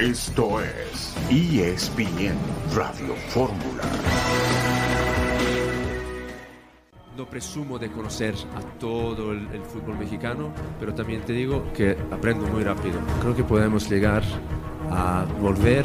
Esto 0.00 0.62
es 0.62 1.14
ESPN 1.28 2.34
Radio 2.74 3.14
Fórmula. 3.28 3.82
No 7.18 7.26
presumo 7.28 7.78
de 7.78 7.90
conocer 7.92 8.34
a 8.56 8.62
todo 8.78 9.32
el, 9.32 9.46
el, 9.52 9.62
fútbol 9.62 9.98
mexicano, 9.98 10.54
pero 10.78 10.94
también 10.94 11.20
te 11.20 11.34
digo 11.34 11.70
que 11.74 11.98
aprendo 12.10 12.46
muy 12.46 12.64
rápido. 12.64 12.98
Creo 13.20 13.36
que 13.36 13.44
podemos 13.44 13.90
llegar 13.90 14.22
a 14.90 15.26
volver 15.38 15.84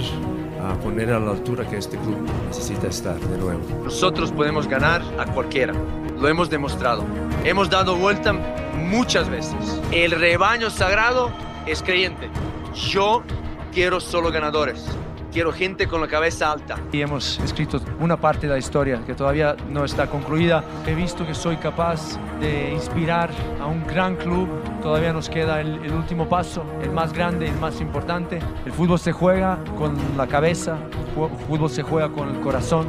a 0.61 0.79
poner 0.79 1.11
a 1.11 1.20
la 1.20 1.32
altura 1.32 1.68
que 1.68 1.75
este 1.75 1.97
club 1.97 2.25
necesita 2.47 2.88
estar 2.88 3.20
de 3.20 3.38
nuevo. 3.38 3.61
Nosotros 3.84 4.32
podemos 4.32 4.66
ganar 4.66 5.02
a 5.20 5.25
cualquiera, 5.25 5.73
lo 6.18 6.29
hemos 6.29 6.50
demostrado. 6.50 7.04
Hemos 7.43 7.70
dado 7.70 7.97
vuelta 7.97 8.32
muchas 8.77 9.29
veces. 9.29 9.82
El 9.91 10.11
rebaño 10.11 10.70
sagrado 10.70 11.34
es 11.68 11.84
creyente. 11.84 12.29
Yo 12.74 13.21
quiero 13.75 14.00
solo 14.00 14.32
ganadores. 14.32 14.86
Quiero 15.34 15.52
gente 15.52 15.86
con 15.86 16.00
la 16.00 16.07
cabeza 16.07 16.50
alta. 16.50 16.78
Y 16.93 17.02
hemos 17.02 17.38
escrito 17.42 17.82
una 18.00 18.15
parte 18.15 18.48
de 18.48 18.54
la 18.54 18.57
historia 18.57 19.01
que 19.06 19.14
todavía 19.14 19.57
no 19.70 19.84
está 19.84 20.07
concluida. 20.07 20.64
He 20.88 20.96
visto 20.96 21.28
que 21.28 21.36
soy 21.36 21.57
capaz 21.57 22.18
de 22.39 22.71
inspirar 22.71 23.29
a 23.60 23.65
un 23.65 23.86
gran 23.86 24.15
club. 24.15 24.48
Todavía 24.82 25.11
nos 25.11 25.29
queda 25.29 25.60
el, 25.60 25.92
último 25.92 26.29
paso, 26.29 26.64
el 26.82 26.92
más 26.92 27.11
grande, 27.11 27.50
el 27.50 27.60
más 27.60 27.82
importante. 27.82 28.39
El 28.65 28.71
fútbol 28.71 28.98
se 28.98 29.11
juega 29.11 29.60
con 29.78 29.98
la 30.15 30.26
cabeza, 30.26 30.78
el 30.93 31.46
fútbol 31.46 31.70
se 31.70 31.84
juega 31.84 32.08
con 32.08 32.30
el 32.30 32.39
corazón 32.39 32.88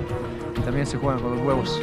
y 0.57 0.61
también 0.61 0.87
se 0.87 0.99
juega 0.99 1.19
con 1.19 1.37
los 1.37 1.45
huevos. 1.45 1.81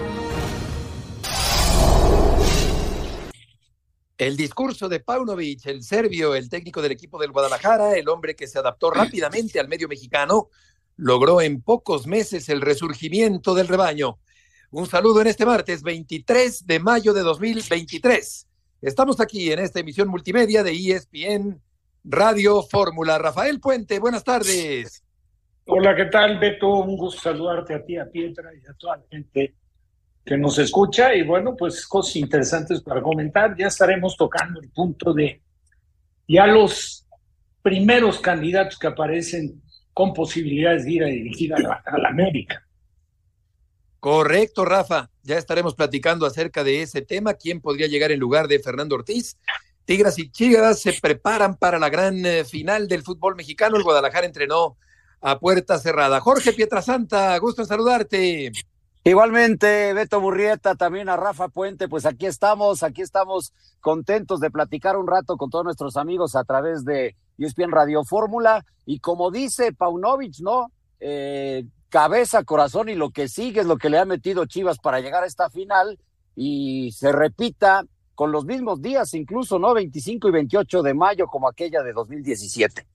El 4.23 4.37
discurso 4.37 4.87
de 4.87 5.01
Paunovic, 5.01 5.65
el 5.65 5.83
serbio, 5.83 6.33
el 6.33 6.47
técnico 6.47 6.81
del 6.81 6.93
equipo 6.93 7.19
del 7.19 7.33
Guadalajara, 7.33 7.97
el 7.97 8.07
hombre 8.07 8.37
que 8.37 8.47
se 8.47 8.57
adaptó 8.57 8.89
rápidamente 8.89 9.59
al 9.59 9.67
medio 9.67 9.89
mexicano, 9.89 10.47
logró 10.95 11.41
en 11.41 11.61
pocos 11.61 12.07
meses 12.07 12.47
el 12.47 12.61
resurgimiento 12.61 13.53
del 13.53 13.67
rebaño. 13.67 14.19
Un 14.71 14.87
saludo 14.87 15.19
en 15.19 15.27
este 15.27 15.45
martes 15.45 15.83
23 15.83 16.65
de 16.65 16.79
mayo 16.79 17.11
de 17.11 17.19
2023. 17.19 18.47
Estamos 18.81 19.19
aquí 19.19 19.51
en 19.51 19.59
esta 19.59 19.81
emisión 19.81 20.07
multimedia 20.07 20.63
de 20.63 20.71
ESPN 20.71 21.61
Radio 22.05 22.63
Fórmula. 22.63 23.17
Rafael 23.17 23.59
Puente, 23.59 23.99
buenas 23.99 24.23
tardes. 24.23 25.03
Hola, 25.65 25.97
¿qué 25.97 26.05
tal, 26.05 26.39
Beto? 26.39 26.69
Un 26.69 26.95
gusto 26.95 27.23
saludarte 27.23 27.73
a 27.73 27.83
ti, 27.83 27.97
a 27.97 28.09
Pietra 28.09 28.51
y 28.53 28.65
a 28.65 28.73
toda 28.75 28.95
la 28.95 29.03
gente 29.11 29.53
que 30.25 30.37
nos 30.37 30.57
escucha 30.57 31.13
y 31.13 31.23
bueno, 31.23 31.55
pues 31.55 31.85
cosas 31.85 32.15
interesantes 32.15 32.81
para 32.81 33.01
comentar. 33.01 33.55
Ya 33.57 33.67
estaremos 33.67 34.15
tocando 34.15 34.61
el 34.61 34.69
punto 34.69 35.13
de 35.13 35.41
ya 36.27 36.47
los 36.47 37.05
primeros 37.61 38.19
candidatos 38.19 38.77
que 38.79 38.87
aparecen 38.87 39.61
con 39.93 40.13
posibilidades 40.13 40.85
de 40.85 40.91
ir 40.91 41.03
a 41.03 41.07
dirigir 41.07 41.53
a 41.53 41.59
la, 41.59 41.83
América. 42.07 42.65
Correcto, 43.99 44.65
Rafa. 44.65 45.09
Ya 45.21 45.37
estaremos 45.37 45.75
platicando 45.75 46.25
acerca 46.25 46.63
de 46.63 46.81
ese 46.81 47.01
tema. 47.01 47.35
¿Quién 47.35 47.61
podría 47.61 47.87
llegar 47.87 48.11
en 48.11 48.19
lugar 48.19 48.47
de 48.47 48.59
Fernando 48.59 48.95
Ortiz? 48.95 49.37
Tigras 49.85 50.17
y 50.19 50.29
Chivas 50.29 50.79
se 50.79 50.93
preparan 51.01 51.55
para 51.55 51.77
la 51.77 51.89
gran 51.89 52.25
eh, 52.25 52.43
final 52.43 52.87
del 52.87 53.03
fútbol 53.03 53.35
mexicano. 53.35 53.77
El 53.77 53.83
Guadalajara 53.83 54.25
entrenó 54.25 54.77
a 55.21 55.39
puerta 55.39 55.77
cerrada. 55.79 56.19
Jorge 56.19 56.53
Pietrasanta, 56.53 57.37
gusto 57.37 57.61
en 57.61 57.67
saludarte. 57.67 58.51
Igualmente, 59.05 59.93
Beto 59.93 60.21
Burrieta, 60.21 60.75
también 60.75 61.09
a 61.09 61.17
Rafa 61.17 61.49
Puente, 61.49 61.89
pues 61.89 62.05
aquí 62.05 62.25
estamos, 62.25 62.83
aquí 62.83 63.01
estamos 63.01 63.51
contentos 63.81 64.39
de 64.39 64.49
platicar 64.49 64.95
un 64.95 65.07
rato 65.07 65.35
con 65.35 65.49
todos 65.49 65.65
nuestros 65.65 65.97
amigos 65.97 66.37
a 66.37 66.45
través 66.45 66.85
de 66.85 67.17
ESPN 67.37 67.71
Radio 67.71 68.05
Fórmula. 68.05 68.65
Y 68.85 68.99
como 68.99 69.29
dice 69.29 69.73
Paunovic, 69.73 70.39
¿no? 70.39 70.71
Eh, 71.01 71.65
cabeza, 71.89 72.45
corazón 72.45 72.87
y 72.87 72.95
lo 72.95 73.11
que 73.11 73.27
sigue 73.27 73.59
es 73.59 73.65
lo 73.65 73.77
que 73.77 73.89
le 73.89 73.99
ha 73.99 74.05
metido 74.05 74.45
Chivas 74.45 74.79
para 74.79 75.01
llegar 75.01 75.23
a 75.23 75.27
esta 75.27 75.49
final 75.49 75.99
y 76.33 76.93
se 76.93 77.11
repita 77.11 77.83
con 78.15 78.31
los 78.31 78.45
mismos 78.45 78.81
días, 78.81 79.13
incluso, 79.15 79.59
¿no? 79.59 79.73
25 79.73 80.29
y 80.29 80.31
28 80.31 80.81
de 80.81 80.93
mayo, 80.93 81.27
como 81.27 81.49
aquella 81.49 81.83
de 81.83 81.91
2017. 81.91 82.87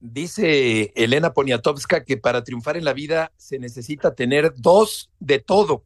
Dice 0.00 0.92
Elena 0.96 1.34
Poniatowska 1.34 2.04
que 2.04 2.16
para 2.16 2.42
triunfar 2.42 2.78
en 2.78 2.86
la 2.86 2.94
vida 2.94 3.32
se 3.36 3.58
necesita 3.58 4.14
tener 4.14 4.54
dos 4.56 5.10
de 5.20 5.40
todo. 5.40 5.84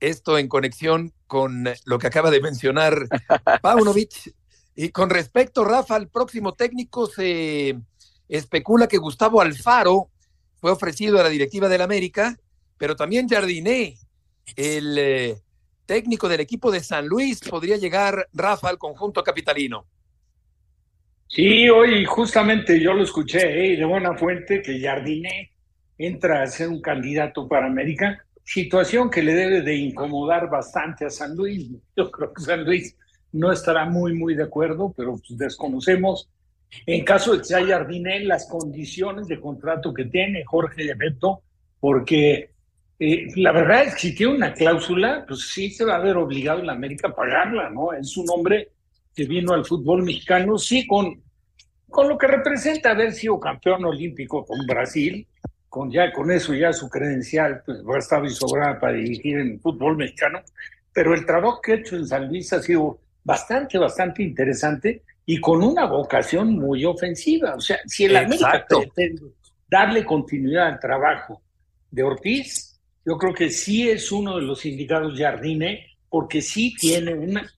Esto 0.00 0.38
en 0.38 0.48
conexión 0.48 1.12
con 1.28 1.68
lo 1.84 1.98
que 1.98 2.08
acaba 2.08 2.32
de 2.32 2.40
mencionar 2.40 3.06
Paunovic. 3.62 4.34
Y 4.74 4.90
con 4.90 5.08
respecto, 5.08 5.64
Rafa, 5.64 5.94
al 5.94 6.08
próximo 6.08 6.54
técnico 6.54 7.06
se 7.06 7.78
especula 8.28 8.88
que 8.88 8.98
Gustavo 8.98 9.40
Alfaro 9.40 10.10
fue 10.60 10.72
ofrecido 10.72 11.20
a 11.20 11.22
la 11.22 11.28
directiva 11.28 11.68
del 11.68 11.82
América, 11.82 12.36
pero 12.76 12.96
también 12.96 13.28
Jardiné, 13.28 13.96
el 14.56 14.98
eh, 14.98 15.42
técnico 15.86 16.28
del 16.28 16.40
equipo 16.40 16.72
de 16.72 16.82
San 16.82 17.06
Luis, 17.06 17.40
podría 17.40 17.76
llegar, 17.76 18.28
Rafa, 18.32 18.68
al 18.68 18.78
conjunto 18.78 19.22
capitalino. 19.22 19.86
Sí, 21.28 21.68
hoy 21.68 22.04
justamente 22.04 22.80
yo 22.80 22.94
lo 22.94 23.02
escuché 23.02 23.72
¿eh? 23.72 23.76
de 23.76 23.84
buena 23.84 24.14
fuente 24.14 24.62
que 24.62 24.80
Jardiné 24.80 25.50
entra 25.98 26.42
a 26.42 26.46
ser 26.46 26.68
un 26.68 26.80
candidato 26.80 27.48
para 27.48 27.66
América, 27.66 28.24
situación 28.44 29.10
que 29.10 29.22
le 29.22 29.34
debe 29.34 29.62
de 29.62 29.74
incomodar 29.74 30.48
bastante 30.48 31.04
a 31.04 31.10
San 31.10 31.36
Luis. 31.36 31.68
Yo 31.96 32.10
creo 32.10 32.32
que 32.32 32.42
San 32.42 32.64
Luis 32.64 32.96
no 33.32 33.50
estará 33.52 33.86
muy, 33.86 34.14
muy 34.14 34.34
de 34.34 34.44
acuerdo, 34.44 34.94
pero 34.96 35.16
pues 35.16 35.36
desconocemos 35.36 36.28
en 36.86 37.04
caso 37.04 37.32
de 37.32 37.38
que 37.38 37.44
sea 37.44 37.66
Jardiné 37.66 38.20
las 38.20 38.48
condiciones 38.48 39.28
de 39.28 39.40
contrato 39.40 39.92
que 39.92 40.04
tiene 40.04 40.44
Jorge 40.44 40.84
de 40.84 40.94
Beto, 40.94 41.42
porque 41.80 42.50
eh, 42.98 43.26
la 43.36 43.52
verdad 43.52 43.84
es 43.84 43.94
que 43.94 44.00
si 44.00 44.14
tiene 44.14 44.34
una 44.34 44.54
cláusula, 44.54 45.24
pues 45.26 45.48
sí 45.48 45.70
se 45.70 45.84
va 45.84 45.96
a 45.96 46.00
ver 46.00 46.16
obligado 46.16 46.60
en 46.60 46.66
la 46.66 46.72
América 46.72 47.08
a 47.08 47.14
pagarla, 47.14 47.68
¿no? 47.70 47.92
Es 47.92 48.16
un 48.16 48.26
hombre 48.30 48.70
que 49.16 49.24
vino 49.24 49.54
al 49.54 49.64
fútbol 49.64 50.02
mexicano, 50.02 50.58
sí, 50.58 50.86
con, 50.86 51.22
con 51.88 52.06
lo 52.06 52.18
que 52.18 52.26
representa 52.26 52.90
haber 52.90 53.14
sido 53.14 53.40
campeón 53.40 53.86
olímpico 53.86 54.44
con 54.44 54.58
Brasil, 54.66 55.26
con 55.70 55.90
ya 55.90 56.12
con 56.12 56.30
eso 56.30 56.54
ya 56.54 56.72
su 56.72 56.88
credencial 56.90 57.62
pues 57.64 57.78
va 57.78 57.96
a 57.96 57.98
estar 57.98 58.24
y 58.24 58.30
sobrada 58.30 58.78
para 58.78 58.92
dirigir 58.92 59.38
en 59.38 59.52
el 59.52 59.60
fútbol 59.60 59.96
mexicano, 59.96 60.42
pero 60.92 61.14
el 61.14 61.24
trabajo 61.24 61.60
que 61.62 61.72
ha 61.72 61.76
hecho 61.76 61.96
en 61.96 62.06
San 62.06 62.28
Luis 62.28 62.52
ha 62.52 62.62
sido 62.62 63.00
bastante, 63.24 63.78
bastante 63.78 64.22
interesante 64.22 65.02
y 65.24 65.40
con 65.40 65.62
una 65.62 65.86
vocación 65.86 66.54
muy 66.54 66.84
ofensiva. 66.84 67.54
O 67.54 67.60
sea, 67.60 67.78
si 67.86 68.04
el 68.04 68.16
América 68.16 68.66
pretende 68.68 69.32
darle 69.68 70.04
continuidad 70.04 70.68
al 70.68 70.78
trabajo 70.78 71.42
de 71.90 72.02
Ortiz, 72.02 72.78
yo 73.04 73.16
creo 73.16 73.32
que 73.32 73.48
sí 73.48 73.88
es 73.88 74.12
uno 74.12 74.36
de 74.36 74.42
los 74.42 74.64
indicados 74.66 75.18
Jardine, 75.18 75.86
porque 76.08 76.42
sí 76.42 76.74
tiene 76.78 77.14
una, 77.14 77.50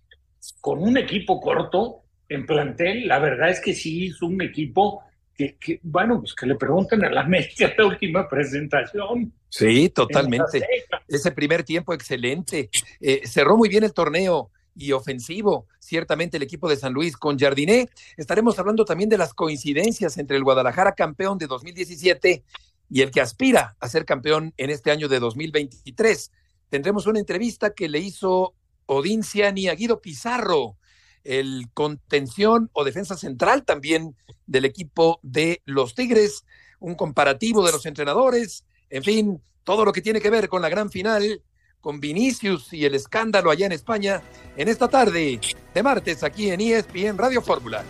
con 0.61 0.83
un 0.83 0.97
equipo 0.97 1.41
corto 1.41 2.03
en 2.29 2.47
plantel, 2.47 3.09
la 3.09 3.19
verdad 3.19 3.51
es 3.51 3.61
que 3.61 3.75
sí 3.75 4.09
es 4.09 4.23
un 4.23 4.41
equipo 4.43 5.03
que, 5.35 5.57
que 5.57 5.81
bueno, 5.83 6.21
pues 6.21 6.35
que 6.35 6.47
le 6.47 6.57
pregunten 6.57 7.05
a 7.05 7.11
la 7.11 7.21
América 7.29 7.73
la 7.77 7.87
última 7.87 8.29
presentación. 8.29 9.33
Sí, 9.49 9.89
totalmente. 9.89 10.67
Ese 11.07 11.33
primer 11.33 11.65
tiempo 11.65 11.95
excelente. 11.95 12.71
Eh, 13.01 13.23
cerró 13.25 13.57
muy 13.57 13.69
bien 13.69 13.85
el 13.85 13.95
torneo 13.95 14.51
y 14.75 14.93
ofensivo, 14.93 15.67
ciertamente 15.81 16.37
el 16.37 16.43
equipo 16.43 16.69
de 16.69 16.77
San 16.77 16.93
Luis 16.93 17.17
con 17.17 17.39
Jardiné. 17.39 17.89
Estaremos 18.17 18.59
hablando 18.59 18.85
también 18.85 19.09
de 19.09 19.19
las 19.19 19.35
coincidencias 19.35 20.19
entre 20.19 20.37
el 20.37 20.45
Guadalajara 20.45 20.93
campeón 20.93 21.39
de 21.39 21.47
2017 21.47 22.45
y 22.91 23.03
el 23.03 23.11
que 23.11 23.21
aspira 23.21 23.77
a 23.81 23.89
ser 23.89 24.05
campeón 24.05 24.55
en 24.57 24.71
este 24.71 24.91
año 24.91 25.09
de 25.09 25.19
2023. 25.19 26.31
Tendremos 26.69 27.07
una 27.07 27.19
entrevista 27.19 27.71
que 27.71 27.89
le 27.89 27.99
hizo 27.99 28.55
Odín 28.89 29.23
Ciani 29.23 29.69
a 29.69 29.75
Guido 29.75 30.01
Pizarro, 30.01 30.77
el 31.23 31.67
contención 31.75 32.71
o 32.73 32.85
defensa 32.85 33.17
central 33.17 33.65
también 33.65 34.17
del 34.47 34.65
equipo 34.65 35.21
de 35.23 35.63
los 35.65 35.95
Tigres, 35.95 36.45
un 36.81 36.95
comparativo 36.95 37.65
de 37.65 37.73
los 37.73 37.87
entrenadores, 37.87 38.65
en 38.91 39.05
fin, 39.05 39.43
todo 39.63 39.85
lo 39.85 39.93
que 39.93 40.01
tiene 40.01 40.21
que 40.21 40.31
ver 40.31 40.49
con 40.49 40.63
la 40.63 40.69
gran 40.69 40.91
final 40.91 41.43
con 41.81 42.01
Vinicius 42.01 42.73
y 42.73 42.85
el 42.85 42.95
escándalo 42.95 43.51
allá 43.51 43.67
en 43.67 43.73
España 43.73 44.23
en 44.57 44.69
esta 44.69 44.89
tarde 44.89 45.39
de 45.75 45.83
martes 45.83 46.25
aquí 46.25 46.51
en 46.51 46.61
ESPN 46.61 47.19
Radio 47.19 47.43
Fórmula. 47.43 47.85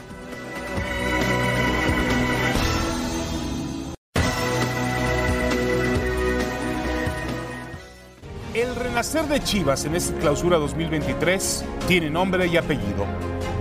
Renacer 8.99 9.29
de 9.29 9.41
Chivas 9.41 9.85
en 9.85 9.95
esta 9.95 10.13
clausura 10.19 10.57
2023 10.57 11.65
tiene 11.87 12.11
nombre 12.11 12.49
y 12.49 12.57
apellido. 12.57 13.07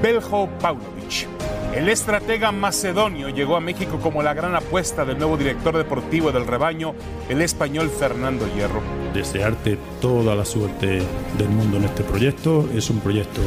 Beljo 0.02 0.50
Paunovic. 0.60 1.28
El 1.76 1.90
estratega 1.90 2.52
macedonio 2.52 3.30
llegó 3.30 3.56
a 3.56 3.60
México 3.60 4.00
como 4.02 4.24
la 4.24 4.34
gran 4.34 4.56
apuesta 4.56 5.06
del 5.06 5.20
nuevo 5.20 5.38
director 5.38 5.78
deportivo 5.78 6.32
del 6.32 6.48
rebaño, 6.48 6.96
el 7.30 7.44
español 7.44 7.92
Fernando 7.92 8.52
Hierro. 8.52 8.82
Desearte 9.14 9.78
toda 10.02 10.34
la 10.34 10.44
suerte 10.44 11.04
del 11.38 11.50
mundo 11.50 11.78
en 11.78 11.84
este 11.84 12.04
proyecto. 12.04 12.68
Es 12.74 12.90
un 12.90 13.00
proyecto 13.00 13.42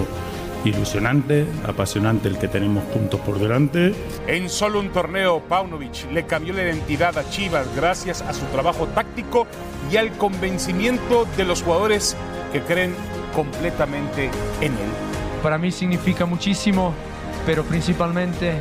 ilusionante, 0.64 1.46
apasionante 1.66 2.28
el 2.28 2.38
que 2.38 2.48
tenemos 2.48 2.84
juntos 2.92 3.20
por 3.20 3.38
delante. 3.38 3.94
En 4.26 4.48
solo 4.48 4.80
un 4.80 4.90
torneo, 4.90 5.40
Paunovic 5.40 6.10
le 6.12 6.26
cambió 6.26 6.52
la 6.52 6.62
identidad 6.62 7.16
a 7.18 7.28
Chivas 7.30 7.66
gracias 7.74 8.22
a 8.22 8.32
su 8.32 8.44
trabajo 8.46 8.86
táctico 8.88 9.46
y 9.90 9.96
al 9.96 10.12
convencimiento 10.12 11.26
de 11.36 11.44
los 11.44 11.62
jugadores 11.62 12.16
que 12.52 12.60
creen 12.60 12.94
completamente 13.34 14.30
en 14.60 14.72
él. 14.72 14.90
Para 15.42 15.58
mí 15.58 15.70
significa 15.70 16.26
muchísimo, 16.26 16.92
pero 17.46 17.64
principalmente 17.64 18.54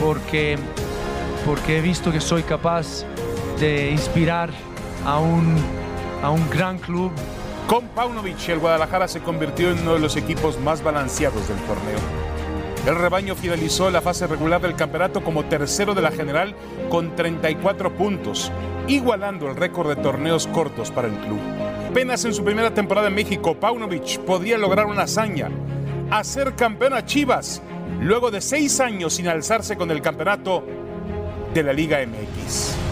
porque, 0.00 0.56
porque 1.44 1.78
he 1.78 1.80
visto 1.80 2.10
que 2.10 2.20
soy 2.20 2.42
capaz 2.42 3.04
de 3.60 3.90
inspirar 3.90 4.50
a 5.04 5.18
un, 5.18 5.56
a 6.22 6.30
un 6.30 6.48
gran 6.50 6.78
club 6.78 7.12
con 7.66 7.88
Paunovic, 7.88 8.48
el 8.48 8.58
Guadalajara 8.58 9.08
se 9.08 9.20
convirtió 9.20 9.70
en 9.70 9.80
uno 9.80 9.94
de 9.94 10.00
los 10.00 10.16
equipos 10.16 10.60
más 10.60 10.82
balanceados 10.82 11.48
del 11.48 11.58
torneo. 11.58 11.98
El 12.86 12.96
rebaño 12.96 13.34
finalizó 13.34 13.90
la 13.90 14.02
fase 14.02 14.26
regular 14.26 14.60
del 14.60 14.76
campeonato 14.76 15.24
como 15.24 15.46
tercero 15.46 15.94
de 15.94 16.02
la 16.02 16.10
general 16.10 16.54
con 16.90 17.16
34 17.16 17.96
puntos, 17.96 18.52
igualando 18.86 19.48
el 19.48 19.56
récord 19.56 19.88
de 19.88 19.96
torneos 19.96 20.46
cortos 20.48 20.90
para 20.90 21.08
el 21.08 21.14
club. 21.14 21.40
Apenas 21.88 22.24
en 22.26 22.34
su 22.34 22.44
primera 22.44 22.74
temporada 22.74 23.08
en 23.08 23.14
México, 23.14 23.54
Paunovic 23.54 24.18
podría 24.20 24.58
lograr 24.58 24.86
una 24.86 25.04
hazaña, 25.04 25.50
hacer 26.10 26.54
campeón 26.54 26.92
a 26.92 27.06
Chivas, 27.06 27.62
luego 28.00 28.30
de 28.30 28.42
seis 28.42 28.80
años 28.80 29.14
sin 29.14 29.28
alzarse 29.28 29.76
con 29.76 29.90
el 29.90 30.02
campeonato 30.02 30.62
de 31.54 31.62
la 31.62 31.72
Liga 31.72 31.98
MX. 32.04 32.83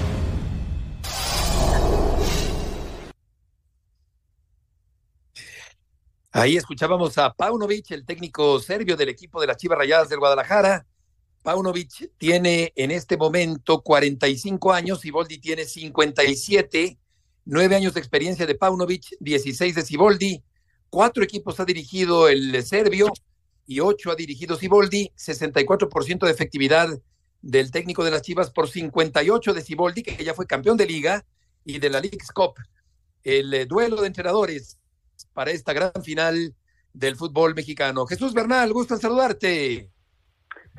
Ahí 6.43 6.57
escuchábamos 6.57 7.19
a 7.19 7.33
Paunovic, 7.33 7.93
el 7.93 8.05
técnico 8.05 8.59
serbio 8.59 8.97
del 8.97 9.09
equipo 9.09 9.41
de 9.41 9.47
las 9.47 9.59
Chivas 9.59 9.79
Rayadas 9.79 10.09
del 10.09 10.19
Guadalajara. 10.19 10.85
Paunovic 11.45 12.11
tiene 12.19 12.73
en 12.75 12.91
este 12.91 13.17
momento 13.17 13.81
45 13.81 14.73
años, 14.73 14.99
Siboldi 15.03 15.39
tiene 15.39 15.67
57, 15.67 16.99
nueve 17.45 17.77
años 17.77 17.95
de 17.95 18.01
experiencia 18.01 18.45
de 18.45 18.57
Paunovic, 18.57 19.05
16 19.21 19.73
de 19.77 19.83
Siboldi, 19.83 20.43
cuatro 20.91 21.23
equipos 21.23 21.61
ha 21.61 21.65
dirigido 21.65 22.29
el 22.29 22.61
serbio 22.65 23.13
y 23.65 23.79
ocho 23.79 24.11
ha 24.11 24.17
dirigido 24.17 24.57
Siboldi, 24.57 25.13
64% 25.17 26.27
de 26.27 26.33
efectividad 26.33 26.89
del 27.41 27.71
técnico 27.71 28.03
de 28.03 28.11
las 28.11 28.23
Chivas 28.23 28.51
por 28.51 28.69
58 28.69 29.55
de 29.55 29.63
Siboldi, 29.63 30.03
que 30.03 30.25
ya 30.25 30.35
fue 30.35 30.49
campeón 30.49 30.77
de 30.77 30.87
liga 30.87 31.25
y 31.65 31.79
de 31.79 31.89
la 31.89 32.01
League's 32.01 32.33
Cup. 32.33 32.55
El 33.23 33.55
eh, 33.55 33.65
duelo 33.65 34.01
de 34.01 34.09
entrenadores 34.09 34.81
para 35.33 35.51
esta 35.51 35.73
gran 35.73 35.93
final 36.05 36.55
del 36.93 37.17
fútbol 37.17 37.55
mexicano. 37.55 38.07
Jesús 38.07 38.35
Bernal, 38.35 38.73
gusto 38.73 38.95
en 38.95 39.01
saludarte. 39.01 39.89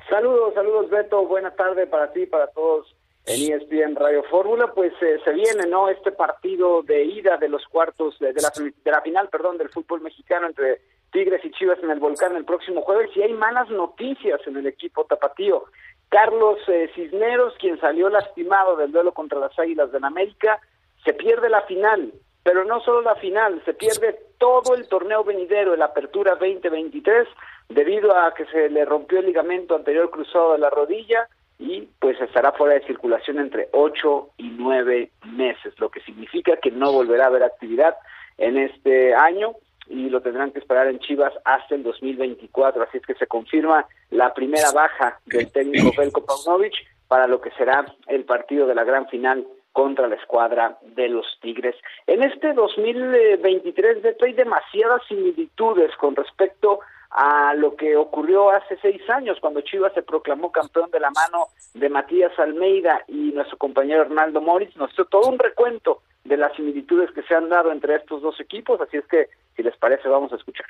Saludos, 0.10 0.54
saludos 0.54 0.90
Beto, 0.90 1.26
buena 1.26 1.56
tarde 1.56 1.88
para 1.88 2.12
ti, 2.12 2.26
para 2.26 2.48
todos 2.48 2.96
en 3.26 3.54
ESPN 3.54 3.96
Radio 3.96 4.24
Fórmula, 4.24 4.74
pues 4.74 4.92
eh, 5.02 5.18
se 5.24 5.32
viene, 5.32 5.66
¿no? 5.68 5.88
Este 5.88 6.12
partido 6.12 6.84
de 6.84 7.06
ida 7.06 7.38
de 7.38 7.48
los 7.48 7.66
cuartos, 7.68 8.20
de, 8.20 8.34
la, 8.34 8.52
de 8.84 8.92
la 8.92 9.02
final, 9.02 9.30
perdón, 9.30 9.58
del 9.58 9.70
fútbol 9.70 10.02
mexicano 10.02 10.48
entre 10.48 10.82
Tigres 11.12 11.40
y 11.46 11.52
Chivas 11.52 11.80
en 11.82 11.90
el 11.90 12.00
Volcán 12.00 12.36
el 12.36 12.44
próximo 12.44 12.82
jueves 12.82 13.12
y 13.16 13.22
hay 13.22 13.34
malas 13.34 13.70
noticias 13.70 14.42
en 14.46 14.58
el 14.58 14.68
equipo 14.68 15.06
tapatío. 15.06 15.66
Carlos 16.10 16.60
eh, 16.68 16.92
Cisneros, 16.96 17.54
quien 17.60 17.80
salió 17.80 18.10
lastimado 18.10 18.76
del 18.76 18.92
duelo 18.92 19.14
contra 19.14 19.40
las 19.40 19.58
Águilas 19.58 19.92
de 19.92 20.00
América, 20.02 20.60
se 21.06 21.14
pierde 21.14 21.50
la 21.50 21.62
final 21.62 22.14
pero 22.44 22.66
no 22.66 22.81
solo 22.81 23.01
la 23.01 23.16
final, 23.16 23.62
se 23.66 23.74
pierde 23.74 24.19
todo 24.38 24.75
el 24.75 24.88
torneo 24.88 25.24
venidero, 25.24 25.75
la 25.75 25.86
Apertura 25.86 26.36
2023, 26.36 27.28
debido 27.69 28.16
a 28.16 28.34
que 28.34 28.45
se 28.48 28.69
le 28.69 28.84
rompió 28.86 29.19
el 29.19 29.25
ligamento 29.25 29.75
anterior 29.75 30.10
cruzado 30.12 30.54
de 30.54 30.60
la 30.60 30.69
rodilla 30.69 31.30
y 31.57 31.88
pues 32.00 32.19
estará 32.19 32.51
fuera 32.51 32.74
de 32.74 32.86
circulación 32.86 33.40
entre 33.40 33.69
ocho 33.72 34.31
y 34.38 34.50
nueve 34.50 35.12
meses, 35.25 35.74
lo 35.80 35.90
que 35.90 36.01
significa 36.01 36.57
que 36.57 36.72
no 36.72 36.92
volverá 36.92 37.25
a 37.25 37.28
haber 37.28 37.44
actividad 37.44 37.95
en 38.38 38.57
este 38.57 39.16
año 39.16 39.54
y 39.88 40.10
lo 40.10 40.22
tendrán 40.22 40.51
que 40.51 40.60
esperar 40.60 40.88
en 40.88 41.00
Chivas 41.00 41.34
hasta 41.46 41.75
el 41.75 41.84
2024, 41.84 42.84
así 42.84 42.98
es 42.98 43.06
que 43.06 43.16
se 43.16 43.28
confirma 43.28 43.86
la 44.10 44.34
primera 44.34 44.72
baja 44.72 45.19
del 45.25 45.50
técnico 45.51 45.92
Belko 45.98 46.25
Paunovic 46.25 46.74
para 47.07 47.28
lo 47.28 47.39
que 47.39 47.51
será 47.51 47.86
el 48.07 48.25
partido 48.25 48.68
de 48.68 48.75
la 48.75 48.84
gran 48.84 49.07
final 49.07 49.46
contra 49.74 50.08
la 50.08 50.16
escuadra 50.16 50.78
de 50.81 51.10
los 51.10 51.25
Tigres. 51.42 51.75
En 52.08 52.24
este 52.24 52.54
2023, 52.54 54.02
Beto, 54.02 54.25
hay 54.25 54.34
demasiadas 54.34 55.02
similitudes 55.08 55.92
con 55.98 56.16
respecto 56.16 56.80
a 57.10 57.54
lo 57.54 57.75
que 57.75 57.96
ocurrió 57.96 58.52
hace 58.52 58.78
seis 58.81 59.02
años 59.10 59.38
cuando 59.40 59.62
Chivas 59.62 59.94
se 59.94 60.02
proclamó 60.02 60.52
campeón 60.52 60.90
de 60.92 61.00
la 61.00 61.12
mano 61.12 61.48
de 61.74 61.90
Matías 61.90 62.31
Almeida 62.40 63.04
y 63.08 63.31
nuestro 63.34 63.58
compañero 63.58 64.04
Hernaldo 64.04 64.42
Moritz 64.42 64.75
nos 64.78 64.96
dio 64.96 65.06
todo 65.06 65.30
un 65.30 65.38
recuento 65.38 66.02
de 66.24 66.38
las 66.38 66.56
similitudes 66.56 67.12
que 67.12 67.22
se 67.24 67.36
han 67.36 67.50
dado 67.50 67.72
entre 67.72 67.96
estos 67.96 68.22
dos 68.22 68.40
equipos, 68.40 68.80
así 68.81 68.98
es 68.98 69.06
que 69.08 69.28
si 69.56 69.62
les 69.62 69.75
parece 69.78 70.08
vamos 70.08 70.31
a 70.34 70.38
escuchar. 70.38 70.66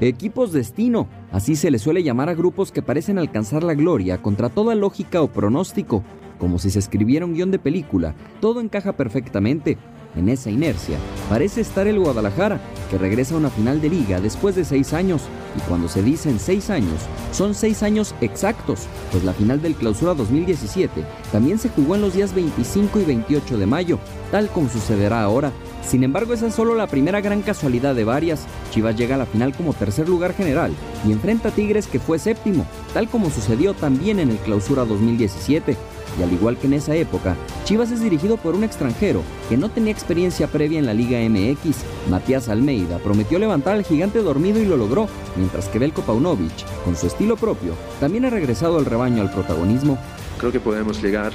Equipos 0.00 0.52
destino, 0.52 1.08
así 1.32 1.56
se 1.56 1.72
le 1.72 1.78
suele 1.78 2.04
llamar 2.04 2.28
a 2.28 2.34
grupos 2.34 2.70
que 2.70 2.82
parecen 2.82 3.18
alcanzar 3.18 3.64
la 3.64 3.74
gloria 3.74 4.22
contra 4.22 4.48
toda 4.48 4.76
lógica 4.76 5.22
o 5.22 5.28
pronóstico, 5.28 6.04
como 6.38 6.58
si 6.58 6.70
se 6.70 6.78
escribiera 6.78 7.26
un 7.26 7.34
guion 7.34 7.50
de 7.50 7.58
película, 7.58 8.14
todo 8.40 8.60
encaja 8.60 8.92
perfectamente. 8.92 9.76
En 10.16 10.28
esa 10.28 10.50
inercia 10.50 10.96
parece 11.28 11.60
estar 11.60 11.86
el 11.86 12.00
Guadalajara, 12.00 12.60
que 12.90 12.98
regresa 12.98 13.34
a 13.34 13.38
una 13.38 13.50
final 13.50 13.80
de 13.80 13.90
liga 13.90 14.20
después 14.20 14.56
de 14.56 14.64
seis 14.64 14.92
años. 14.92 15.22
Y 15.56 15.60
cuando 15.68 15.88
se 15.88 16.02
dicen 16.02 16.38
seis 16.40 16.70
años, 16.70 17.00
son 17.30 17.54
seis 17.54 17.82
años 17.82 18.14
exactos, 18.20 18.86
pues 19.12 19.22
la 19.24 19.32
final 19.32 19.60
del 19.60 19.74
Clausura 19.74 20.14
2017 20.14 21.04
también 21.30 21.58
se 21.58 21.68
jugó 21.68 21.94
en 21.94 22.00
los 22.00 22.14
días 22.14 22.34
25 22.34 23.00
y 23.00 23.04
28 23.04 23.58
de 23.58 23.66
mayo, 23.66 23.98
tal 24.30 24.48
como 24.48 24.68
sucederá 24.68 25.22
ahora. 25.22 25.52
Sin 25.86 26.04
embargo, 26.04 26.34
esa 26.34 26.48
es 26.48 26.54
solo 26.54 26.74
la 26.74 26.86
primera 26.86 27.20
gran 27.20 27.42
casualidad 27.42 27.94
de 27.94 28.04
varias. 28.04 28.46
Chivas 28.70 28.96
llega 28.96 29.14
a 29.14 29.18
la 29.18 29.26
final 29.26 29.54
como 29.54 29.72
tercer 29.72 30.08
lugar 30.08 30.34
general 30.34 30.72
y 31.06 31.12
enfrenta 31.12 31.48
a 31.48 31.52
Tigres 31.52 31.86
que 31.86 31.98
fue 31.98 32.18
séptimo, 32.18 32.66
tal 32.92 33.08
como 33.08 33.30
sucedió 33.30 33.72
también 33.72 34.18
en 34.18 34.30
el 34.30 34.36
Clausura 34.38 34.84
2017 34.84 35.76
y 36.18 36.22
al 36.22 36.32
igual 36.32 36.56
que 36.56 36.66
en 36.66 36.74
esa 36.74 36.94
época, 36.94 37.36
Chivas 37.64 37.90
es 37.90 38.00
dirigido 38.00 38.36
por 38.36 38.54
un 38.54 38.64
extranjero 38.64 39.22
que 39.48 39.56
no 39.56 39.68
tenía 39.68 39.92
experiencia 39.92 40.46
previa 40.46 40.78
en 40.78 40.86
la 40.86 40.94
Liga 40.94 41.18
MX. 41.28 41.76
Matías 42.10 42.48
Almeida 42.48 42.98
prometió 42.98 43.38
levantar 43.38 43.74
al 43.74 43.84
gigante 43.84 44.22
dormido 44.22 44.60
y 44.60 44.64
lo 44.64 44.76
logró, 44.76 45.08
mientras 45.36 45.68
que 45.68 45.78
Belko 45.78 46.02
Paunovic, 46.02 46.64
con 46.84 46.96
su 46.96 47.06
estilo 47.06 47.36
propio, 47.36 47.74
también 48.00 48.24
ha 48.24 48.30
regresado 48.30 48.78
al 48.78 48.84
rebaño 48.84 49.22
al 49.22 49.30
protagonismo. 49.30 49.98
Creo 50.38 50.52
que 50.52 50.60
podemos 50.60 51.02
llegar 51.02 51.32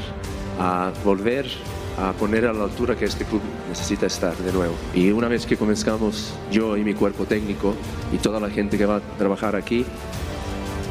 a 0.59 0.91
volver 1.03 1.47
a 1.97 2.11
poner 2.13 2.45
a 2.45 2.53
la 2.53 2.63
altura 2.63 2.95
que 2.95 3.05
este 3.05 3.23
club 3.25 3.41
necesita 3.69 4.07
estar 4.07 4.35
de 4.35 4.51
nuevo. 4.51 4.73
Y 4.93 5.11
una 5.11 5.27
vez 5.27 5.45
que 5.45 5.57
comenzamos, 5.57 6.33
yo 6.51 6.75
y 6.75 6.83
mi 6.83 6.93
cuerpo 6.93 7.25
técnico 7.25 7.75
y 8.11 8.17
toda 8.17 8.39
la 8.39 8.49
gente 8.49 8.77
que 8.77 8.85
va 8.85 8.97
a 8.97 9.01
trabajar 9.17 9.55
aquí, 9.55 9.85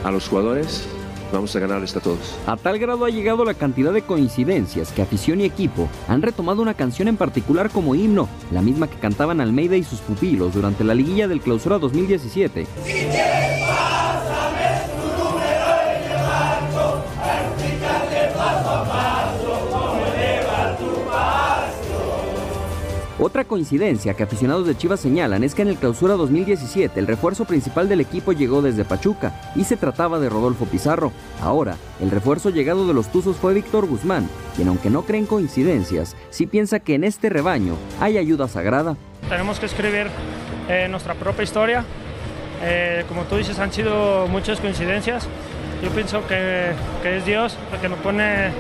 a 0.05 0.11
los 0.11 0.29
jugadores, 0.29 0.87
Vamos 1.33 1.57
a 1.57 1.61
ganarles 1.61 1.97
a 1.97 2.01
todos. 2.01 2.39
A 2.47 2.57
tal 2.57 2.79
grado 2.79 3.05
ha 3.05 3.11
llegado 3.11 3.45
la 3.45 3.55
cantidad 3.55 3.93
de 3.93 4.03
coincidencias 4.03 4.93
que 4.93 5.03
afición 5.03 5.41
y 5.41 5.45
equipo 5.45 5.89
han 6.09 6.23
retomado 6.23 6.63
una 6.63 6.75
canción 6.75 7.09
en 7.09 7.17
particular 7.17 7.71
como 7.71 7.95
himno, 7.95 8.29
la 8.51 8.63
misma 8.63 8.89
que 8.89 8.99
cantaban 8.99 9.41
Almeida 9.41 9.77
y 9.77 9.85
sus 9.85 10.01
pupilos 10.01 10.55
durante 10.55 10.85
la 10.85 10.95
liguilla 10.95 11.29
del 11.29 11.41
Clausura 11.41 11.79
2017. 11.79 13.42
Otra 23.25 23.45
coincidencia 23.45 24.15
que 24.15 24.25
aficionados 24.25 24.67
de 24.67 24.77
Chivas 24.77 24.99
señalan 24.99 25.45
es 25.45 25.55
que 25.55 25.63
en 25.63 25.69
el 25.69 25.77
clausura 25.77 26.15
2017 26.15 26.99
el 26.99 27.07
refuerzo 27.07 27.45
principal 27.45 27.89
del 27.89 28.01
equipo 28.01 28.33
llegó 28.33 28.63
desde 28.63 28.85
Pachuca 28.85 29.33
y 29.55 29.63
se 29.63 29.77
trataba 29.77 30.19
de 30.19 30.29
Rodolfo 30.29 30.65
Pizarro. 30.67 31.13
Ahora, 31.41 31.77
el 32.01 32.11
refuerzo 32.11 32.51
llegado 32.51 32.85
de 32.85 32.95
los 32.95 33.13
Tuzos 33.13 33.37
fue 33.37 33.55
Víctor 33.55 33.87
Guzmán, 33.87 34.29
quien 34.57 34.67
aunque 34.67 34.91
no 34.91 35.03
cree 35.03 35.21
en 35.21 35.27
coincidencias, 35.27 36.17
sí 36.31 36.49
piensa 36.49 36.81
que 36.81 36.97
en 36.97 37.05
este 37.05 37.29
rebaño 37.29 37.77
hay 38.01 38.19
ayuda 38.19 38.49
sagrada. 38.49 38.97
Tenemos 39.29 39.61
que 39.61 39.67
escribir 39.67 40.09
eh, 40.69 40.89
nuestra 40.91 41.15
propia 41.15 41.45
historia. 41.45 41.85
Eh, 42.61 43.05
como 43.07 43.23
tú 43.23 43.37
dices, 43.37 43.57
han 43.61 43.73
sido 43.73 44.27
muchas 44.27 44.59
coincidencias. 44.59 45.29
Yo 45.81 45.91
pienso 45.91 46.27
que, 46.27 46.73
que 47.05 47.19
es 47.19 47.25
Dios 47.25 47.57
el 47.73 47.79
que 47.79 47.89
nos 47.89 48.01
pone 48.01 48.51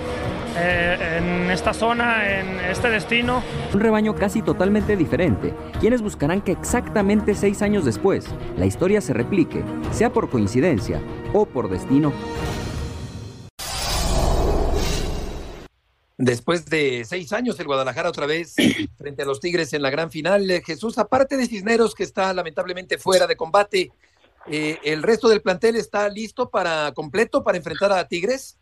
eh, 0.57 1.19
en 1.19 1.51
esta 1.51 1.73
zona, 1.73 2.39
en 2.39 2.61
este 2.61 2.91
destino. 2.91 3.43
Un 3.73 3.81
rebaño 3.81 4.15
casi 4.15 4.43
totalmente 4.43 4.97
diferente, 4.97 5.55
quienes 5.81 6.03
buscarán 6.03 6.43
que 6.43 6.53
exactamente 6.53 7.35
seis 7.35 7.63
años 7.63 7.85
después 7.85 8.27
la 8.57 8.67
historia 8.67 9.01
se 9.01 9.13
replique, 9.13 9.65
sea 9.93 10.13
por 10.13 10.31
coincidencia 10.31 11.01
o 11.33 11.47
por 11.47 11.71
destino. 11.71 12.13
Después 16.19 16.67
de 16.67 17.05
seis 17.05 17.33
años, 17.33 17.59
el 17.59 17.67
Guadalajara 17.67 18.09
otra 18.09 18.27
vez 18.27 18.55
frente 18.97 19.23
a 19.23 19.25
los 19.25 19.41
Tigres 19.41 19.73
en 19.73 19.83
la 19.83 19.91
gran 19.91 20.11
final. 20.11 20.49
Eh, 20.51 20.63
Jesús, 20.65 20.99
aparte 20.99 21.37
de 21.37 21.47
Cisneros, 21.47 21.95
que 21.95 22.05
está 22.05 22.33
lamentablemente 22.33 22.97
fuera 22.99 23.27
de 23.27 23.37
combate, 23.37 23.91
eh, 24.47 24.79
¿el 24.85 25.03
resto 25.03 25.29
del 25.29 25.43
plantel 25.43 25.77
está 25.77 26.09
listo 26.09 26.51
para 26.51 26.93
completo 26.93 27.43
para 27.43 27.59
enfrentar 27.59 27.93
a 27.93 28.07
Tigres? 28.07 28.57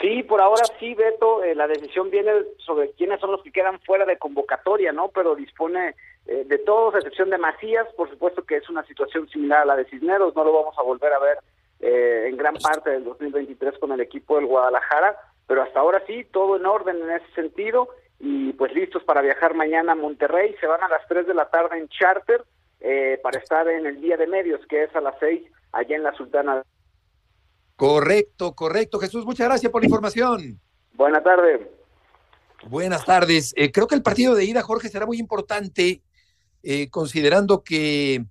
Sí, 0.00 0.22
por 0.22 0.40
ahora 0.40 0.62
sí, 0.78 0.94
Beto, 0.94 1.44
eh, 1.44 1.54
la 1.54 1.66
decisión 1.66 2.10
viene 2.10 2.32
sobre 2.58 2.90
quiénes 2.92 3.20
son 3.20 3.32
los 3.32 3.42
que 3.42 3.52
quedan 3.52 3.78
fuera 3.80 4.04
de 4.04 4.18
convocatoria, 4.18 4.92
¿no? 4.92 5.08
Pero 5.08 5.34
dispone 5.34 5.94
eh, 6.26 6.44
de 6.46 6.58
todos, 6.58 6.94
a 6.94 6.98
excepción 6.98 7.30
de 7.30 7.38
Macías, 7.38 7.86
por 7.96 8.08
supuesto 8.08 8.42
que 8.42 8.56
es 8.56 8.68
una 8.68 8.84
situación 8.84 9.28
similar 9.28 9.62
a 9.62 9.64
la 9.66 9.76
de 9.76 9.84
Cisneros, 9.84 10.34
no 10.34 10.44
lo 10.44 10.52
vamos 10.52 10.78
a 10.78 10.82
volver 10.82 11.12
a 11.12 11.18
ver 11.18 11.38
eh, 11.80 12.26
en 12.28 12.36
gran 12.36 12.54
parte 12.54 12.90
del 12.90 13.04
2023 13.04 13.78
con 13.78 13.92
el 13.92 14.00
equipo 14.00 14.36
del 14.36 14.46
Guadalajara, 14.46 15.16
pero 15.46 15.62
hasta 15.62 15.80
ahora 15.80 16.02
sí, 16.06 16.24
todo 16.32 16.56
en 16.56 16.66
orden 16.66 17.02
en 17.02 17.10
ese 17.10 17.30
sentido 17.34 17.88
y 18.18 18.52
pues 18.54 18.72
listos 18.72 19.02
para 19.04 19.20
viajar 19.20 19.54
mañana 19.54 19.92
a 19.92 19.96
Monterrey, 19.96 20.54
se 20.60 20.66
van 20.66 20.82
a 20.82 20.88
las 20.88 21.06
3 21.08 21.26
de 21.26 21.34
la 21.34 21.50
tarde 21.50 21.78
en 21.78 21.88
charter 21.88 22.42
para 23.22 23.38
estar 23.38 23.68
en 23.68 23.86
el 23.86 24.00
día 24.00 24.16
de 24.16 24.26
medios, 24.26 24.64
que 24.66 24.84
es 24.84 24.96
a 24.96 25.00
las 25.00 25.14
6 25.20 25.42
allá 25.72 25.96
en 25.96 26.02
la 26.02 26.12
Sultana 26.14 26.62
Correcto, 27.76 28.54
correcto. 28.54 28.98
Jesús, 28.98 29.24
muchas 29.24 29.48
gracias 29.48 29.70
por 29.70 29.82
la 29.82 29.86
información. 29.86 30.60
Buenas 30.94 31.24
tardes. 31.24 31.60
Buenas 32.68 33.04
tardes. 33.04 33.52
Eh, 33.56 33.72
creo 33.72 33.86
que 33.86 33.94
el 33.94 34.02
partido 34.02 34.34
de 34.34 34.44
ida, 34.44 34.62
Jorge, 34.62 34.88
será 34.88 35.04
muy 35.04 35.18
importante, 35.18 36.02
eh, 36.62 36.88
considerando 36.90 37.64
que 37.64 38.24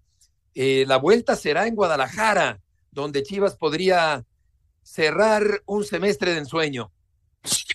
eh, 0.55 0.85
la 0.87 0.97
vuelta 0.97 1.35
será 1.35 1.67
en 1.67 1.75
Guadalajara, 1.75 2.61
donde 2.91 3.23
Chivas 3.23 3.57
podría 3.57 4.23
cerrar 4.83 5.43
un 5.65 5.83
semestre 5.83 6.31
de 6.31 6.39
ensueño. 6.39 6.91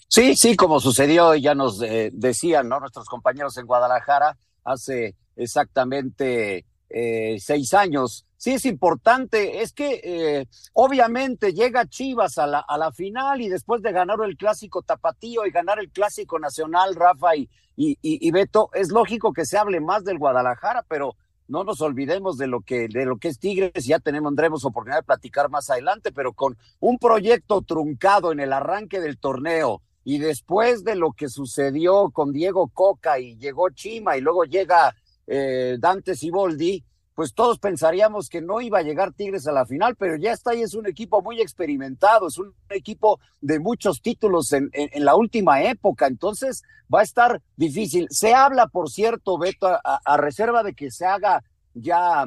Sí, 0.09 0.35
sí, 0.35 0.57
como 0.57 0.81
sucedió, 0.81 1.35
ya 1.35 1.55
nos 1.55 1.81
decían 2.13 2.69
¿no? 2.69 2.81
nuestros 2.81 3.07
compañeros 3.07 3.57
en 3.59 3.67
Guadalajara 3.67 4.37
hace 4.65 5.15
exactamente 5.35 6.65
seis 6.89 7.75
años 7.75 8.26
sí 8.47 8.53
es 8.53 8.65
importante, 8.65 9.61
es 9.63 9.73
que 9.73 10.01
eh, 10.05 10.47
obviamente 10.73 11.53
llega 11.53 11.89
Chivas 11.89 12.39
a 12.39 12.47
la, 12.47 12.61
a 12.61 12.79
la 12.79 12.93
final 12.93 13.41
y 13.41 13.49
después 13.49 13.83
de 13.83 13.91
ganar 13.91 14.19
el 14.25 14.37
clásico 14.37 14.83
tapatío 14.83 15.45
y 15.47 15.51
ganar 15.51 15.81
el 15.81 15.91
clásico 15.91 16.39
nacional, 16.39 16.95
Rafa 16.95 17.35
y, 17.35 17.51
y, 17.75 17.99
y, 18.03 18.31
Beto, 18.31 18.71
es 18.73 18.93
lógico 18.93 19.33
que 19.33 19.45
se 19.45 19.59
hable 19.59 19.81
más 19.81 20.05
del 20.05 20.19
Guadalajara, 20.19 20.85
pero 20.87 21.17
no 21.49 21.65
nos 21.65 21.81
olvidemos 21.81 22.39
de 22.39 22.47
lo 22.47 22.61
que, 22.61 22.87
de 22.87 23.05
lo 23.05 23.17
que 23.17 23.27
es 23.27 23.41
Tigres, 23.41 23.85
ya 23.85 23.99
tenemos, 23.99 24.31
tendremos 24.31 24.65
oportunidad 24.65 25.01
de 25.01 25.07
platicar 25.07 25.51
más 25.51 25.69
adelante, 25.69 26.13
pero 26.13 26.33
con 26.33 26.57
un 26.79 26.99
proyecto 26.99 27.63
truncado 27.63 28.31
en 28.31 28.39
el 28.39 28.53
arranque 28.53 29.01
del 29.01 29.19
torneo 29.19 29.83
y 30.05 30.19
después 30.19 30.85
de 30.85 30.95
lo 30.95 31.11
que 31.15 31.29
sucedió 31.29 32.11
con 32.11 32.33
Diego 32.33 32.69
Coca 32.69 33.19
y 33.19 33.37
llegó 33.39 33.71
Chima 33.71 34.17
y 34.17 34.21
luego 34.21 34.45
llega 34.45 34.95
eh, 35.27 35.79
Dante 35.81 36.15
Siboldi, 36.15 36.85
pues 37.17 37.33
todos 37.33 37.59
pensaríamos 37.59 38.29
que 38.29 38.43
no 38.43 38.61
iba 38.61 38.79
a 38.79 38.83
llegar 38.83 39.15
Tigres 39.15 39.47
a 39.47 39.53
la 39.53 39.65
final, 39.65 39.97
pero 39.97 40.17
ya 40.17 40.33
está 40.33 40.51
ahí, 40.51 40.61
es 40.61 40.75
un 40.75 40.87
equipo 40.87 41.23
muy 41.23 41.41
experimentado, 41.41 42.29
es 42.29 42.37
un 42.37 42.55
equipo 42.69 43.19
de 43.41 43.59
muchos 43.59 44.03
títulos 44.03 44.53
en, 44.53 44.71
la 44.97 45.17
última 45.17 45.63
época, 45.63 46.09
entonces 46.09 46.63
va 46.95 47.01
a 47.01 47.05
estar 47.05 47.41
difícil. 47.57 48.07
Se 48.11 48.35
habla, 48.35 48.67
por 48.67 48.91
cierto, 48.91 49.39
Beto, 49.39 49.67
a, 49.67 50.17
reserva 50.19 50.63
de 50.63 50.75
que 50.75 50.91
se 50.91 51.07
haga 51.07 51.43
ya 51.73 52.27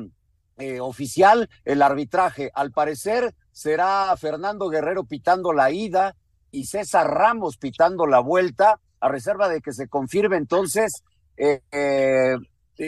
eh, 0.57 0.79
oficial 0.79 1.51
el 1.65 1.83
arbitraje. 1.83 2.49
Al 2.55 2.71
parecer 2.71 3.35
será 3.51 4.17
Fernando 4.17 4.69
Guerrero 4.69 5.03
pitando 5.03 5.53
la 5.53 5.69
ida 5.69 6.15
y 6.49 6.65
César 6.65 7.07
Ramos 7.07 7.57
pitando 7.57 8.07
la 8.07 8.21
vuelta, 8.21 8.79
a 8.99 9.07
reserva 9.07 9.49
de 9.49 9.61
que 9.61 9.71
se 9.71 9.87
confirme 9.87 10.37
entonces 10.37 11.03
eh, 11.37 11.61
eh, 11.71 12.37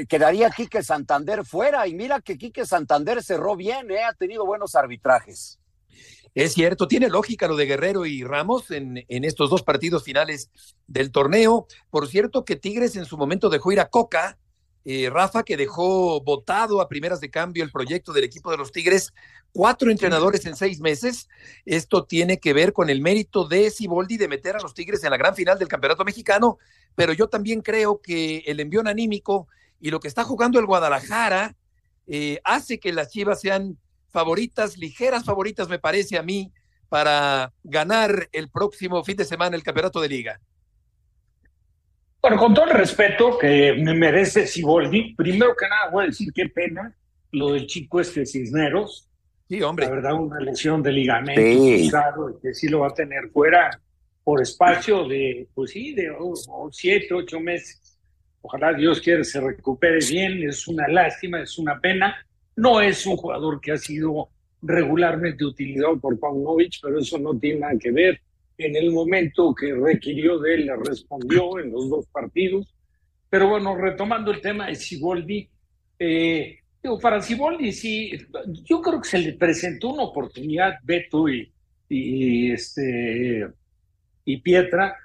quedaría 0.07 0.50
Quique 0.50 0.83
Santander 0.83 1.45
fuera. 1.45 1.88
Y 1.88 1.93
mira 1.93 2.21
que 2.21 2.38
Quique 2.38 2.65
Santander 2.65 3.24
cerró 3.24 3.55
bien, 3.55 3.91
¿eh? 3.91 4.03
ha 4.03 4.13
tenido 4.13 4.45
buenos 4.45 4.75
arbitrajes. 4.75 5.60
Es 6.33 6.53
cierto, 6.53 6.88
tiene 6.88 7.10
lógica 7.10 7.48
lo 7.48 7.57
de 7.57 7.65
Guerrero 7.65 8.05
y 8.05 8.24
Ramos 8.24 8.71
en, 8.71 9.03
en, 9.10 9.25
estos 9.25 9.50
dos 9.50 9.63
partidos 9.63 10.03
finales 10.03 10.50
del 10.88 11.12
torneo. 11.12 11.67
Por 11.89 12.07
cierto, 12.07 12.45
que 12.45 12.55
Tigres 12.55 12.95
en 12.95 13.05
su 13.05 13.17
momento 13.17 13.50
dejó 13.50 13.74
ir 13.74 13.81
a 13.81 13.89
Coca, 13.89 14.38
eh, 14.83 15.10
Rafa, 15.12 15.43
que 15.43 15.57
dejó 15.57 16.21
votado 16.21 16.81
a 16.81 16.88
primeras 16.88 17.19
de 17.19 17.29
cambio 17.29 17.63
el 17.63 17.71
proyecto 17.71 18.13
del 18.13 18.24
equipo 18.24 18.50
de 18.50 18.57
los 18.57 18.71
Tigres, 18.71 19.13
cuatro 19.51 19.91
entrenadores 19.91 20.45
en 20.45 20.55
seis 20.55 20.79
meses. 20.79 21.27
Esto 21.65 22.05
tiene 22.05 22.39
que 22.39 22.53
ver 22.53 22.74
con 22.74 22.89
el 22.89 23.01
mérito 23.01 23.48
de 23.48 23.69
Siboldi 23.69 24.17
de 24.17 24.27
meter 24.27 24.55
a 24.55 24.62
los 24.62 24.74
Tigres 24.74 25.03
en 25.03 25.12
la 25.12 25.17
gran 25.17 25.36
final 25.36 25.60
del 25.60 25.67
Campeonato 25.67 26.03
Mexicano, 26.03 26.57
pero 26.95 27.13
yo 27.13 27.27
también 27.27 27.62
creo 27.62 28.01
que 28.01 28.39
el 28.48 28.60
envión 28.60 28.88
anímico 28.88 29.48
y 29.82 29.90
lo 29.90 30.00
que 30.00 30.08
está 30.08 30.24
jugando 30.24 30.60
el 30.60 30.66
Guadalajara 30.66 31.56
eh, 32.08 32.40
hace 32.44 32.80
que 32.80 32.94
las 32.94 33.10
Chivas 33.10 33.42
sean 33.42 33.78
favoritas, 34.10 34.78
ligeras 34.78 35.26
favoritas, 35.26 35.68
me 35.70 35.80
parece 35.80 36.18
a 36.18 36.24
mí, 36.24 36.52
para 36.90 37.54
ganar 37.64 38.28
el 38.32 38.50
próximo 38.50 39.04
fin 39.04 39.16
de 39.18 39.26
semana 39.26 39.56
el 39.56 39.64
campeonato 39.64 40.02
de 40.02 40.10
liga. 40.10 40.42
Bueno, 42.22 42.38
con 42.38 42.54
todo 42.54 42.66
el 42.66 42.72
respeto 42.72 43.38
que 43.38 43.74
me 43.74 43.94
merece 43.96 44.46
Siboldi, 44.46 45.16
primero 45.16 45.56
que 45.56 45.68
nada 45.68 45.90
voy 45.92 46.04
a 46.04 46.08
decir 46.08 46.32
qué 46.34 46.50
pena 46.50 46.96
lo 47.32 47.54
del 47.54 47.66
chico 47.66 48.00
este 48.00 48.26
Cisneros. 48.26 49.10
Sí, 49.50 49.62
hombre. 49.64 49.86
La 49.86 49.92
verdad, 49.92 50.14
una 50.14 50.40
lesión 50.40 50.84
de 50.84 50.92
ligamento 50.92 51.42
sí. 51.42 51.90
que 52.42 52.54
sí 52.54 52.68
lo 52.68 52.82
va 52.82 52.90
a 52.90 52.94
tener 52.94 53.30
fuera 53.30 53.82
por 54.24 54.42
espacio 54.42 55.08
de, 55.08 55.48
pues 55.56 55.72
sí, 55.72 55.94
de 55.94 56.16
siete, 56.72 57.14
ocho 57.14 57.40
meses. 57.40 57.90
Ojalá 58.41 58.74
Dios 58.74 59.00
quiera 59.00 59.24
se 59.24 59.39
recupere 59.39 60.00
bien, 60.10 60.48
es 60.48 60.67
una 60.67 60.88
lástima, 60.88 61.41
es 61.41 61.57
una 61.57 61.79
pena. 61.79 62.15
No 62.55 62.81
es 62.81 63.05
un 63.05 63.15
jugador 63.17 63.62
que 63.62 63.71
ha 63.71 63.77
sido 63.77 64.29
regularmente 64.62 65.45
utilizado 65.45 66.00
por 66.00 66.19
Paunovic, 66.19 66.79
pero 66.81 67.00
eso 67.00 67.17
no 67.17 67.38
tiene 67.38 67.62
nada 67.62 67.74
que 67.79 67.91
ver. 67.91 68.19
En 68.57 68.75
el 68.75 68.91
momento 68.91 69.55
que 69.55 69.74
requirió 69.74 70.39
de 70.39 70.55
él, 70.55 70.65
le 70.67 70.75
respondió 70.75 71.60
en 71.60 71.71
los 71.71 71.89
dos 71.89 72.05
partidos. 72.07 72.74
Pero 73.29 73.50
bueno, 73.50 73.75
retomando 73.75 74.31
el 74.31 74.41
tema 74.41 74.67
de 74.67 74.75
Siboldi, 74.75 75.50
eh, 75.98 76.60
digo, 76.83 77.00
para 77.00 77.21
Siboldi 77.21 77.71
sí, 77.71 78.12
yo 78.63 78.81
creo 78.81 79.01
que 79.01 79.07
se 79.07 79.19
le 79.19 79.33
presentó 79.33 79.93
una 79.93 80.03
oportunidad, 80.03 80.74
Beto 80.83 81.27
y, 81.29 82.51
este, 82.51 83.48
y 84.25 84.38
Pietra, 84.38 84.95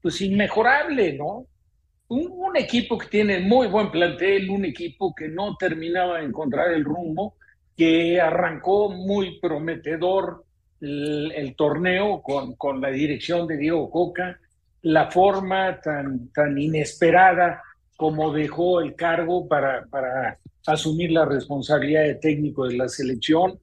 pues 0.00 0.20
inmejorable, 0.20 1.12
¿no? 1.14 1.46
Un, 2.14 2.56
equipo 2.56 2.96
que 2.96 3.08
tiene 3.08 3.40
muy 3.40 3.66
buen 3.66 3.90
plantel, 3.90 4.48
un 4.48 4.64
equipo 4.64 5.14
que 5.14 5.28
no 5.28 5.56
terminaba 5.56 6.18
de 6.18 6.26
encontrar 6.26 6.72
el 6.72 6.84
rumbo, 6.84 7.34
que 7.76 8.20
arrancó 8.20 8.90
muy 8.90 9.40
prometedor 9.40 10.44
el, 10.80 11.54
torneo 11.56 12.22
con, 12.22 12.54
con, 12.54 12.80
la 12.80 12.90
dirección 12.90 13.46
de 13.48 13.56
Diego 13.56 13.90
Coca, 13.90 14.38
la 14.82 15.10
forma 15.10 15.80
tan, 15.80 16.28
tan 16.28 16.56
inesperada 16.58 17.62
como 17.96 18.32
dejó 18.32 18.80
el 18.80 18.94
cargo 18.94 19.48
para, 19.48 19.86
para 19.86 20.38
asumir 20.66 21.10
la 21.10 21.24
responsabilidad 21.24 22.02
de 22.02 22.16
técnico 22.16 22.66
de 22.66 22.76
la 22.76 22.88
selección. 22.88 23.58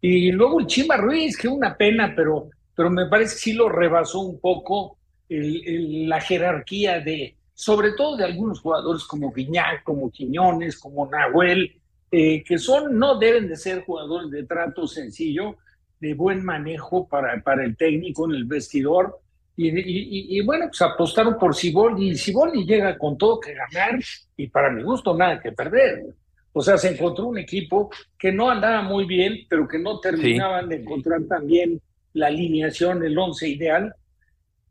Y 0.00 0.32
luego 0.32 0.60
el 0.60 0.66
Chima 0.66 0.96
Ruiz, 0.96 1.36
que 1.36 1.48
una 1.48 1.76
pena, 1.76 2.12
pero, 2.16 2.48
pero 2.74 2.90
me 2.90 3.06
parece 3.06 3.34
que 3.34 3.40
sí 3.40 3.52
lo 3.52 3.68
rebasó 3.68 4.20
un 4.20 4.40
poco 4.40 4.98
la 5.28 6.20
jerarquía 6.20 7.00
de, 7.00 7.36
sobre 7.54 7.92
todo 7.92 8.16
de 8.16 8.24
algunos 8.24 8.60
jugadores 8.60 9.04
como 9.04 9.32
Guiñac, 9.32 9.84
como 9.84 10.10
Quiñones, 10.10 10.76
como 10.78 11.08
Nahuel, 11.08 11.80
eh, 12.10 12.42
que 12.44 12.58
son, 12.58 12.98
no 12.98 13.18
deben 13.18 13.48
de 13.48 13.56
ser 13.56 13.84
jugadores 13.84 14.30
de 14.30 14.44
trato 14.44 14.86
sencillo, 14.86 15.56
de 16.00 16.14
buen 16.14 16.44
manejo 16.44 17.08
para, 17.08 17.40
para 17.42 17.64
el 17.64 17.76
técnico 17.76 18.26
en 18.26 18.36
el 18.36 18.44
vestidor. 18.44 19.20
Y, 19.56 20.40
bueno, 20.40 20.66
pues 20.66 20.82
apostaron 20.82 21.38
por 21.38 21.54
Ciboldi 21.54 22.10
y 22.10 22.16
Ciboldi 22.16 22.64
llega 22.64 22.98
con 22.98 23.16
todo 23.16 23.38
que 23.38 23.54
ganar 23.54 24.00
y 24.36 24.48
para 24.48 24.68
mi 24.70 24.82
gusto 24.82 25.16
nada 25.16 25.40
que 25.40 25.52
perder. 25.52 26.06
O 26.52 26.60
sea, 26.60 26.76
se 26.76 26.88
encontró 26.88 27.26
un 27.26 27.38
equipo 27.38 27.88
que 28.18 28.32
no 28.32 28.50
andaba 28.50 28.82
muy 28.82 29.04
bien, 29.04 29.46
pero 29.48 29.68
que 29.68 29.78
no 29.78 30.00
terminaban 30.00 30.68
de 30.68 30.76
encontrar 30.76 31.22
también 31.28 31.80
la 32.14 32.26
alineación, 32.26 33.04
el 33.04 33.16
once 33.16 33.48
ideal 33.48 33.94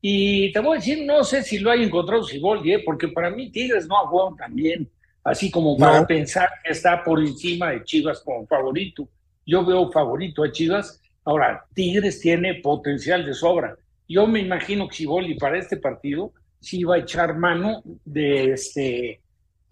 y 0.06 0.52
te 0.52 0.60
voy 0.60 0.76
a 0.76 0.80
decir, 0.82 1.06
no 1.06 1.24
sé 1.24 1.44
si 1.44 1.60
lo 1.60 1.72
hay 1.72 1.82
encontrado 1.82 2.24
Siboldi, 2.24 2.74
¿eh? 2.74 2.84
porque 2.86 3.08
para 3.08 3.30
mí 3.30 3.50
Tigres 3.50 3.88
no 3.88 3.98
ha 3.98 4.06
jugado 4.06 4.36
tan 4.36 4.54
bien, 4.54 4.92
así 5.24 5.50
como 5.50 5.78
para 5.78 6.06
pensar 6.06 6.50
que 6.62 6.74
está 6.74 7.02
por 7.02 7.22
encima 7.22 7.72
de 7.72 7.86
Chivas 7.86 8.20
como 8.20 8.46
favorito. 8.46 9.08
Yo 9.46 9.66
veo 9.66 9.90
favorito 9.94 10.44
a 10.44 10.52
Chivas. 10.52 11.02
Ahora, 11.24 11.66
Tigres 11.74 12.20
tiene 12.20 12.56
potencial 12.56 13.26
de 13.26 13.34
sobra. 13.34 13.78
Yo 14.06 14.28
me 14.28 14.42
imagino 14.42 14.90
que 14.90 14.96
Siboldi 14.96 15.36
para 15.36 15.58
este 15.58 15.78
partido 15.78 16.34
sí 16.60 16.84
va 16.84 16.96
a 16.96 17.00
echar 17.00 17.38
mano 17.38 17.82
de 18.04 18.52
este. 18.52 19.22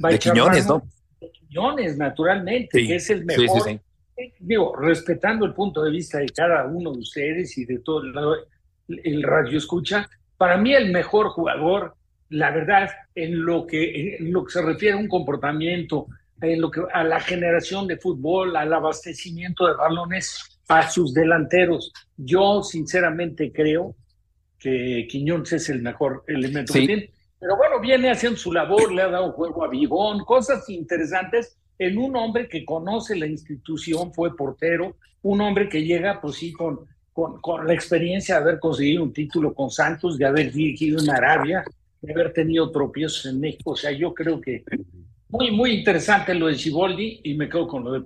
Va 0.02 0.08
a 0.08 0.12
de 0.14 0.20
Quiñones, 0.20 0.66
¿no? 0.66 0.82
De 1.20 1.30
Quiñones, 1.30 1.98
naturalmente, 1.98 2.88
que 2.88 2.96
es 2.96 3.10
el 3.10 3.26
mejor. 3.26 3.82
Digo, 4.40 4.78
respetando 4.78 5.46
el 5.46 5.54
punto 5.54 5.84
de 5.84 5.92
vista 5.92 6.20
de 6.20 6.30
cada 6.30 6.66
uno 6.68 6.94
de 6.94 7.00
ustedes 7.00 7.58
y 7.58 7.66
de 7.66 7.80
todo 7.80 8.02
el, 8.88 9.02
el 9.04 9.24
radio 9.24 9.58
escucha, 9.58 10.10
para 10.42 10.58
mí 10.58 10.74
el 10.74 10.92
mejor 10.92 11.30
jugador, 11.30 11.94
la 12.30 12.50
verdad, 12.50 12.90
en 13.14 13.46
lo 13.46 13.68
que, 13.68 14.16
en 14.16 14.34
lo 14.34 14.44
que 14.44 14.54
se 14.54 14.64
refiere 14.64 14.96
a 14.96 15.00
un 15.00 15.08
comportamiento 15.08 16.08
en 16.42 16.60
lo 16.60 16.72
que, 16.72 16.82
a 16.92 17.04
la 17.04 17.20
generación 17.20 17.86
de 17.86 17.98
fútbol, 17.98 18.56
al 18.56 18.74
abastecimiento 18.74 19.68
de 19.68 19.76
balones 19.76 20.60
a 20.68 20.90
sus 20.90 21.14
delanteros. 21.14 21.94
Yo 22.18 22.64
sinceramente 22.64 23.52
creo 23.54 23.96
que 24.58 25.06
Quiñones 25.08 25.54
es 25.54 25.70
el 25.70 25.84
mejor 25.84 26.24
elemento 26.26 26.74
que 26.74 26.88
tiene. 26.88 27.12
Pero 27.40 27.56
bueno, 27.56 27.80
viene 27.80 28.10
haciendo 28.10 28.40
su 28.40 28.52
labor, 28.52 28.92
le 28.92 29.04
ha 29.04 29.10
dado 29.10 29.34
juego 29.34 29.64
a 29.64 29.70
Bigón, 29.70 30.26
cosas 30.26 30.68
interesantes 30.70 31.56
en 31.78 32.00
un 32.00 32.16
hombre 32.16 32.50
que 32.50 32.66
conoce 32.66 33.16
la 33.16 33.28
institución, 33.28 34.12
fue 34.12 34.36
portero, 34.36 34.96
un 35.22 35.40
hombre 35.42 35.70
que 35.70 35.84
llega, 35.84 36.20
pues 36.20 36.38
sí, 36.38 36.52
con, 36.52 36.80
con, 37.14 37.42
con 37.42 37.68
la 37.68 37.74
experiencia 37.74 38.36
de 38.36 38.42
haber 38.42 38.60
conseguido 38.60 39.04
un 39.04 39.14
título 39.14 39.54
con 39.54 39.70
Santos, 39.70 40.18
de 40.18 40.26
haber 40.26 40.52
dirigido 40.52 41.00
en 41.00 41.10
Arabia, 41.10 41.64
de 42.02 42.12
haber 42.14 42.34
tenido 42.34 42.72
tropiezos 42.72 43.26
en 43.26 43.40
México. 43.40 43.72
O 43.72 43.76
sea, 43.76 43.92
yo 43.92 44.14
creo 44.14 44.40
que 44.40 44.64
muy, 45.32 45.50
muy 45.50 45.72
interesante 45.72 46.34
lo 46.34 46.48
de 46.48 46.58
Ciboldi 46.58 47.22
y 47.24 47.36
me 47.36 47.48
quedo 47.48 47.68
con 47.68 47.86
lo 47.86 47.94
de. 47.94 48.04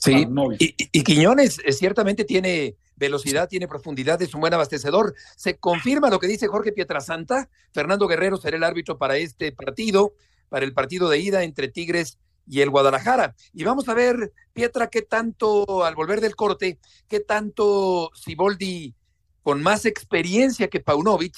Sí, 0.00 0.26
y, 0.58 0.74
y, 0.92 1.04
Quiñones 1.04 1.60
eh, 1.64 1.72
ciertamente 1.72 2.24
tiene 2.24 2.74
velocidad, 2.96 3.48
tiene 3.48 3.68
profundidad, 3.68 4.20
es 4.22 4.34
un 4.34 4.40
buen 4.40 4.54
abastecedor. 4.54 5.14
Se 5.36 5.56
confirma 5.56 6.10
lo 6.10 6.18
que 6.18 6.26
dice 6.26 6.48
Jorge 6.48 6.72
Pietrasanta. 6.72 7.48
Fernando 7.72 8.08
Guerrero 8.08 8.38
será 8.38 8.56
el 8.56 8.64
árbitro 8.64 8.98
para 8.98 9.16
este 9.16 9.52
partido, 9.52 10.14
para 10.48 10.64
el 10.64 10.72
partido 10.72 11.08
de 11.08 11.18
ida 11.20 11.44
entre 11.44 11.68
Tigres 11.68 12.18
y 12.46 12.60
el 12.60 12.70
Guadalajara. 12.70 13.34
Y 13.52 13.64
vamos 13.64 13.88
a 13.88 13.94
ver, 13.94 14.32
Pietra, 14.52 14.88
qué 14.88 15.02
tanto, 15.02 15.84
al 15.84 15.94
volver 15.94 16.20
del 16.20 16.36
corte, 16.36 16.78
qué 17.08 17.20
tanto 17.20 18.10
Ciboldi, 18.14 18.94
con 19.42 19.62
más 19.62 19.84
experiencia 19.84 20.68
que 20.68 20.80
Paunovic, 20.80 21.34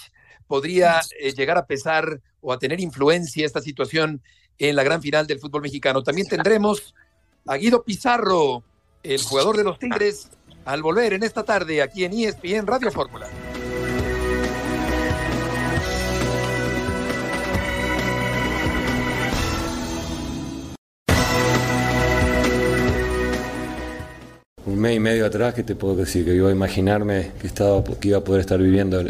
podría 0.47 1.01
eh, 1.19 1.33
llegar 1.33 1.59
a 1.59 1.67
pesar 1.67 2.21
o 2.41 2.53
a 2.53 2.59
tener 2.59 2.81
influencia 2.81 3.45
esta 3.45 3.61
situación 3.61 4.23
en 4.59 4.77
la 4.77 4.85
gran 4.85 5.03
final 5.03 5.27
del 5.27 5.41
fútbol 5.41 5.63
mexicano. 5.63 6.03
También 6.03 6.29
tendremos 6.29 6.95
a 7.47 7.57
Guido 7.57 7.83
Pizarro, 7.83 8.63
el 9.03 9.23
jugador 9.23 9.57
de 9.57 9.65
los 9.65 9.79
Tigres, 9.79 10.31
al 10.65 10.83
volver 10.83 11.13
en 11.13 11.23
esta 11.23 11.45
tarde 11.45 11.83
aquí 11.83 12.05
en 12.05 12.13
ESPN 12.13 12.67
Radio 12.67 12.91
Fórmula. 12.91 13.29
Un 24.77 24.83
mes 24.83 24.97
y 24.97 25.01
medio 25.01 25.25
atrás, 25.25 25.55
que 25.55 25.63
te 25.63 25.75
puedo 25.75 25.97
decir? 25.97 26.25
Que 26.25 26.35
iba 26.35 26.51
a 26.51 26.53
imaginarme 26.53 27.33
que, 27.41 27.47
estaba, 27.47 27.83
que 27.83 28.09
iba 28.09 28.19
a 28.19 28.25
poder 28.25 28.43
estar 28.43 28.61
viviendo 28.61 29.03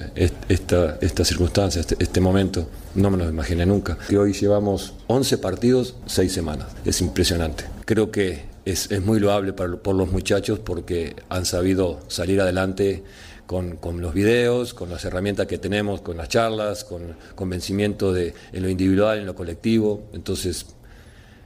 esta, 0.49 0.97
esta 1.01 1.25
circunstancia, 1.25 1.81
este, 1.81 1.97
este, 1.99 2.21
momento. 2.21 2.69
No 2.95 3.11
me 3.11 3.17
lo 3.17 3.29
imaginé 3.29 3.67
nunca. 3.67 3.99
Que 4.09 4.17
hoy 4.17 4.33
llevamos 4.33 4.95
11 5.09 5.39
partidos, 5.39 5.97
6 6.07 6.33
semanas. 6.33 6.69
Es 6.85 7.01
impresionante. 7.01 7.65
Creo 7.85 8.13
que 8.13 8.45
es, 8.65 8.91
es 8.93 9.03
muy 9.05 9.19
loable 9.19 9.53
para, 9.53 9.77
por 9.77 9.97
los 9.97 10.13
muchachos 10.13 10.61
porque 10.61 11.17
han 11.29 11.45
sabido 11.45 11.99
salir 12.07 12.41
adelante 12.41 13.03
con, 13.47 13.77
con, 13.77 14.01
los 14.01 14.15
videos, 14.15 14.73
con 14.73 14.89
las 14.89 15.05
herramientas 15.05 15.49
que 15.49 15.59
tenemos, 15.59 16.01
con 16.01 16.17
las 16.17 16.29
charlas, 16.29 16.85
con 16.85 17.17
convencimiento 17.35 18.13
de, 18.13 18.35
en 18.53 18.63
lo 18.63 18.69
individual, 18.69 19.19
en 19.19 19.27
lo 19.27 19.35
colectivo. 19.35 20.09
Entonces, 20.13 20.67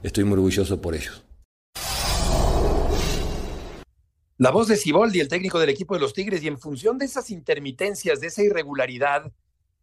estoy 0.03 0.25
muy 0.25 0.33
orgulloso 0.33 0.79
por 0.79 0.93
ellos. 0.93 1.23
La 4.41 4.49
voz 4.49 4.67
de 4.67 4.75
Siboldi, 4.75 5.19
el 5.19 5.27
técnico 5.27 5.59
del 5.59 5.69
equipo 5.69 5.93
de 5.93 5.99
los 5.99 6.13
Tigres, 6.13 6.41
y 6.41 6.47
en 6.47 6.57
función 6.57 6.97
de 6.97 7.05
esas 7.05 7.29
intermitencias, 7.29 8.19
de 8.19 8.25
esa 8.25 8.41
irregularidad, 8.41 9.31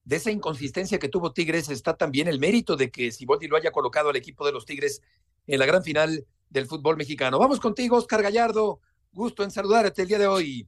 de 0.05 0.17
esa 0.17 0.33
inconsistencia 0.33 0.99
que 0.99 1.09
tuvo 1.09 1.33
Tigres, 1.33 1.69
está 1.69 1.97
también 1.97 2.27
el 2.27 2.41
mérito 2.41 2.75
de 2.75 2.91
que 2.91 3.13
Siboldi 3.13 3.47
lo 3.47 3.57
haya 3.57 3.71
colocado 3.71 4.11
al 4.11 4.17
equipo 4.17 4.45
de 4.45 4.51
los 4.51 4.67
Tigres 4.67 5.01
en 5.47 5.61
la 5.61 5.67
gran 5.67 5.85
final 5.85 6.27
del 6.51 6.67
fútbol 6.67 6.97
mexicano. 6.97 7.39
Vamos 7.39 7.61
contigo, 7.61 7.99
Oscar 7.99 8.21
Gallardo. 8.21 8.81
Gusto 9.13 9.45
en 9.45 9.53
saludarte 9.53 10.03
el 10.03 10.09
día 10.09 10.19
de 10.19 10.27
hoy. 10.27 10.67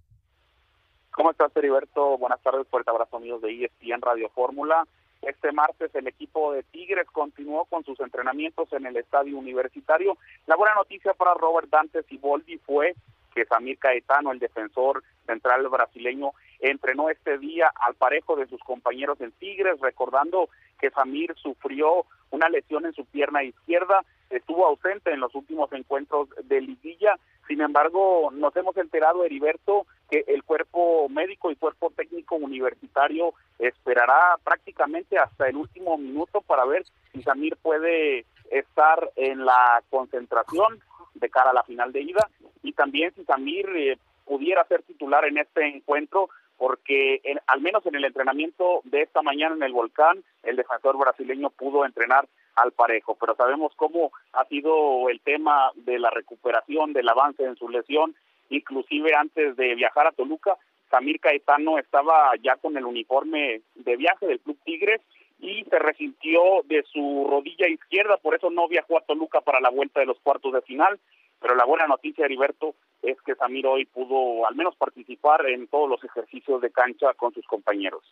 ¿Cómo 1.11 1.32
estás, 1.32 1.50
Heriberto? 1.56 2.16
Buenas 2.16 2.40
tardes, 2.42 2.68
fuerte 2.68 2.92
abrazo 2.92 3.16
amigos 3.16 3.42
de 3.42 3.64
ESPN 3.64 4.02
Radio 4.02 4.28
Fórmula. 4.28 4.86
Este 5.21 5.50
martes 5.50 5.93
el 5.97 6.06
equipo 6.06 6.52
de 6.52 6.62
Tigres 6.62 7.08
continuó 7.12 7.65
con 7.65 7.84
sus 7.84 7.99
entrenamientos 7.99 8.73
en 8.73 8.86
el 8.86 8.97
estadio 8.97 9.36
universitario. 9.36 10.17
La 10.47 10.54
buena 10.54 10.76
noticia 10.76 11.12
para 11.15 11.34
Robert 11.34 11.69
Dante 11.69 12.04
Siboldi 12.04 12.58
fue 12.58 12.95
que 13.34 13.45
Samir 13.45 13.78
Caetano, 13.78 14.32
el 14.32 14.38
defensor 14.38 15.02
central 15.26 15.69
brasileño, 15.69 16.32
entrenó 16.58 17.10
este 17.10 17.38
día 17.38 17.71
al 17.75 17.95
parejo 17.95 18.36
de 18.36 18.47
sus 18.47 18.60
compañeros 18.60 19.21
en 19.21 19.32
Tigres, 19.32 19.80
recordando 19.80 20.49
que 20.78 20.90
Samir 20.90 21.34
sufrió 21.36 22.04
una 22.30 22.49
lesión 22.49 22.86
en 22.86 22.93
su 22.93 23.04
pierna 23.06 23.43
izquierda, 23.43 24.04
estuvo 24.30 24.66
ausente 24.66 25.12
en 25.12 25.21
los 25.21 25.34
últimos 25.34 25.73
encuentros 25.73 26.28
de 26.45 26.60
liguilla, 26.60 27.16
sin 27.50 27.60
embargo, 27.62 28.30
nos 28.32 28.54
hemos 28.54 28.76
enterado, 28.76 29.25
Heriberto, 29.25 29.84
que 30.08 30.25
el 30.28 30.45
cuerpo 30.45 31.08
médico 31.08 31.50
y 31.50 31.56
cuerpo 31.56 31.90
técnico 31.90 32.36
universitario 32.36 33.34
esperará 33.58 34.36
prácticamente 34.45 35.19
hasta 35.19 35.49
el 35.49 35.56
último 35.56 35.99
minuto 35.99 36.43
para 36.43 36.64
ver 36.64 36.84
si 37.12 37.23
Samir 37.23 37.56
puede 37.56 38.25
estar 38.52 39.10
en 39.16 39.45
la 39.45 39.82
concentración 39.90 40.80
de 41.21 41.30
cara 41.30 41.50
a 41.50 41.54
la 41.54 41.63
final 41.63 41.93
de 41.93 42.02
ida. 42.02 42.28
Y 42.63 42.73
también 42.73 43.13
si 43.15 43.25
Samir 43.25 43.69
eh, 43.76 43.99
pudiera 44.25 44.65
ser 44.65 44.83
titular 44.83 45.25
en 45.25 45.39
este 45.39 45.67
encuentro 45.67 46.30
porque 46.56 47.23
al 47.47 47.63
menos 47.63 47.87
en 47.87 47.95
el 47.95 48.04
entrenamiento 48.04 48.83
de 48.85 49.00
esta 49.00 49.23
mañana 49.23 49.54
en 49.54 49.63
el 49.63 49.73
volcán 49.73 50.23
el 50.43 50.56
defensor 50.56 50.99
brasileño 50.99 51.49
pudo 51.49 51.87
entrenar 51.87 52.28
al 52.54 52.73
parejo, 52.73 53.17
pero 53.19 53.35
sabemos 53.35 53.73
cómo 53.76 54.13
ha 54.35 54.45
sido 54.45 55.09
el 55.09 55.21
tema 55.21 55.71
de 55.75 55.99
la 55.99 56.11
recuperación, 56.11 56.93
del 56.93 57.09
avance 57.09 57.45
en 57.45 57.56
su 57.56 57.69
lesión, 57.71 58.15
inclusive 58.50 59.15
antes 59.15 59.56
de 59.56 59.75
viajar 59.75 60.06
a 60.06 60.13
Toluca, 60.13 60.59
Samir 60.91 61.21
Caetano 61.21 61.78
estaba 61.78 62.33
ya 62.43 62.56
con 62.56 62.76
el 62.76 62.85
uniforme 62.85 63.63
de 63.76 63.97
viaje 63.97 64.26
del 64.26 64.41
Club 64.41 64.59
Tigres 64.65 65.00
y 65.41 65.65
se 65.65 65.79
resintió 65.79 66.41
de 66.65 66.85
su 66.93 67.26
rodilla 67.29 67.67
izquierda, 67.69 68.19
por 68.19 68.35
eso 68.35 68.50
no 68.50 68.69
viajó 68.69 68.99
a 68.99 69.03
Toluca 69.03 69.41
para 69.41 69.61
la 69.61 69.71
vuelta 69.71 70.00
de 70.00 70.07
los 70.07 70.19
cuartos 70.21 70.53
de 70.53 70.63
final. 70.63 70.99
Pero 71.41 71.55
la 71.55 71.65
buena 71.65 71.87
noticia, 71.87 72.26
Heriberto, 72.26 72.75
es 73.03 73.17
que 73.23 73.35
Samir 73.35 73.67
hoy 73.67 73.87
pudo 73.87 74.47
al 74.47 74.55
menos 74.55 74.76
participar 74.76 75.47
en 75.49 75.67
todos 75.69 75.89
los 75.89 76.05
ejercicios 76.05 76.61
de 76.61 76.71
cancha 76.71 77.15
con 77.15 77.33
sus 77.33 77.47
compañeros. 77.47 78.03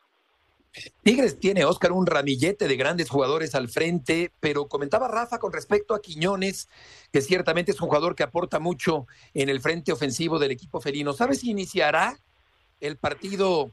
Tigres 1.02 1.38
tiene, 1.38 1.64
Oscar, 1.64 1.92
un 1.92 2.06
ramillete 2.06 2.68
de 2.68 2.76
grandes 2.76 3.10
jugadores 3.10 3.54
al 3.54 3.68
frente, 3.68 4.30
pero 4.40 4.68
comentaba 4.68 5.08
Rafa 5.08 5.38
con 5.38 5.52
respecto 5.52 5.94
a 5.94 6.00
Quiñones, 6.00 6.68
que 7.12 7.20
ciertamente 7.20 7.72
es 7.72 7.80
un 7.80 7.88
jugador 7.88 8.14
que 8.14 8.22
aporta 8.22 8.58
mucho 8.58 9.06
en 9.34 9.48
el 9.48 9.60
frente 9.60 9.92
ofensivo 9.92 10.38
del 10.38 10.52
equipo 10.52 10.80
felino. 10.80 11.12
¿Sabes 11.12 11.40
si 11.40 11.50
iniciará 11.50 12.16
el 12.80 12.96
partido 12.96 13.70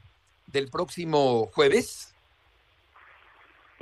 del 0.48 0.68
próximo 0.68 1.46
jueves? 1.54 2.15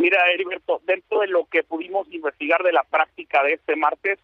Mira, 0.04 0.18
Heriberto, 0.30 0.82
dentro 0.84 1.20
de 1.20 1.28
lo 1.28 1.46
que 1.46 1.62
pudimos 1.62 2.06
investigar 2.12 2.62
de 2.62 2.72
la 2.72 2.82
práctica 2.82 3.42
de 3.42 3.54
este 3.54 3.74
martes, 3.74 4.18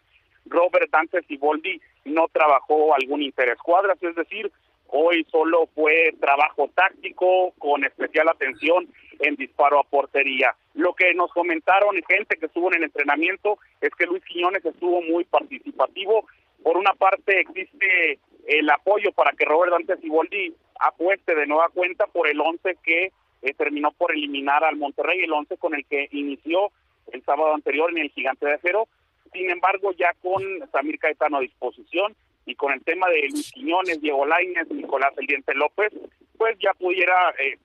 Robert 0.45 0.91
Dante 0.91 1.23
Siboldi 1.23 1.81
no 2.05 2.29
trabajó 2.29 2.95
algún 2.95 3.23
interescuadras, 3.23 3.97
es 4.03 4.15
decir, 4.15 4.53
hoy 4.89 5.27
solo 5.31 5.69
fue 5.75 6.15
trabajo 6.21 6.69
táctico 6.75 7.55
con 7.59 7.83
especial 7.83 8.29
atención 8.29 8.89
en 9.21 9.37
disparo 9.37 9.79
a 9.79 9.85
portería. 9.85 10.55
Lo 10.75 10.93
que 10.93 11.15
nos 11.15 11.33
comentaron 11.33 11.97
gente 12.07 12.37
que 12.37 12.45
estuvo 12.45 12.69
en 12.69 12.77
el 12.77 12.85
entrenamiento 12.85 13.57
es 13.81 13.89
que 13.95 14.05
Luis 14.05 14.23
Quiñones 14.27 14.63
estuvo 14.63 15.01
muy 15.01 15.25
participativo. 15.25 16.27
Por 16.63 16.77
una 16.77 16.93
parte 16.93 17.41
existe 17.41 18.19
el 18.47 18.69
apoyo 18.69 19.13
para 19.13 19.33
que 19.33 19.47
Robert 19.47 19.73
Dante 19.73 19.97
Siboldi 19.97 20.55
apueste 20.79 21.35
de 21.35 21.47
nueva 21.47 21.71
cuenta 21.71 22.07
por 22.07 22.29
el 22.29 22.39
11 22.39 22.77
que 22.85 23.13
eh, 23.43 23.55
terminó 23.55 23.93
por 23.93 24.13
eliminar 24.13 24.65
al 24.65 24.77
Monterrey, 24.77 25.21
el 25.21 25.33
11 25.33 25.57
con 25.57 25.75
el 25.75 25.85
que 25.87 26.09
inició 26.13 26.71
el 27.13 27.23
sábado 27.25 27.55
anterior 27.55 27.91
en 27.91 27.99
el 27.99 28.11
Gigante 28.11 28.47
de 28.47 28.55
Acero. 28.55 28.89
Sin 29.33 29.51
embargo, 29.51 29.93
ya 29.93 30.13
con 30.23 30.43
Samir 30.73 30.99
Caetano 30.99 31.39
a 31.39 31.41
disposición 31.41 32.15
y 32.47 32.55
con 32.55 32.73
el 32.73 32.83
tema 32.83 33.09
de 33.09 33.29
Luis 33.31 33.51
Quiñones, 33.53 34.01
Diego 34.01 34.27
Lainez, 34.27 34.69
Nicolás 34.71 35.13
El 35.17 35.27
Diente 35.27 35.55
López, 35.55 35.93
pues 36.37 36.59
ya 36.59 36.73
pudiera 36.75 37.31
eh, 37.39 37.59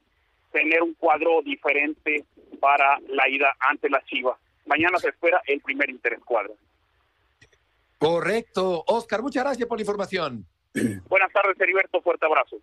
tener 0.51 0.83
un 0.83 0.93
cuadro 0.93 1.41
diferente 1.41 2.23
para 2.59 2.99
la 3.07 3.27
ida 3.29 3.55
ante 3.59 3.89
las 3.89 4.05
Chivas. 4.05 4.37
Mañana 4.65 4.97
se 4.99 5.09
espera 5.09 5.41
el 5.45 5.61
primer 5.61 5.89
interescuadro. 5.89 6.55
Correcto. 7.97 8.83
Oscar, 8.87 9.21
muchas 9.21 9.43
gracias 9.43 9.67
por 9.67 9.77
la 9.77 9.83
información. 9.83 10.45
Buenas 11.07 11.31
tardes, 11.31 11.59
Heriberto. 11.59 12.01
Fuerte 12.01 12.25
abrazo. 12.25 12.57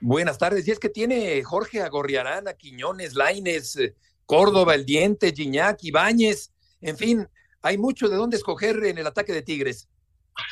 Buenas 0.00 0.38
tardes. 0.38 0.66
Y 0.68 0.70
es 0.70 0.78
que 0.78 0.88
tiene 0.88 1.42
Jorge 1.42 1.82
Agorriarán, 1.82 2.44
Quiñones, 2.58 3.14
Laines, 3.14 3.76
eh, 3.76 3.94
Córdoba, 4.26 4.74
El 4.74 4.84
Diente, 4.84 5.32
Giñac, 5.32 5.82
Ibáñez, 5.84 6.50
en 6.80 6.96
fin, 6.96 7.28
hay 7.62 7.78
mucho 7.78 8.08
de 8.08 8.16
dónde 8.16 8.36
escoger 8.36 8.84
en 8.84 8.98
el 8.98 9.06
ataque 9.06 9.32
de 9.32 9.42
Tigres. 9.42 9.88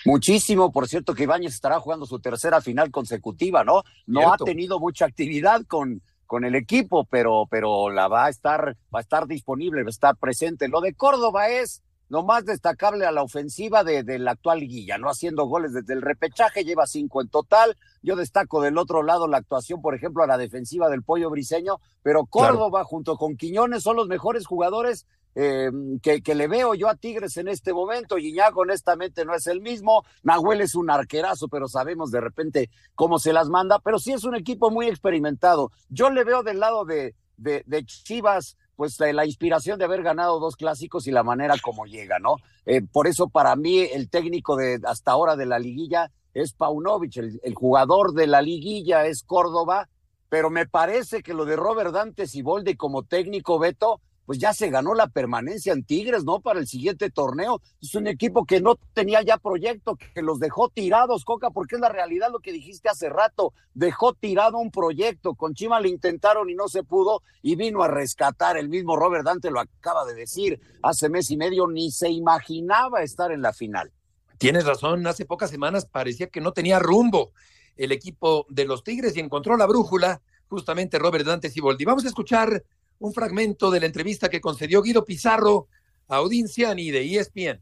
Muchísimo, 0.05 0.73
por 0.73 0.89
cierto 0.89 1.15
que 1.15 1.25
Ibáñez 1.25 1.55
estará 1.55 1.79
jugando 1.79 2.07
su 2.07 2.19
tercera 2.19 2.61
final 2.61 2.91
consecutiva, 2.91 3.65
¿no? 3.65 3.83
No 4.07 4.33
ha 4.33 4.39
tenido 4.39 4.81
mucha 4.81 5.05
actividad 5.05 5.63
con, 5.67 6.01
con 6.27 6.45
el 6.45 6.55
equipo, 6.55 7.05
pero, 7.05 7.47
pero 7.51 7.91
la 7.91 8.09
va 8.09 8.27
a 8.27 8.29
estar, 8.31 8.77
va 8.95 9.01
a 9.01 9.03
estar 9.03 9.27
disponible, 9.27 9.83
va 9.83 9.89
a 9.89 9.91
estar 9.91 10.17
presente. 10.17 10.69
Lo 10.69 10.81
de 10.81 10.95
Córdoba 10.95 11.49
es 11.49 11.83
nomás 12.15 12.45
destacable 12.45 13.07
a 13.07 13.11
la 13.11 13.25
ofensiva 13.25 13.83
de, 13.83 14.05
la 14.21 14.31
actual 14.31 14.61
liguilla, 14.61 14.99
¿no? 14.99 15.11
Haciendo 15.11 15.47
goles 15.47 15.73
desde 15.73 15.95
el 15.95 16.01
repechaje, 16.01 16.65
lleva 16.65 16.87
cinco 16.87 17.21
en 17.21 17.29
total. 17.29 17.77
Yo 18.03 18.15
destaco 18.15 18.63
del 18.63 18.79
otro 18.79 19.03
lado 19.03 19.27
la 19.27 19.39
actuación, 19.39 19.83
por 19.83 19.97
ejemplo, 19.97 20.23
a 20.23 20.29
la 20.29 20.39
defensiva 20.39 20.89
del 20.89 21.03
Pollo 21.03 21.29
Briseño, 21.29 21.81
pero 22.05 22.25
Córdoba 22.27 22.85
junto 22.85 23.17
con 23.17 23.37
Quiñones 23.37 23.83
son 23.83 23.97
los 23.97 24.07
mejores 24.07 24.47
jugadores 24.47 25.07
eh, 25.35 25.73
que, 26.01 26.23
que, 26.23 26.37
le 26.37 26.47
veo 26.47 26.75
yo 26.75 26.89
a 26.89 26.95
Tigres 26.95 27.37
en 27.37 27.49
este 27.49 27.73
momento. 27.73 28.15
Guiñago 28.15 28.61
honestamente 28.61 29.25
no 29.25 29.35
es 29.35 29.49
el 29.49 29.61
mismo. 29.61 30.05
Nahuel 30.23 30.61
es 30.61 30.77
un 30.77 30.91
arquerazo, 30.91 31.49
pero 31.49 31.67
sabemos 31.67 32.13
de 32.13 32.21
repente 32.21 32.71
cómo 32.95 33.19
se 33.19 33.33
las 33.33 33.49
manda. 33.49 33.81
Pero 33.81 33.99
sí 33.99 34.13
es 34.13 34.23
un 34.23 34.37
equipo 34.37 34.71
muy 34.71 34.87
experimentado. 34.87 35.73
Yo 35.89 36.11
le 36.11 36.23
veo 36.23 36.45
del 36.45 36.61
lado 36.61 36.85
de, 36.85 37.17
de, 37.37 37.65
de 37.67 37.85
Chivas 37.85 38.57
pues 38.77 38.99
la 38.99 39.25
inspiración 39.25 39.79
de 39.79 39.85
haber 39.85 40.03
ganado 40.03 40.41
dos 40.41 40.57
clásicos 40.57 41.07
y 41.07 41.11
la 41.11 41.23
manera 41.23 41.55
como 41.63 41.87
llega, 41.87 42.19
¿no? 42.19 42.37
Eh, 42.67 42.83
por 42.83 43.07
eso 43.07 43.29
para 43.29 43.55
mí 43.57 43.81
el 43.81 44.09
técnico 44.09 44.57
de 44.57 44.81
hasta 44.85 45.13
ahora 45.13 45.37
de 45.37 45.47
la 45.47 45.59
liguilla 45.59 46.11
es 46.33 46.53
Paunovic, 46.53 47.17
el, 47.17 47.41
el, 47.43 47.55
jugador 47.55 48.13
de 48.13 48.27
la 48.27 48.43
liguilla 48.43 49.07
es 49.07 49.23
Córdoba, 49.23 49.89
pero 50.29 50.51
me 50.51 50.67
parece 50.67 51.23
que 51.23 51.35
lo 51.35 51.45
de 51.45 51.57
Robert 51.57 51.93
Dante 51.93 52.27
Siboldi 52.27 52.75
como 52.75 53.05
técnico 53.05 53.59
Beto 53.59 54.01
pues 54.27 54.39
ya 54.39 54.53
se 54.53 54.71
ganó 54.71 54.95
la 54.95 55.09
permanencia 55.09 55.73
en 55.73 55.85
Tigres, 55.85 56.25
¿no? 56.25 56.41
Para 56.41 56.59
el 56.59 56.67
siguiente 56.67 57.11
torneo. 57.11 57.61
Es 57.81 57.95
un 57.95 58.07
equipo 58.07 58.45
que 58.45 58.61
no 58.61 58.77
tenía 58.95 59.23
ya 59.23 59.37
proyecto, 59.39 59.97
que 59.97 60.23
los 60.23 60.39
dejó 60.39 60.69
tirados, 60.69 61.25
Coca, 61.25 61.51
porque 61.51 61.77
es 61.77 61.81
la 61.81 61.89
realidad 61.89 62.31
lo 62.31 62.41
que 62.41 62.53
dijiste 62.53 62.89
hace 62.89 63.09
rato. 63.09 63.53
Dejó 63.75 64.15
tirado 64.15 64.59
un 64.59 64.71
proyecto. 64.71 65.35
Con 65.35 65.55
Chima 65.55 65.81
le 65.81 65.89
intentaron 65.89 66.49
y 66.49 66.55
no 66.55 66.69
se 66.69 66.83
pudo 66.83 67.23
y 67.43 67.57
vino 67.57 67.83
a 67.83 67.89
rescatar. 67.89 68.57
El 68.57 68.69
mismo 68.69 68.97
Robert 68.97 69.25
Dante 69.25 69.51
lo 69.51 69.61
acaba 69.61 70.05
de 70.05 70.15
decir 70.15 70.61
hace 70.83 71.09
mes 71.09 71.31
y 71.31 71.37
medio, 71.37 71.67
ni 71.67 71.91
se 71.91 72.11
imaginaba 72.11 73.03
estar 73.03 73.33
en 73.33 73.43
la 73.43 73.53
final. 73.53 73.93
Tienes 74.39 74.65
razón, 74.65 75.07
hace 75.07 75.25
pocas 75.25 75.51
semanas 75.51 75.87
parecía 75.87 76.29
que 76.29 76.41
no 76.41 76.53
tenía 76.53 76.79
rumbo 76.79 77.33
el 77.77 77.93
equipo 77.93 78.47
de 78.49 78.65
los 78.65 78.85
Tigres 78.85 79.17
y 79.17 79.21
encontró 79.21 79.57
la 79.57 79.67
brújula 79.67 80.21
justamente 80.49 80.99
Robert 80.99 81.27
Dante 81.27 81.51
Siboldi. 81.51 81.85
Vamos 81.85 82.05
a 82.05 82.09
escuchar 82.09 82.63
un 82.99 83.13
fragmento 83.13 83.71
de 83.71 83.81
la 83.81 83.87
entrevista 83.87 84.29
que 84.29 84.41
concedió 84.41 84.83
Guido 84.83 85.05
Pizarro 85.05 85.69
a 86.09 86.17
Audinciani 86.17 86.91
de 86.91 87.17
ESPN. 87.17 87.61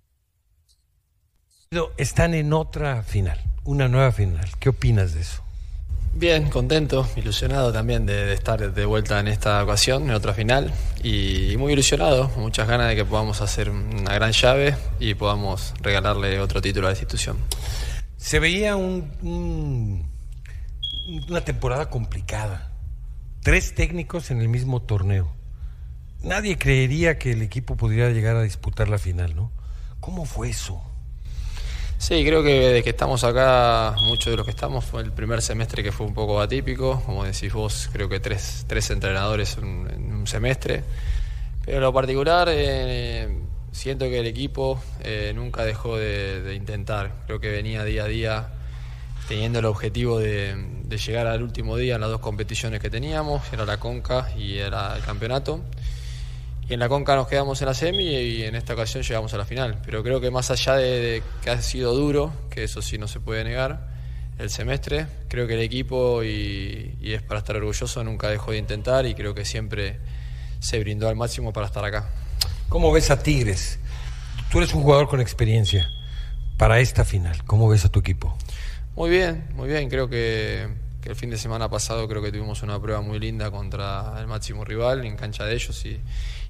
Están 1.96 2.34
en 2.34 2.52
otra 2.52 3.02
final, 3.02 3.40
una 3.64 3.88
nueva 3.88 4.12
final. 4.12 4.46
¿Qué 4.60 4.68
opinas 4.68 5.14
de 5.14 5.22
eso? 5.22 5.42
Bien, 6.14 6.50
contento, 6.50 7.08
ilusionado 7.16 7.72
también 7.72 8.04
de, 8.04 8.34
estar 8.34 8.74
de 8.74 8.84
vuelta 8.84 9.18
en 9.18 9.28
esta 9.28 9.64
ocasión, 9.64 10.02
en 10.02 10.10
otra 10.10 10.34
final, 10.34 10.70
y 11.02 11.54
muy 11.56 11.72
ilusionado, 11.72 12.30
muchas 12.36 12.68
ganas 12.68 12.90
de 12.90 12.96
que 12.96 13.04
podamos 13.06 13.40
hacer 13.40 13.70
una 13.70 14.12
gran 14.12 14.32
llave 14.32 14.76
y 15.00 15.14
podamos 15.14 15.72
regalarle 15.80 16.38
otro 16.38 16.60
título 16.60 16.86
a 16.86 16.90
la 16.90 16.92
institución. 16.92 17.38
Se 18.18 18.38
veía 18.38 18.76
un, 18.76 20.06
una 21.28 21.40
temporada 21.40 21.88
complicada 21.88 22.71
tres 23.42 23.74
técnicos 23.74 24.30
en 24.30 24.40
el 24.40 24.48
mismo 24.48 24.80
torneo. 24.80 25.32
Nadie 26.22 26.56
creería 26.56 27.18
que 27.18 27.32
el 27.32 27.42
equipo 27.42 27.76
pudiera 27.76 28.10
llegar 28.10 28.36
a 28.36 28.42
disputar 28.42 28.88
la 28.88 28.98
final, 28.98 29.34
¿no? 29.34 29.50
¿Cómo 30.00 30.24
fue 30.24 30.50
eso? 30.50 30.80
Sí, 31.98 32.24
creo 32.24 32.42
que 32.42 32.60
desde 32.60 32.82
que 32.82 32.90
estamos 32.90 33.22
acá, 33.24 33.94
muchos 34.04 34.32
de 34.32 34.36
los 34.36 34.44
que 34.44 34.50
estamos, 34.50 34.84
fue 34.84 35.02
el 35.02 35.12
primer 35.12 35.42
semestre 35.42 35.82
que 35.82 35.92
fue 35.92 36.06
un 36.06 36.14
poco 36.14 36.40
atípico, 36.40 37.02
como 37.04 37.24
decís 37.24 37.52
vos, 37.52 37.88
creo 37.92 38.08
que 38.08 38.20
tres, 38.20 38.64
tres 38.68 38.90
entrenadores 38.90 39.56
en, 39.58 40.12
un 40.12 40.26
semestre. 40.26 40.84
Pero 41.64 41.80
lo 41.80 41.92
particular, 41.92 42.48
eh, 42.50 43.28
siento 43.72 44.06
que 44.06 44.20
el 44.20 44.26
equipo 44.26 44.80
eh, 45.00 45.32
nunca 45.34 45.64
dejó 45.64 45.96
de 45.96 46.54
intentar, 46.54 47.12
creo 47.26 47.40
que 47.40 47.50
venía 47.50 47.84
día 47.84 48.04
a 48.04 48.08
día 48.08 48.48
teniendo 49.28 49.60
el 49.60 49.64
objetivo 49.64 50.18
de, 50.18 50.54
llegar 50.98 51.26
al 51.26 51.42
último 51.42 51.76
día 51.76 51.96
en 51.96 52.00
las 52.00 52.10
dos 52.10 52.20
competiciones 52.20 52.80
que 52.80 52.90
teníamos, 52.90 53.42
era 53.52 53.64
la 53.64 53.78
Conca 53.78 54.30
y 54.36 54.58
era 54.58 54.96
el 54.96 55.02
campeonato. 55.02 55.60
Y 56.68 56.74
en 56.74 56.80
la 56.80 56.88
Conca 56.88 57.16
nos 57.16 57.28
quedamos 57.28 57.60
en 57.60 57.66
la 57.66 57.74
semi 57.74 58.04
y 58.04 58.42
en 58.44 58.54
esta 58.54 58.74
ocasión 58.74 59.02
llegamos 59.02 59.34
a 59.34 59.38
la 59.38 59.44
final. 59.44 59.80
Pero 59.84 60.02
creo 60.02 60.20
que 60.20 60.30
más 60.30 60.50
allá 60.50 60.76
de, 60.76 61.22
que 61.42 61.50
ha 61.50 61.60
sido 61.60 61.94
duro, 61.94 62.32
que 62.50 62.64
eso 62.64 62.82
sí 62.82 62.98
no 62.98 63.08
se 63.08 63.20
puede 63.20 63.44
negar, 63.44 63.90
el 64.38 64.50
semestre, 64.50 65.06
creo 65.28 65.46
que 65.46 65.54
el 65.54 65.60
equipo, 65.60 66.22
y, 66.24 66.96
y 67.00 67.12
es 67.12 67.22
para 67.22 67.40
estar 67.40 67.56
orgulloso, 67.56 68.02
nunca 68.02 68.28
dejó 68.28 68.52
de 68.52 68.58
intentar 68.58 69.06
y 69.06 69.14
creo 69.14 69.34
que 69.34 69.44
siempre 69.44 69.98
se 70.60 70.78
brindó 70.78 71.08
al 71.08 71.16
máximo 71.16 71.52
para 71.52 71.66
estar 71.66 71.84
acá. 71.84 72.08
¿Cómo 72.68 72.90
ves 72.92 73.10
a 73.10 73.22
Tigres? 73.22 73.78
Tú 74.50 74.58
eres 74.58 74.72
un 74.72 74.82
jugador 74.82 75.08
con 75.08 75.20
experiencia 75.20 75.88
para 76.56 76.80
esta 76.80 77.04
final. 77.04 77.44
¿Cómo 77.44 77.68
ves 77.68 77.84
a 77.84 77.88
tu 77.88 78.00
equipo? 78.00 78.36
Muy 78.94 79.10
bien, 79.10 79.48
muy 79.54 79.68
bien. 79.68 79.88
Creo 79.88 80.08
que, 80.08 80.68
el 81.04 81.16
fin 81.16 81.30
de 81.30 81.38
semana 81.38 81.68
pasado 81.68 82.06
creo 82.08 82.22
que 82.22 82.30
tuvimos 82.30 82.62
una 82.62 82.80
prueba 82.80 83.00
muy 83.00 83.18
linda 83.18 83.50
contra 83.50 84.14
el 84.20 84.26
máximo 84.26 84.64
rival 84.64 85.04
en 85.04 85.16
cancha 85.16 85.44
de 85.44 85.54
ellos 85.54 85.84
y, 85.84 86.00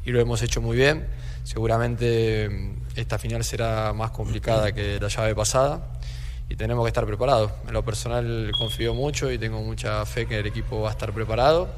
lo 0.05 0.21
hemos 0.21 0.43
hecho 0.43 0.61
muy 0.61 0.77
bien. 0.77 1.07
Seguramente 1.45 2.49
mm, 2.49 2.99
esta 2.99 3.19
final 3.19 3.45
será 3.45 3.93
más 3.93 4.11
complicada 4.11 4.73
que 4.73 4.99
la 5.01 5.09
llave 5.09 5.35
pasada 5.35 6.01
y 6.49 6.57
tenemos 6.57 6.85
que 6.85 6.89
estar 6.89 7.07
preparados. 7.07 7.53
En 7.67 7.73
lo 7.73 7.85
personal 7.85 8.53
confío 8.59 8.95
mucho 8.95 9.31
y 9.31 9.39
tengo 9.39 9.63
mucha 9.63 10.05
fe 10.05 10.27
que 10.27 10.41
el 10.41 10.47
equipo 10.47 10.81
va 10.81 10.89
a 10.89 10.93
estar 10.93 11.13
preparado 11.13 11.73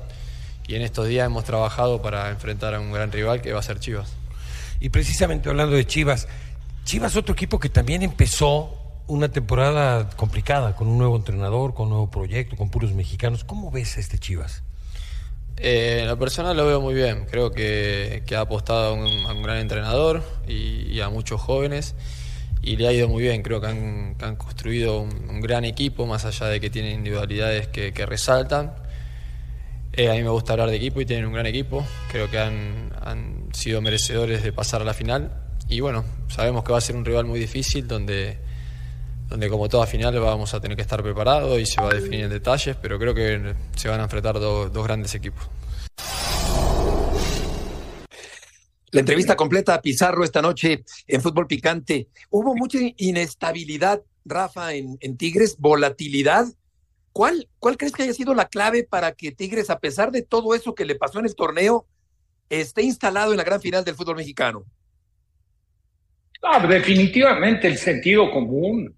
y 0.66 0.74
en 0.74 0.82
estos 0.82 1.06
días 1.06 1.26
hemos 1.26 1.44
trabajado 1.44 2.00
para 2.00 2.30
enfrentar 2.30 2.74
a 2.74 2.80
un 2.80 2.92
gran 2.92 3.12
rival 3.12 3.42
que 3.42 3.52
va 3.52 3.60
a 3.60 3.62
ser 3.62 3.78
Chivas. 3.78 4.12
Y 4.80 4.88
precisamente 4.88 5.48
hablando 5.48 5.76
de 5.76 5.86
Chivas, 5.86 6.26
Chivas 6.84 7.16
otro 7.16 7.34
equipo 7.34 7.58
que 7.58 7.68
también 7.68 8.02
empezó 8.02 8.83
una 9.06 9.28
temporada 9.28 10.08
complicada, 10.16 10.74
con 10.74 10.88
un 10.88 10.98
nuevo 10.98 11.16
entrenador, 11.16 11.74
con 11.74 11.86
un 11.86 11.90
nuevo 11.90 12.10
proyecto, 12.10 12.56
con 12.56 12.70
puros 12.70 12.94
mexicanos. 12.94 13.44
¿Cómo 13.44 13.70
ves 13.70 13.96
a 13.96 14.00
este 14.00 14.18
Chivas? 14.18 14.62
Eh, 15.56 16.00
en 16.02 16.08
lo 16.08 16.18
personal 16.18 16.56
lo 16.56 16.66
veo 16.66 16.80
muy 16.80 16.94
bien. 16.94 17.26
Creo 17.30 17.50
que, 17.50 18.22
ha 18.34 18.40
apostado 18.40 18.86
a 18.86 18.92
un, 18.92 19.42
gran 19.42 19.58
entrenador 19.58 20.22
y, 20.48 21.00
a 21.00 21.10
muchos 21.10 21.40
jóvenes 21.40 21.94
y 22.62 22.76
le 22.76 22.88
ha 22.88 22.92
ido 22.92 23.08
muy 23.08 23.22
bien. 23.22 23.42
Creo 23.42 23.60
que 23.60 23.66
han, 23.66 24.36
construido 24.36 25.00
un, 25.00 25.40
gran 25.40 25.64
equipo, 25.64 26.06
más 26.06 26.24
allá 26.24 26.46
de 26.46 26.60
que 26.60 26.70
tienen 26.70 26.94
individualidades 26.94 27.68
que, 27.68 28.06
resaltan. 28.06 28.74
Eh, 29.92 30.10
a 30.10 30.14
mí 30.14 30.22
me 30.22 30.30
gusta 30.30 30.54
hablar 30.54 30.70
de 30.70 30.76
equipo 30.76 31.00
y 31.00 31.06
tienen 31.06 31.26
un 31.26 31.34
gran 31.34 31.46
equipo. 31.46 31.84
Creo 32.10 32.30
que 32.30 32.38
han, 32.38 32.92
han 33.02 33.48
sido 33.52 33.82
merecedores 33.82 34.42
de 34.42 34.52
pasar 34.52 34.80
a 34.80 34.84
la 34.84 34.94
final. 34.94 35.42
Y 35.68 35.80
bueno, 35.80 36.04
sabemos 36.28 36.64
que 36.64 36.72
va 36.72 36.78
a 36.78 36.80
ser 36.80 36.96
un 36.96 37.04
rival 37.04 37.26
muy 37.26 37.38
difícil 37.38 37.86
donde 37.86 38.43
donde 39.28 39.48
como 39.48 39.68
toda 39.68 39.86
final 39.86 40.18
vamos 40.20 40.54
a 40.54 40.60
tener 40.60 40.76
que 40.76 40.82
estar 40.82 41.02
preparados 41.02 41.58
y 41.60 41.66
se 41.66 41.80
va 41.80 41.90
a 41.90 41.94
definir 41.94 42.24
en 42.24 42.30
detalles, 42.30 42.76
pero 42.80 42.98
creo 42.98 43.14
que 43.14 43.54
se 43.76 43.88
van 43.88 44.00
a 44.00 44.04
enfrentar 44.04 44.38
dos 44.38 44.84
grandes 44.84 45.14
equipos. 45.14 45.48
La 48.94 49.00
entrevista 49.00 49.34
completa 49.34 49.74
a 49.74 49.82
Pizarro 49.82 50.22
esta 50.22 50.40
noche 50.40 50.84
en 51.08 51.20
Fútbol 51.20 51.48
Picante. 51.48 52.06
Hubo 52.30 52.54
mucha 52.54 52.78
inestabilidad, 52.96 54.02
Rafa, 54.24 54.72
en, 54.74 55.16
Tigres, 55.16 55.56
volatilidad. 55.58 56.46
¿Cuál, 57.12 57.48
¿Cuál 57.58 57.76
crees 57.76 57.92
que 57.92 58.04
haya 58.04 58.12
sido 58.12 58.34
la 58.34 58.46
clave 58.46 58.84
para 58.84 59.10
que 59.10 59.32
Tigres, 59.32 59.68
a 59.68 59.80
pesar 59.80 60.12
de 60.12 60.22
todo 60.22 60.54
eso 60.54 60.76
que 60.76 60.84
le 60.84 60.94
pasó 60.94 61.18
en 61.18 61.26
el 61.26 61.34
torneo, 61.34 61.88
esté 62.48 62.82
instalado 62.82 63.32
en 63.32 63.38
la 63.38 63.42
gran 63.42 63.60
final 63.60 63.84
del 63.84 63.96
fútbol 63.96 64.14
mexicano? 64.14 64.64
Ah, 66.40 66.64
definitivamente 66.64 67.66
el 67.66 67.78
sentido 67.78 68.30
común. 68.30 68.94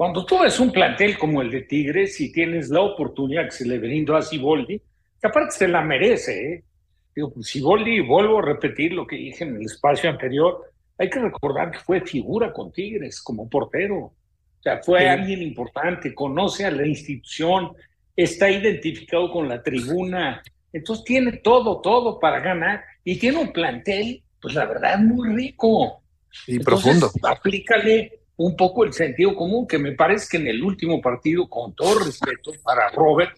Cuando 0.00 0.24
tú 0.24 0.38
ves 0.38 0.58
un 0.58 0.72
plantel 0.72 1.18
como 1.18 1.42
el 1.42 1.50
de 1.50 1.60
Tigres 1.60 2.18
y 2.22 2.32
tienes 2.32 2.70
la 2.70 2.80
oportunidad 2.80 3.44
que 3.44 3.50
se 3.50 3.68
le 3.68 3.78
brindó 3.78 4.16
a 4.16 4.22
Siboldi, 4.22 4.78
que 4.78 5.26
aparte 5.26 5.50
se 5.50 5.68
la 5.68 5.82
merece, 5.82 6.54
¿eh? 6.54 6.64
Digo, 7.14 7.30
pues 7.34 7.48
Siboldi, 7.48 8.00
vuelvo 8.00 8.38
a 8.38 8.42
repetir 8.46 8.94
lo 8.94 9.06
que 9.06 9.16
dije 9.16 9.44
en 9.44 9.56
el 9.56 9.66
espacio 9.66 10.08
anterior, 10.08 10.72
hay 10.96 11.10
que 11.10 11.20
recordar 11.20 11.70
que 11.70 11.80
fue 11.80 12.00
figura 12.00 12.50
con 12.50 12.72
Tigres 12.72 13.20
como 13.20 13.46
portero. 13.50 13.96
O 13.98 14.14
sea, 14.62 14.82
fue 14.82 15.06
alguien 15.06 15.42
importante, 15.42 16.14
conoce 16.14 16.64
a 16.64 16.70
la 16.70 16.86
institución, 16.86 17.72
está 18.16 18.50
identificado 18.50 19.30
con 19.30 19.50
la 19.50 19.62
tribuna. 19.62 20.42
Entonces 20.72 21.04
tiene 21.04 21.32
todo, 21.44 21.82
todo 21.82 22.18
para 22.18 22.40
ganar 22.40 22.82
y 23.04 23.18
tiene 23.18 23.36
un 23.36 23.52
plantel, 23.52 24.22
pues 24.40 24.54
la 24.54 24.64
verdad, 24.64 24.98
muy 24.98 25.28
rico. 25.34 26.02
Y 26.46 26.58
profundo. 26.58 27.10
Aplícale 27.22 28.19
un 28.42 28.56
poco 28.56 28.84
el 28.84 28.94
sentido 28.94 29.36
común, 29.36 29.66
que 29.66 29.78
me 29.78 29.92
parece 29.92 30.26
que 30.30 30.36
en 30.38 30.46
el 30.46 30.62
último 30.62 31.02
partido, 31.02 31.46
con 31.46 31.74
todo 31.74 31.98
respeto 31.98 32.52
para 32.64 32.88
Robert, 32.88 33.36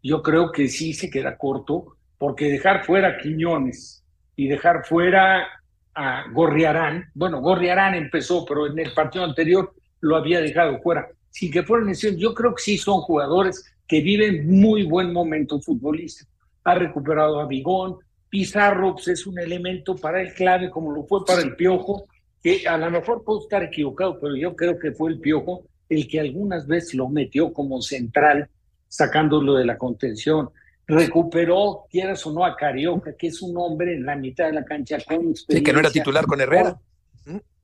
yo 0.00 0.22
creo 0.22 0.52
que 0.52 0.68
sí 0.68 0.92
se 0.92 1.10
queda 1.10 1.36
corto, 1.36 1.96
porque 2.16 2.48
dejar 2.48 2.84
fuera 2.84 3.08
a 3.08 3.18
Quiñones 3.18 4.04
y 4.36 4.46
dejar 4.46 4.84
fuera 4.86 5.48
a 5.96 6.26
Gorriarán, 6.32 7.10
bueno, 7.14 7.40
Gorriarán 7.40 7.96
empezó, 7.96 8.44
pero 8.44 8.68
en 8.68 8.78
el 8.78 8.94
partido 8.94 9.24
anterior 9.24 9.74
lo 9.98 10.14
había 10.14 10.40
dejado 10.40 10.78
fuera, 10.80 11.08
sin 11.28 11.50
que 11.50 11.64
fuera 11.64 11.84
lesión, 11.84 12.16
yo 12.16 12.32
creo 12.32 12.54
que 12.54 12.62
sí 12.62 12.78
son 12.78 13.00
jugadores 13.00 13.64
que 13.88 14.00
viven 14.00 14.48
muy 14.48 14.84
buen 14.84 15.12
momento 15.12 15.60
futbolístico. 15.60 16.30
Ha 16.62 16.76
recuperado 16.76 17.40
a 17.40 17.46
Bigón, 17.46 17.96
Pizarro 18.28 18.94
pues, 18.94 19.08
es 19.08 19.26
un 19.26 19.40
elemento 19.40 19.96
para 19.96 20.22
el 20.22 20.32
clave, 20.34 20.70
como 20.70 20.92
lo 20.92 21.02
fue 21.02 21.24
para 21.24 21.42
el 21.42 21.56
Piojo, 21.56 22.06
que 22.46 22.68
a 22.68 22.78
lo 22.78 22.88
mejor 22.92 23.24
puedo 23.24 23.40
estar 23.40 23.64
equivocado, 23.64 24.20
pero 24.20 24.36
yo 24.36 24.54
creo 24.54 24.78
que 24.78 24.92
fue 24.92 25.10
el 25.10 25.18
Piojo 25.18 25.64
el 25.88 26.06
que 26.06 26.20
algunas 26.20 26.64
veces 26.68 26.94
lo 26.94 27.08
metió 27.08 27.52
como 27.52 27.82
central, 27.82 28.48
sacándolo 28.86 29.54
de 29.54 29.64
la 29.64 29.76
contención. 29.76 30.50
Recuperó, 30.86 31.86
quieras 31.90 32.24
o 32.24 32.32
no, 32.32 32.44
a 32.44 32.54
Carioca, 32.54 33.16
que 33.18 33.26
es 33.26 33.42
un 33.42 33.56
hombre 33.56 33.94
en 33.94 34.06
la 34.06 34.14
mitad 34.14 34.46
de 34.46 34.52
la 34.52 34.64
cancha 34.64 34.98
con 35.04 35.34
Sí, 35.34 35.60
que 35.60 35.72
no 35.72 35.80
era 35.80 35.90
titular 35.90 36.24
con 36.24 36.40
Herrera. 36.40 36.78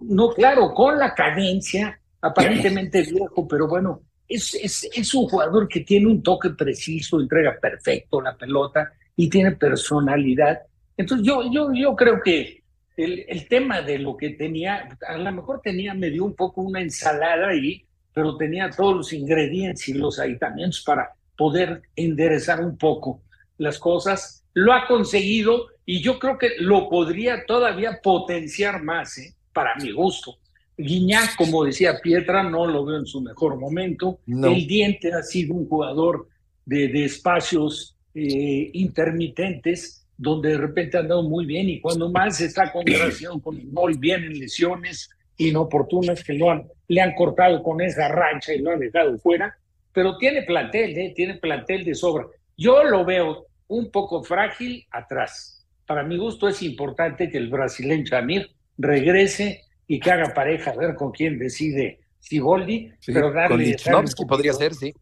No, 0.00 0.30
claro, 0.30 0.74
con 0.74 0.98
la 0.98 1.14
cadencia, 1.14 2.00
aparentemente 2.20 3.02
viejo, 3.08 3.46
pero 3.46 3.68
bueno, 3.68 4.00
es, 4.26 4.52
es, 4.56 4.90
es 4.92 5.14
un 5.14 5.28
jugador 5.28 5.68
que 5.68 5.82
tiene 5.82 6.08
un 6.08 6.24
toque 6.24 6.50
preciso, 6.50 7.20
entrega 7.20 7.56
perfecto 7.60 8.20
la 8.20 8.36
pelota 8.36 8.92
y 9.14 9.30
tiene 9.30 9.52
personalidad. 9.52 10.58
Entonces 10.96 11.24
yo, 11.24 11.44
yo, 11.52 11.72
yo 11.72 11.94
creo 11.94 12.20
que 12.20 12.61
el, 12.96 13.24
el, 13.28 13.48
tema 13.48 13.82
de 13.82 13.98
lo 13.98 14.16
que 14.16 14.30
tenía, 14.30 14.88
a 15.06 15.16
lo 15.16 15.32
mejor 15.32 15.60
tenía, 15.62 15.94
me 15.94 16.10
dio 16.10 16.24
un 16.24 16.34
poco 16.34 16.62
una 16.62 16.80
ensalada 16.80 17.48
ahí, 17.48 17.84
pero 18.12 18.36
tenía 18.36 18.70
todos 18.70 18.96
los 18.96 19.12
ingredientes 19.12 19.88
y 19.88 19.94
los 19.94 20.18
aditamentos 20.18 20.82
para 20.82 21.12
poder 21.36 21.82
enderezar 21.96 22.60
un 22.60 22.76
poco 22.76 23.22
las 23.58 23.78
cosas. 23.78 24.44
Lo 24.54 24.72
ha 24.72 24.86
conseguido 24.86 25.68
y 25.86 26.00
yo 26.00 26.18
creo 26.18 26.38
que 26.38 26.50
lo 26.58 26.88
podría 26.88 27.46
todavía 27.46 28.00
potenciar 28.02 28.82
más, 28.82 29.18
¿eh? 29.18 29.34
para 29.52 29.74
mi 29.76 29.92
gusto. 29.92 30.38
Guiñac, 30.76 31.36
como 31.36 31.64
decía 31.64 32.00
Pietra, 32.02 32.42
no 32.42 32.66
lo 32.66 32.84
veo 32.84 32.98
en 32.98 33.06
su 33.06 33.20
mejor 33.20 33.56
momento. 33.56 34.20
El 34.26 34.66
Diente 34.66 35.12
ha 35.12 35.22
sido 35.22 35.54
un 35.54 35.68
jugador 35.68 36.28
de, 36.64 36.88
de 36.88 37.04
espacios 37.04 37.96
eh, 38.14 38.70
intermitentes, 38.74 40.01
donde 40.22 40.50
de 40.50 40.58
repente 40.58 40.96
ha 40.96 41.00
andado 41.00 41.24
muy 41.24 41.44
bien 41.44 41.68
y 41.68 41.80
cuando 41.80 42.08
más 42.08 42.40
está 42.40 42.70
con 42.70 42.86
relación 42.86 43.40
con 43.40 43.58
el 43.58 43.68
gol, 43.72 43.98
vienen 43.98 44.38
lesiones 44.38 45.10
inoportunas 45.36 46.22
que 46.22 46.34
lo 46.34 46.48
han, 46.48 46.68
le 46.86 47.00
han 47.00 47.12
cortado 47.14 47.60
con 47.60 47.80
esa 47.80 48.06
rancha 48.06 48.54
y 48.54 48.60
lo 48.60 48.70
han 48.70 48.78
dejado 48.78 49.18
fuera, 49.18 49.58
pero 49.92 50.16
tiene 50.18 50.42
plantel, 50.42 50.96
¿eh? 50.96 51.12
tiene 51.16 51.34
plantel 51.34 51.84
de 51.84 51.96
sobra. 51.96 52.26
Yo 52.56 52.84
lo 52.84 53.04
veo 53.04 53.46
un 53.66 53.90
poco 53.90 54.22
frágil 54.22 54.86
atrás. 54.92 55.66
Para 55.86 56.04
mi 56.04 56.16
gusto 56.16 56.46
es 56.46 56.62
importante 56.62 57.28
que 57.28 57.38
el 57.38 57.50
brasileño 57.50 58.04
Jamir 58.08 58.48
regrese 58.78 59.62
y 59.88 59.98
que 59.98 60.12
haga 60.12 60.32
pareja, 60.32 60.70
a 60.70 60.76
ver 60.76 60.94
con 60.94 61.10
quién 61.10 61.36
decide 61.36 61.98
Siboldi, 62.20 62.92
Sí, 63.00 63.12
pero 63.12 63.32
darle... 63.32 63.76
con 63.90 64.28
podría 64.28 64.52
ser, 64.52 64.72
sí, 64.74 64.94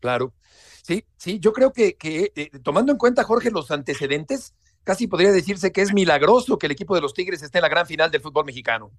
claro. 0.00 0.32
Sí, 0.86 1.04
sí, 1.16 1.40
yo 1.40 1.52
creo 1.52 1.72
que, 1.72 1.96
eh, 2.00 2.50
tomando 2.62 2.92
en 2.92 2.98
cuenta, 2.98 3.24
Jorge, 3.24 3.50
los 3.50 3.72
antecedentes, 3.72 4.54
casi 4.84 5.08
podría 5.08 5.32
decirse 5.32 5.72
que 5.72 5.82
es 5.82 5.92
milagroso 5.92 6.58
que 6.58 6.66
el 6.66 6.72
equipo 6.72 6.94
de 6.94 7.00
los 7.00 7.12
Tigres 7.12 7.42
esté 7.42 7.58
en 7.58 7.62
la 7.62 7.68
gran 7.68 7.88
final 7.88 8.08
del 8.12 8.20
fútbol 8.20 8.44
mexicano. 8.44 8.92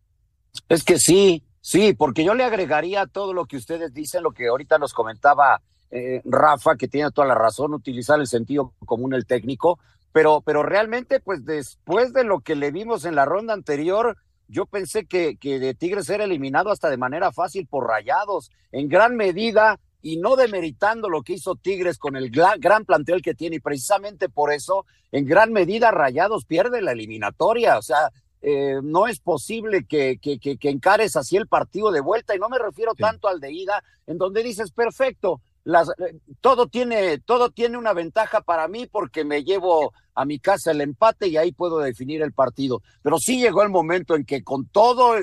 Es 0.68 0.84
que 0.84 1.00
sí, 1.00 1.46
sí, 1.62 1.94
porque 1.94 2.26
yo 2.26 2.34
le 2.34 2.44
agregaría 2.44 3.06
todo 3.06 3.32
lo 3.32 3.46
que 3.46 3.56
ustedes 3.56 3.94
dicen, 3.94 4.22
lo 4.22 4.34
que 4.34 4.48
ahorita 4.50 4.78
nos 4.78 4.94
comentaba 4.94 5.62
eh, 5.90 6.22
Rafa, 6.26 6.76
que 6.76 6.90
tiene 6.90 7.10
toda 7.12 7.26
la 7.26 7.36
razón, 7.36 7.74
utilizar 7.74 8.20
el 8.20 8.28
sentido 8.28 8.74
común 8.86 9.14
el 9.14 9.26
técnico, 9.26 9.80
pero, 10.12 10.42
pero 10.42 10.64
realmente, 10.64 11.22
pues 11.22 11.46
después 11.46 12.12
de 12.12 12.26
lo 12.26 12.42
que 12.42 12.56
le 12.56 12.72
vimos 12.72 13.06
en 13.06 13.16
la 13.16 13.24
ronda 13.24 13.54
anterior, 13.54 14.18
yo 14.50 14.66
pensé 14.66 15.06
que, 15.06 15.38
que 15.38 15.58
de 15.58 15.74
Tigres 15.74 16.10
era 16.10 16.26
eliminado 16.26 16.70
hasta 16.70 16.90
de 16.90 16.98
manera 16.98 17.32
fácil 17.32 17.66
por 17.66 17.88
rayados, 17.88 18.52
en 18.74 18.90
gran 18.90 19.16
medida, 19.16 19.80
y 20.08 20.16
no 20.16 20.38
demeritando 20.38 21.10
lo 21.10 21.22
que 21.22 21.34
hizo 21.34 21.58
Tigres 21.58 21.98
con 21.98 22.16
el 22.16 22.32
gran, 22.32 22.86
plantel 22.86 23.22
que 23.22 23.36
tiene, 23.36 23.58
y 23.58 23.60
precisamente 23.60 24.30
por 24.30 24.54
eso, 24.54 24.86
en 25.12 25.26
gran 25.26 25.52
medida, 25.52 25.92
Rayados 25.92 26.46
pierde 26.46 26.82
la 26.82 26.94
eliminatoria, 26.94 27.78
o 27.78 27.82
sea, 27.82 28.10
eh, 28.42 28.80
no 28.82 29.08
es 29.08 29.20
posible 29.20 29.86
que, 29.86 30.18
que, 30.22 30.40
que, 30.40 30.58
que, 30.58 30.70
encares 30.70 31.18
así 31.18 31.36
el 31.36 31.50
partido 31.50 31.92
de 31.92 32.00
vuelta, 32.00 32.34
y 32.34 32.40
no 32.40 32.48
me 32.48 32.58
refiero 32.58 32.94
sí. 32.96 33.04
tanto 33.04 33.28
al 33.28 33.42
de 33.42 33.52
ida, 33.52 33.84
en 34.06 34.18
donde 34.18 34.44
dices, 34.44 34.72
perfecto, 34.72 35.42
las, 35.66 35.92
todo, 36.40 36.68
tiene, 36.68 37.18
todo 37.18 37.50
tiene 37.50 37.78
una 37.78 37.92
ventaja 37.92 38.40
para 38.40 38.70
mí 38.70 38.86
porque 38.86 39.26
me 39.26 39.44
llevo 39.44 39.92
a 40.18 40.26
mi 40.26 40.40
casa 40.40 40.72
el 40.72 40.82
empate 40.82 41.28
y 41.28 41.38
ahí 41.38 41.52
puedo 41.52 41.78
definir 41.78 42.24
el 42.24 42.34
partido. 42.34 42.82
Pero 43.04 43.20
sí 43.20 43.40
llegó 43.40 43.62
el 43.62 43.70
momento 43.70 44.16
en 44.16 44.26
que 44.26 44.44
con 44.44 44.66
todo, 44.66 45.14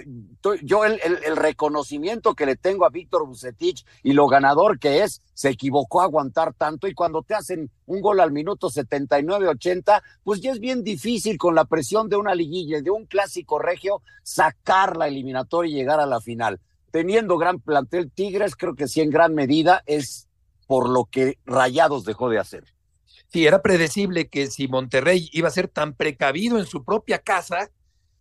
yo 0.63 0.85
el, 0.85 1.01
reconocimiento 1.35 2.35
que 2.35 2.47
le 2.47 2.55
tengo 2.55 2.87
a 2.87 2.91
Víctor 2.91 3.27
Bucetich 3.27 3.85
y 4.05 4.13
lo 4.13 4.29
ganador 4.29 4.79
que 4.79 5.03
es, 5.03 5.21
se 5.35 5.49
equivocó 5.49 6.01
a 6.01 6.05
aguantar 6.05 6.55
tanto 6.55 6.87
y 6.87 6.95
cuando 6.95 7.23
te 7.23 7.35
hacen 7.35 7.73
un 7.87 8.01
gol 8.01 8.21
al 8.21 8.31
minuto 8.31 8.71
79-80, 8.71 10.01
pues 10.23 10.41
ya 10.41 10.53
es 10.53 10.61
bien 10.61 10.85
difícil 10.85 11.39
con 11.39 11.57
la 11.57 11.65
presión 11.65 12.09
de 12.09 12.15
una 12.15 12.37
liguilla, 12.37 12.81
de 12.81 12.93
un 12.93 13.07
clásico 13.07 13.59
regio, 13.59 14.01
sacar 14.23 14.97
la 14.97 15.09
eliminatoria 15.09 15.73
y 15.73 15.75
llegar 15.75 15.99
a 15.99 16.07
la 16.07 16.21
final. 16.21 16.61
Teniendo 16.93 17.37
gran 17.37 17.59
plantel 17.59 18.13
Tigres, 18.13 18.55
creo 18.55 18.77
que 18.77 18.87
sí 18.87 19.01
en 19.01 19.11
gran 19.11 19.35
medida 19.35 19.83
es 19.87 20.29
por 20.69 20.89
lo 20.89 21.07
que 21.07 21.39
Rayados 21.47 22.05
dejó 22.05 22.31
de 22.31 22.39
hacer. 22.39 22.75
Sí, 23.35 23.49
era 23.49 23.63
predecible 23.63 24.29
que 24.29 24.47
si 24.47 24.69
Monterrey 24.69 25.29
iba 25.33 25.49
a 25.49 25.51
ser 25.51 25.67
tan 25.67 25.95
precavido 25.95 26.57
en 26.57 26.67
su 26.67 26.85
propia 26.85 27.19
casa 27.19 27.69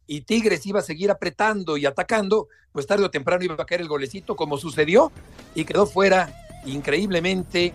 y 0.08 0.22
Tigres 0.22 0.66
iba 0.66 0.80
a 0.80 0.82
seguir 0.82 1.12
apretando 1.12 1.78
y 1.78 1.86
atacando, 1.86 2.48
pues 2.72 2.88
tarde 2.88 3.04
o 3.04 3.12
temprano 3.12 3.44
iba 3.44 3.54
a 3.54 3.64
caer 3.64 3.82
el 3.82 3.88
golecito 3.88 4.36
como 4.36 4.58
sucedió 4.58 5.12
y 5.54 5.66
quedó 5.66 5.86
fuera 5.86 6.34
increíblemente 6.66 7.74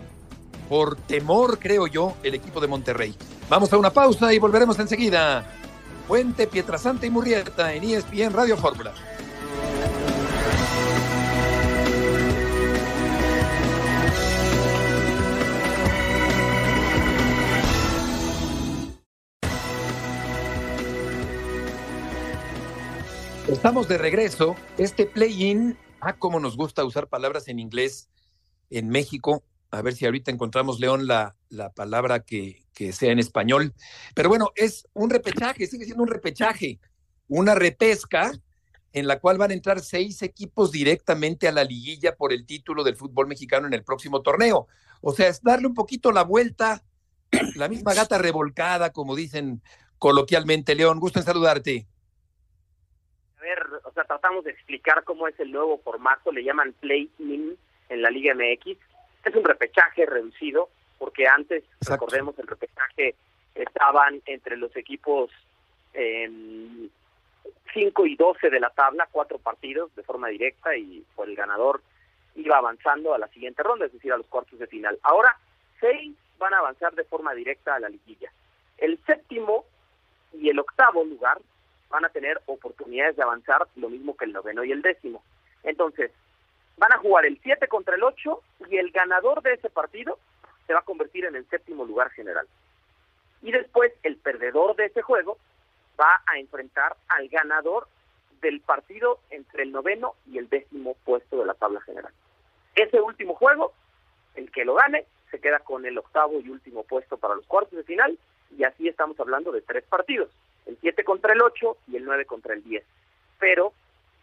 por 0.67 0.97
temor, 0.97 1.59
creo 1.59 1.87
yo, 1.87 2.17
el 2.23 2.35
equipo 2.35 2.59
de 2.59 2.67
Monterrey. 2.67 3.15
Vamos 3.47 3.71
a 3.71 3.77
una 3.77 3.91
pausa 3.91 4.33
y 4.33 4.37
volveremos 4.37 4.77
enseguida. 4.77 5.49
Puente, 6.09 6.45
Pietrasanta 6.45 7.05
y 7.05 7.09
Murrieta 7.09 7.73
en 7.73 7.85
ESPN 7.85 8.33
Radio 8.33 8.57
Fórmula. 8.57 8.93
Estamos 23.49 23.87
de 23.87 23.97
regreso. 23.97 24.55
Este 24.77 25.07
play-in, 25.07 25.75
ah, 26.01 26.13
cómo 26.17 26.39
nos 26.39 26.55
gusta 26.55 26.85
usar 26.85 27.07
palabras 27.07 27.47
en 27.47 27.57
inglés 27.57 28.07
en 28.69 28.89
México. 28.89 29.43
A 29.71 29.81
ver 29.81 29.95
si 29.95 30.05
ahorita 30.05 30.29
encontramos, 30.29 30.79
León, 30.79 31.07
la, 31.07 31.35
la 31.49 31.71
palabra 31.71 32.19
que, 32.19 32.61
que 32.75 32.93
sea 32.93 33.11
en 33.11 33.17
español. 33.17 33.73
Pero 34.13 34.29
bueno, 34.29 34.51
es 34.55 34.87
un 34.93 35.09
repechaje, 35.09 35.65
sigue 35.65 35.85
siendo 35.85 36.03
un 36.03 36.09
repechaje, 36.09 36.79
una 37.27 37.55
repesca 37.55 38.31
en 38.93 39.07
la 39.07 39.19
cual 39.19 39.39
van 39.39 39.49
a 39.49 39.55
entrar 39.55 39.79
seis 39.79 40.21
equipos 40.21 40.71
directamente 40.71 41.47
a 41.47 41.51
la 41.51 41.63
liguilla 41.63 42.15
por 42.15 42.31
el 42.31 42.45
título 42.45 42.83
del 42.83 42.97
fútbol 42.97 43.25
mexicano 43.25 43.65
en 43.65 43.73
el 43.73 43.83
próximo 43.83 44.21
torneo. 44.21 44.67
O 45.01 45.11
sea, 45.11 45.27
es 45.27 45.41
darle 45.41 45.65
un 45.65 45.73
poquito 45.73 46.11
la 46.11 46.23
vuelta, 46.23 46.83
la 47.55 47.67
misma 47.67 47.95
gata 47.95 48.19
revolcada, 48.19 48.91
como 48.91 49.15
dicen 49.15 49.63
coloquialmente. 49.97 50.75
León, 50.75 50.99
gusto 50.99 51.17
en 51.17 51.25
saludarte 51.25 51.87
a 53.39 53.43
ver, 53.43 53.65
o 53.83 53.91
sea, 53.91 54.03
tratamos 54.03 54.43
de 54.43 54.51
explicar 54.51 55.03
cómo 55.03 55.27
es 55.27 55.39
el 55.39 55.51
nuevo 55.51 55.77
formato, 55.79 56.31
le 56.31 56.43
llaman 56.43 56.73
play-in 56.73 57.57
en 57.87 58.01
la 58.01 58.09
Liga 58.09 58.33
MX. 58.35 58.77
Es 59.23 59.35
un 59.35 59.43
repechaje 59.43 60.05
reducido, 60.05 60.69
porque 60.97 61.27
antes, 61.27 61.63
Exacto. 61.63 62.05
recordemos, 62.05 62.37
el 62.39 62.47
repechaje 62.47 63.15
estaban 63.55 64.21
entre 64.25 64.57
los 64.57 64.75
equipos 64.75 65.31
eh, 65.93 66.29
5 67.73 68.05
y 68.05 68.15
12 68.15 68.49
de 68.49 68.59
la 68.59 68.69
tabla, 68.71 69.07
cuatro 69.11 69.37
partidos 69.37 69.93
de 69.95 70.03
forma 70.03 70.27
directa 70.27 70.75
y 70.75 71.05
por 71.15 71.29
el 71.29 71.35
ganador 71.35 71.81
iba 72.35 72.57
avanzando 72.57 73.13
a 73.13 73.17
la 73.17 73.27
siguiente 73.29 73.63
ronda, 73.63 73.85
es 73.85 73.93
decir, 73.93 74.11
a 74.11 74.17
los 74.17 74.27
cuartos 74.27 74.59
de 74.59 74.67
final. 74.67 74.99
Ahora, 75.03 75.37
seis 75.79 76.15
van 76.37 76.53
a 76.53 76.59
avanzar 76.59 76.93
de 76.93 77.03
forma 77.03 77.33
directa 77.33 77.75
a 77.75 77.79
la 77.79 77.89
liguilla. 77.89 78.31
El 78.77 78.97
séptimo 79.05 79.65
y 80.33 80.49
el 80.49 80.59
octavo 80.59 81.03
lugar 81.03 81.39
van 81.89 82.05
a 82.05 82.09
tener 82.09 82.39
oportunidades 82.45 83.15
de 83.15 83.23
avanzar 83.23 83.67
lo 83.75 83.89
mismo 83.89 84.15
que 84.15 84.25
el 84.25 84.33
noveno 84.33 84.63
y 84.63 84.71
el 84.71 84.81
décimo. 84.81 85.23
Entonces, 85.63 86.11
van 86.77 86.93
a 86.93 86.97
jugar 86.97 87.25
el 87.25 87.39
7 87.41 87.67
contra 87.67 87.95
el 87.95 88.03
8 88.03 88.41
y 88.69 88.77
el 88.77 88.91
ganador 88.91 89.41
de 89.41 89.53
ese 89.53 89.69
partido 89.69 90.19
se 90.67 90.73
va 90.73 90.79
a 90.79 90.85
convertir 90.85 91.25
en 91.25 91.35
el 91.35 91.47
séptimo 91.49 91.83
lugar 91.85 92.11
general. 92.11 92.47
Y 93.41 93.51
después 93.51 93.91
el 94.03 94.17
perdedor 94.17 94.75
de 94.75 94.85
ese 94.85 95.01
juego 95.01 95.37
va 95.99 96.21
a 96.27 96.37
enfrentar 96.37 96.95
al 97.07 97.27
ganador 97.29 97.87
del 98.41 98.61
partido 98.61 99.19
entre 99.29 99.63
el 99.63 99.71
noveno 99.71 100.13
y 100.27 100.37
el 100.37 100.47
décimo 100.47 100.95
puesto 101.03 101.39
de 101.39 101.45
la 101.45 101.53
tabla 101.55 101.81
general. 101.81 102.13
Ese 102.75 103.01
último 103.01 103.35
juego, 103.35 103.73
el 104.35 104.51
que 104.51 104.63
lo 104.63 104.75
gane, 104.75 105.05
se 105.31 105.39
queda 105.39 105.59
con 105.59 105.85
el 105.85 105.97
octavo 105.97 106.39
y 106.39 106.49
último 106.49 106.83
puesto 106.83 107.17
para 107.17 107.35
los 107.35 107.45
cuartos 107.45 107.75
de 107.75 107.83
final 107.83 108.17
y 108.57 108.63
así 108.63 108.87
estamos 108.87 109.19
hablando 109.19 109.51
de 109.51 109.61
tres 109.61 109.83
partidos 109.85 110.29
el 110.69 110.77
7 110.81 111.03
contra 111.03 111.33
el 111.33 111.41
8 111.41 111.77
y 111.87 111.97
el 111.97 112.05
9 112.05 112.25
contra 112.25 112.53
el 112.53 112.63
10. 112.63 112.83
Pero 113.39 113.73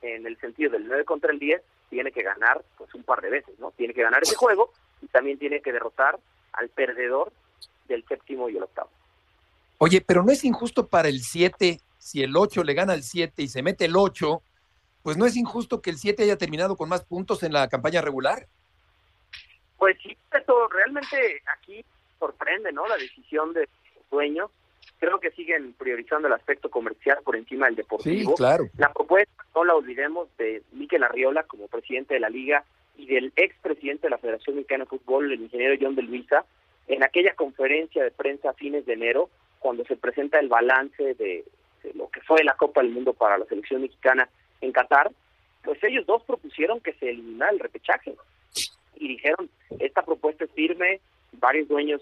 en 0.02 0.26
el 0.26 0.38
sentido 0.38 0.70
del 0.70 0.86
9 0.86 1.04
contra 1.04 1.32
el 1.32 1.38
10 1.38 1.62
tiene 1.90 2.12
que 2.12 2.22
ganar 2.22 2.62
pues 2.78 2.94
un 2.94 3.02
par 3.02 3.20
de 3.20 3.30
veces, 3.30 3.58
¿no? 3.58 3.70
Tiene 3.72 3.94
que 3.94 4.02
ganar 4.02 4.22
ese 4.22 4.34
juego 4.34 4.72
y 5.02 5.06
también 5.06 5.38
tiene 5.38 5.60
que 5.60 5.72
derrotar 5.72 6.18
al 6.52 6.68
perdedor 6.68 7.32
del 7.88 8.04
séptimo 8.06 8.48
y 8.48 8.56
el 8.56 8.62
octavo. 8.62 8.90
Oye, 9.78 10.00
pero 10.00 10.22
no 10.22 10.32
es 10.32 10.44
injusto 10.44 10.86
para 10.86 11.08
el 11.08 11.20
7 11.20 11.80
si 11.98 12.22
el 12.22 12.36
8 12.36 12.64
le 12.64 12.74
gana 12.74 12.92
al 12.92 13.02
7 13.02 13.42
y 13.42 13.48
se 13.48 13.62
mete 13.62 13.84
el 13.84 13.96
8 13.96 14.42
pues 15.06 15.16
no 15.16 15.24
es 15.24 15.36
injusto 15.36 15.80
que 15.80 15.90
el 15.90 15.98
7 15.98 16.24
haya 16.24 16.36
terminado 16.36 16.76
con 16.76 16.88
más 16.88 17.04
puntos 17.04 17.44
en 17.44 17.52
la 17.52 17.68
campaña 17.68 18.00
regular. 18.00 18.48
Pues 19.78 19.96
sí, 20.02 20.18
pero 20.28 20.66
realmente 20.66 21.42
aquí 21.46 21.84
sorprende, 22.18 22.72
¿no? 22.72 22.88
La 22.88 22.96
decisión 22.96 23.52
de 23.52 23.68
dueños. 24.10 24.50
Creo 24.98 25.20
que 25.20 25.30
siguen 25.32 25.74
priorizando 25.74 26.28
el 26.28 26.34
aspecto 26.34 26.70
comercial 26.70 27.18
por 27.24 27.36
encima 27.36 27.66
del 27.66 27.76
deportivo. 27.76 28.30
Sí, 28.30 28.36
claro. 28.36 28.64
La 28.78 28.92
propuesta, 28.92 29.44
no 29.54 29.64
la 29.64 29.74
olvidemos, 29.74 30.28
de 30.38 30.62
Miquel 30.72 31.04
Arriola 31.04 31.42
como 31.42 31.68
presidente 31.68 32.14
de 32.14 32.20
la 32.20 32.30
liga 32.30 32.64
y 32.96 33.06
del 33.06 33.32
expresidente 33.36 34.06
de 34.06 34.10
la 34.10 34.18
Federación 34.18 34.56
Mexicana 34.56 34.84
de 34.84 34.90
Fútbol, 34.90 35.32
el 35.32 35.42
ingeniero 35.42 35.76
John 35.80 35.94
de 35.94 36.02
Luisa, 36.02 36.44
en 36.88 37.02
aquella 37.02 37.34
conferencia 37.34 38.02
de 38.02 38.10
prensa 38.10 38.50
a 38.50 38.54
fines 38.54 38.86
de 38.86 38.94
enero, 38.94 39.28
cuando 39.58 39.84
se 39.84 39.96
presenta 39.96 40.38
el 40.38 40.48
balance 40.48 41.02
de, 41.02 41.44
de 41.82 41.94
lo 41.94 42.08
que 42.08 42.20
fue 42.22 42.44
la 42.44 42.54
Copa 42.54 42.80
del 42.82 42.92
Mundo 42.92 43.12
para 43.12 43.36
la 43.36 43.44
selección 43.46 43.82
mexicana 43.82 44.28
en 44.60 44.72
Qatar, 44.72 45.10
pues 45.62 45.82
ellos 45.82 46.06
dos 46.06 46.22
propusieron 46.22 46.80
que 46.80 46.94
se 46.94 47.10
eliminara 47.10 47.52
el 47.52 47.58
repechaje 47.58 48.14
y 48.94 49.08
dijeron, 49.08 49.50
esta 49.78 50.02
propuesta 50.02 50.44
es 50.44 50.50
firme, 50.52 51.00
varios 51.32 51.68
dueños 51.68 52.00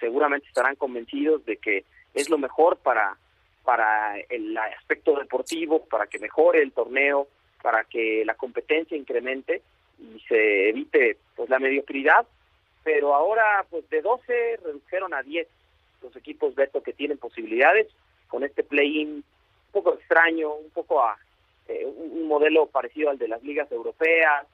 seguramente 0.00 0.48
estarán 0.48 0.76
convencidos 0.76 1.44
de 1.46 1.56
que 1.56 1.84
es 2.14 2.30
lo 2.30 2.38
mejor 2.38 2.78
para, 2.78 3.16
para 3.64 4.18
el 4.28 4.56
aspecto 4.56 5.16
deportivo, 5.18 5.84
para 5.86 6.06
que 6.06 6.18
mejore 6.18 6.62
el 6.62 6.72
torneo, 6.72 7.28
para 7.62 7.84
que 7.84 8.24
la 8.24 8.34
competencia 8.34 8.96
incremente 8.96 9.62
y 9.98 10.20
se 10.28 10.68
evite 10.68 11.18
pues 11.34 11.48
la 11.48 11.58
mediocridad, 11.58 12.26
pero 12.82 13.14
ahora 13.14 13.64
pues 13.70 13.88
de 13.90 14.02
12 14.02 14.58
redujeron 14.62 15.14
a 15.14 15.22
10 15.22 15.48
los 16.02 16.14
equipos 16.16 16.54
Beto 16.54 16.82
que 16.82 16.92
tienen 16.92 17.18
posibilidades 17.18 17.88
con 18.28 18.44
este 18.44 18.62
play-in 18.62 19.08
un 19.08 19.24
poco 19.72 19.94
extraño, 19.94 20.54
un 20.54 20.70
poco 20.70 21.02
a 21.02 21.16
eh, 21.68 21.86
un 21.86 22.28
modelo 22.28 22.66
parecido 22.66 23.10
al 23.10 23.18
de 23.18 23.28
las 23.28 23.42
ligas 23.42 23.70
europeas, 23.72 24.46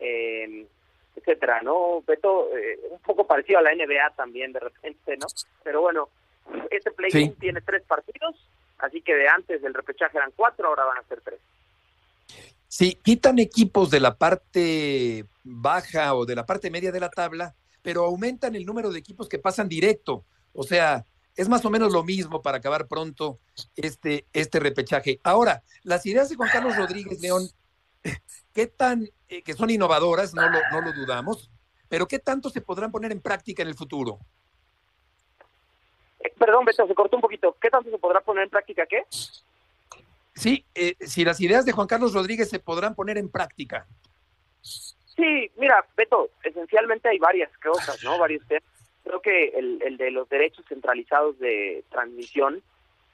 eh, 0.00 0.66
etcétera, 1.14 1.60
¿no? 1.62 2.02
Beto, 2.06 2.56
eh, 2.56 2.78
un 2.90 2.98
poco 3.00 3.26
parecido 3.26 3.58
a 3.58 3.62
la 3.62 3.74
NBA 3.74 4.10
también 4.16 4.52
de 4.52 4.60
repente, 4.60 5.16
¿no? 5.16 5.26
Pero 5.62 5.82
bueno, 5.82 6.08
este 6.70 6.90
play-in 6.90 7.34
tiene 7.36 7.60
tres 7.60 7.82
partidos, 7.84 8.34
así 8.78 9.02
que 9.02 9.14
de 9.14 9.28
antes 9.28 9.62
del 9.62 9.74
repechaje 9.74 10.16
eran 10.16 10.32
cuatro, 10.34 10.68
ahora 10.68 10.84
van 10.84 10.98
a 10.98 11.08
ser 11.08 11.20
tres. 11.22 11.40
Sí, 12.68 12.98
quitan 13.02 13.38
equipos 13.38 13.90
de 13.90 14.00
la 14.00 14.16
parte 14.16 15.24
baja 15.44 16.14
o 16.14 16.26
de 16.26 16.34
la 16.34 16.44
parte 16.44 16.70
media 16.70 16.92
de 16.92 17.00
la 17.00 17.08
tabla, 17.08 17.54
pero 17.82 18.04
aumentan 18.04 18.54
el 18.56 18.66
número 18.66 18.90
de 18.90 18.98
equipos 18.98 19.28
que 19.28 19.38
pasan 19.38 19.68
directo. 19.68 20.24
O 20.52 20.62
sea, 20.62 21.04
es 21.36 21.48
más 21.48 21.64
o 21.64 21.70
menos 21.70 21.92
lo 21.92 22.02
mismo 22.02 22.42
para 22.42 22.58
acabar 22.58 22.88
pronto 22.88 23.38
este, 23.76 24.26
este 24.32 24.58
repechaje. 24.58 25.20
Ahora, 25.22 25.62
las 25.82 26.04
ideas 26.06 26.28
de 26.28 26.36
Juan 26.36 26.50
Carlos 26.50 26.76
Rodríguez 26.76 27.20
León, 27.20 27.48
¿qué 28.52 28.66
tan, 28.66 29.08
eh, 29.28 29.42
que 29.42 29.54
son 29.54 29.70
innovadoras, 29.70 30.34
no 30.34 30.48
lo, 30.48 30.58
no 30.72 30.80
lo 30.80 30.92
dudamos, 30.92 31.50
pero 31.88 32.08
qué 32.08 32.18
tanto 32.18 32.50
se 32.50 32.60
podrán 32.60 32.90
poner 32.90 33.12
en 33.12 33.20
práctica 33.20 33.62
en 33.62 33.68
el 33.68 33.74
futuro? 33.74 34.18
Eh, 36.20 36.32
perdón, 36.38 36.64
Beto, 36.64 36.86
se 36.86 36.94
cortó 36.94 37.16
un 37.16 37.22
poquito. 37.22 37.56
¿Qué 37.60 37.70
tanto 37.70 37.90
se 37.90 37.98
podrá 37.98 38.20
poner 38.20 38.44
en 38.44 38.50
práctica 38.50 38.86
qué? 38.86 39.04
Sí, 40.34 40.64
eh, 40.74 40.94
si 41.00 41.24
las 41.24 41.40
ideas 41.40 41.64
de 41.64 41.72
Juan 41.72 41.86
Carlos 41.86 42.12
Rodríguez 42.12 42.48
se 42.50 42.58
podrán 42.58 42.94
poner 42.94 43.18
en 43.18 43.30
práctica. 43.30 43.86
Sí, 44.60 45.50
mira, 45.56 45.84
Beto, 45.96 46.30
esencialmente 46.42 47.08
hay 47.08 47.18
varias 47.18 47.50
cosas, 47.58 48.02
¿no? 48.04 48.18
Varios 48.18 48.46
temas. 48.46 48.64
Creo 49.02 49.20
que 49.20 49.48
el, 49.48 49.80
el 49.82 49.96
de 49.96 50.10
los 50.10 50.28
derechos 50.28 50.64
centralizados 50.68 51.38
de 51.38 51.84
transmisión, 51.90 52.62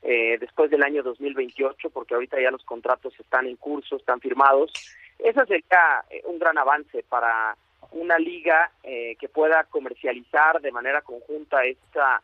eh, 0.02 0.36
después 0.40 0.70
del 0.70 0.82
año 0.82 1.02
2028, 1.02 1.90
porque 1.90 2.14
ahorita 2.14 2.40
ya 2.40 2.50
los 2.50 2.64
contratos 2.64 3.14
están 3.20 3.46
en 3.46 3.56
curso, 3.56 3.96
están 3.96 4.20
firmados, 4.20 4.72
ese 5.18 5.46
sería 5.46 6.04
eh, 6.10 6.22
un 6.24 6.38
gran 6.38 6.58
avance 6.58 7.04
para 7.08 7.56
una 7.92 8.18
liga 8.18 8.72
eh, 8.82 9.16
que 9.20 9.28
pueda 9.28 9.64
comercializar 9.64 10.60
de 10.60 10.72
manera 10.72 11.02
conjunta 11.02 11.64
esta 11.64 12.22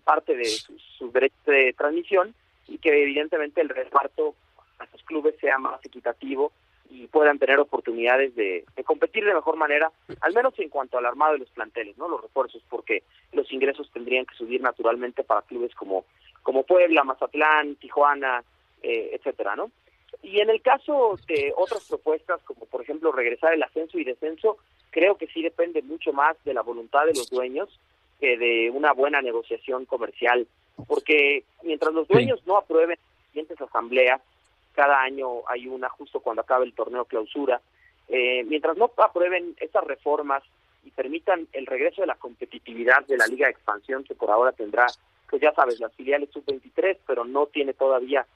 parte 0.00 0.36
de 0.36 0.44
sus, 0.46 0.82
sus 0.98 1.12
derechos 1.12 1.44
de 1.46 1.74
transmisión 1.76 2.34
y 2.68 2.78
que 2.78 3.02
evidentemente 3.02 3.60
el 3.60 3.68
reparto 3.68 4.34
a 4.78 4.86
sus 4.86 5.02
clubes 5.04 5.34
sea 5.40 5.58
más 5.58 5.84
equitativo 5.84 6.52
y 6.88 7.06
puedan 7.06 7.38
tener 7.38 7.60
oportunidades 7.60 8.34
de, 8.34 8.64
de, 8.74 8.84
competir 8.84 9.24
de 9.24 9.32
mejor 9.32 9.56
manera, 9.56 9.92
al 10.22 10.34
menos 10.34 10.58
en 10.58 10.68
cuanto 10.68 10.98
al 10.98 11.06
armado 11.06 11.34
de 11.34 11.38
los 11.38 11.50
planteles, 11.50 11.96
no 11.96 12.08
los 12.08 12.20
refuerzos, 12.20 12.62
porque 12.68 13.04
los 13.32 13.50
ingresos 13.52 13.88
tendrían 13.92 14.26
que 14.26 14.34
subir 14.34 14.60
naturalmente 14.60 15.22
para 15.22 15.42
clubes 15.42 15.74
como 15.74 16.04
como 16.42 16.62
Puebla, 16.64 17.04
Mazatlán, 17.04 17.76
Tijuana, 17.76 18.42
eh, 18.82 19.10
etcétera, 19.12 19.56
¿no? 19.56 19.70
Y 20.22 20.40
en 20.40 20.50
el 20.50 20.60
caso 20.60 21.18
de 21.28 21.52
otras 21.56 21.86
propuestas, 21.88 22.40
como 22.42 22.66
por 22.66 22.82
ejemplo 22.82 23.12
regresar 23.12 23.54
el 23.54 23.62
ascenso 23.62 23.98
y 23.98 24.04
descenso, 24.04 24.58
creo 24.90 25.16
que 25.16 25.28
sí 25.28 25.42
depende 25.42 25.82
mucho 25.82 26.12
más 26.12 26.36
de 26.44 26.54
la 26.54 26.62
voluntad 26.62 27.06
de 27.06 27.14
los 27.14 27.30
dueños 27.30 27.68
que 28.20 28.36
de 28.36 28.70
una 28.70 28.92
buena 28.92 29.22
negociación 29.22 29.86
comercial, 29.86 30.46
porque 30.86 31.44
mientras 31.62 31.92
los 31.92 32.06
dueños 32.06 32.40
no 32.46 32.56
aprueben 32.56 32.98
siguientes 33.28 33.60
asambleas, 33.60 34.20
cada 34.74 35.00
año 35.02 35.42
hay 35.46 35.66
una 35.66 35.88
justo 35.88 36.20
cuando 36.20 36.42
acabe 36.42 36.64
el 36.66 36.74
torneo 36.74 37.04
clausura, 37.04 37.60
eh, 38.08 38.44
mientras 38.44 38.76
no 38.76 38.90
aprueben 38.96 39.54
estas 39.58 39.84
reformas 39.84 40.42
y 40.84 40.90
permitan 40.90 41.46
el 41.52 41.66
regreso 41.66 42.00
de 42.00 42.06
la 42.06 42.14
competitividad 42.14 43.06
de 43.06 43.16
la 43.16 43.26
Liga 43.26 43.46
de 43.46 43.52
Expansión, 43.52 44.04
que 44.04 44.14
por 44.14 44.30
ahora 44.30 44.52
tendrá, 44.52 44.86
pues 45.28 45.42
ya 45.42 45.52
sabes, 45.52 45.80
las 45.80 45.92
filiales 45.94 46.30
sub-23, 46.30 46.98
pero 47.06 47.24
no 47.24 47.46
tiene 47.46 47.74
todavía 47.74 48.26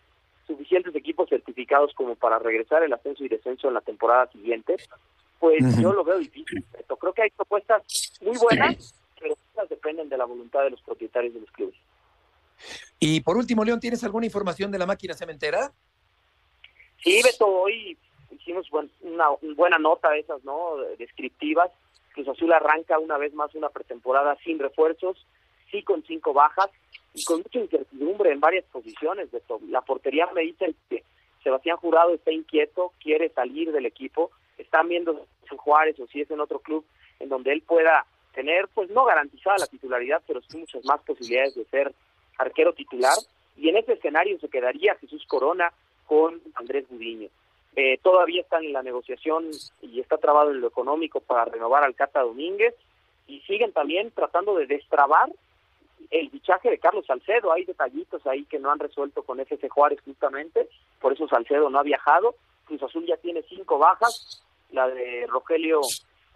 suficientes 0.47 0.95
equipos 0.95 1.29
certificados 1.29 1.95
como 1.95 2.15
para 2.17 2.39
regresar 2.39 2.83
el 2.83 2.93
ascenso 2.93 3.25
y 3.25 3.29
descenso 3.29 3.69
en 3.69 3.75
la 3.75 3.81
temporada 3.81 4.27
siguiente, 4.31 4.77
pues 5.39 5.63
uh 5.63 5.67
-huh. 5.67 5.83
yo 5.83 5.93
lo 5.93 6.05
veo 6.05 6.19
difícil. 6.19 6.65
Creo 7.01 7.13
que 7.13 7.23
hay 7.23 7.31
propuestas 7.31 7.83
muy 8.21 8.37
buenas, 8.39 8.95
dependen 9.69 10.09
de 10.09 10.17
la 10.17 10.25
voluntad 10.25 10.63
de 10.63 10.71
los 10.71 10.83
propietarios 10.83 11.35
de 11.35 11.41
los 11.41 11.51
clubes. 11.51 11.77
Y 12.99 13.21
por 13.21 13.37
último, 13.37 13.65
León, 13.65 13.81
¿tienes 13.81 14.05
alguna 14.05 14.27
información 14.27 14.71
de 14.71 14.79
la 14.79 14.87
máquina 14.87 15.15
cementera? 15.15 15.73
Sí, 17.03 17.21
Beto, 17.23 17.47
hoy 17.47 17.99
hicimos 18.31 18.69
buen, 18.71 18.91
una 19.03 19.27
buena 19.57 19.79
nota 19.79 20.11
de 20.11 20.21
esas, 20.21 20.43
¿no? 20.45 20.77
Descriptivas. 20.99 21.71
Cruz 22.15 22.29
Azul 22.29 22.53
arranca 22.53 22.99
una 22.99 23.19
vez 23.19 23.35
más 23.35 23.55
una 23.55 23.69
pretemporada 23.71 24.37
sin 24.45 24.59
refuerzos, 24.59 25.27
sí 25.71 25.83
con 25.83 26.05
cinco 26.05 26.33
bajas 26.33 26.71
y 27.13 27.25
con 27.25 27.39
mucha 27.39 27.59
incertidumbre 27.59 28.33
en 28.33 28.41
varias 28.41 28.65
posiciones. 28.67 29.31
Beto. 29.31 29.61
La 29.69 29.81
portería 29.81 30.29
me 30.33 30.43
dice 30.43 30.75
que 30.89 31.03
Sebastián 31.43 31.77
Jurado 31.77 32.15
está 32.15 32.31
inquieto, 32.31 32.93
quiere 33.03 33.29
salir 33.31 33.73
del 33.73 33.87
equipo, 33.87 34.31
están 34.57 34.89
viendo 34.89 35.27
si 35.47 35.55
en 35.55 35.59
Juárez 35.59 35.99
o 36.01 36.07
si 36.07 36.21
es 36.21 36.31
en 36.31 36.41
otro 36.41 36.61
club 36.61 36.85
en 37.21 37.29
donde 37.29 37.53
él 37.53 37.63
pueda 37.63 38.07
tener, 38.35 38.69
pues 38.75 38.91
no 38.91 39.05
garantizada 39.05 39.59
la 39.59 39.67
titularidad, 39.67 40.23
pero 40.27 40.43
sí 40.43 40.59
muchas 40.59 40.85
más 40.85 41.01
posibilidades 41.03 41.55
de 41.55 41.65
ser 41.67 41.95
arquero 42.39 42.73
titular. 42.73 43.17
Y 43.57 43.69
en 43.69 43.77
ese 43.77 43.95
escenario 43.95 44.39
se 44.41 44.49
quedaría 44.49 44.97
Jesús 44.97 45.25
Corona 45.27 45.73
con 46.07 46.41
Andrés 46.55 46.87
Gudiño. 46.89 47.29
Eh, 47.77 47.99
todavía 48.03 48.43
están 48.43 48.65
en 48.65 48.73
la 48.73 48.83
negociación 48.83 49.51
y 49.83 50.01
está 50.01 50.19
trabado 50.19 50.51
en 50.51 50.61
lo 50.61 50.69
económico 50.69 51.21
para 51.21 51.45
renovar 51.45 51.83
al 51.85 51.95
Cata 51.95 52.21
Domínguez 52.21 52.75
y 53.27 53.41
siguen 53.41 53.73
también 53.73 54.11
tratando 54.11 54.55
de 54.55 54.67
destrabar 54.67 55.31
el 56.11 56.31
fichaje 56.31 56.71
de 56.71 56.79
Carlos 56.79 57.07
Salcedo. 57.07 57.53
Hay 57.53 57.65
detallitos 57.65 58.25
ahí 58.27 58.45
que 58.45 58.59
no 58.59 58.71
han 58.71 58.79
resuelto 58.79 59.23
con 59.23 59.41
FC 59.41 59.69
Juárez 59.69 60.01
justamente, 60.05 60.69
por 61.01 61.13
eso 61.13 61.27
Salcedo 61.27 61.71
no 61.71 61.79
ha 61.79 61.83
viajado. 61.83 62.37
Cruz 62.67 62.83
Azul 62.83 63.07
ya 63.07 63.17
tiene 63.17 63.43
cinco 63.49 63.79
bajas, 63.79 64.43
la 64.71 64.89
de 64.89 65.27
Rogelio 65.29 65.81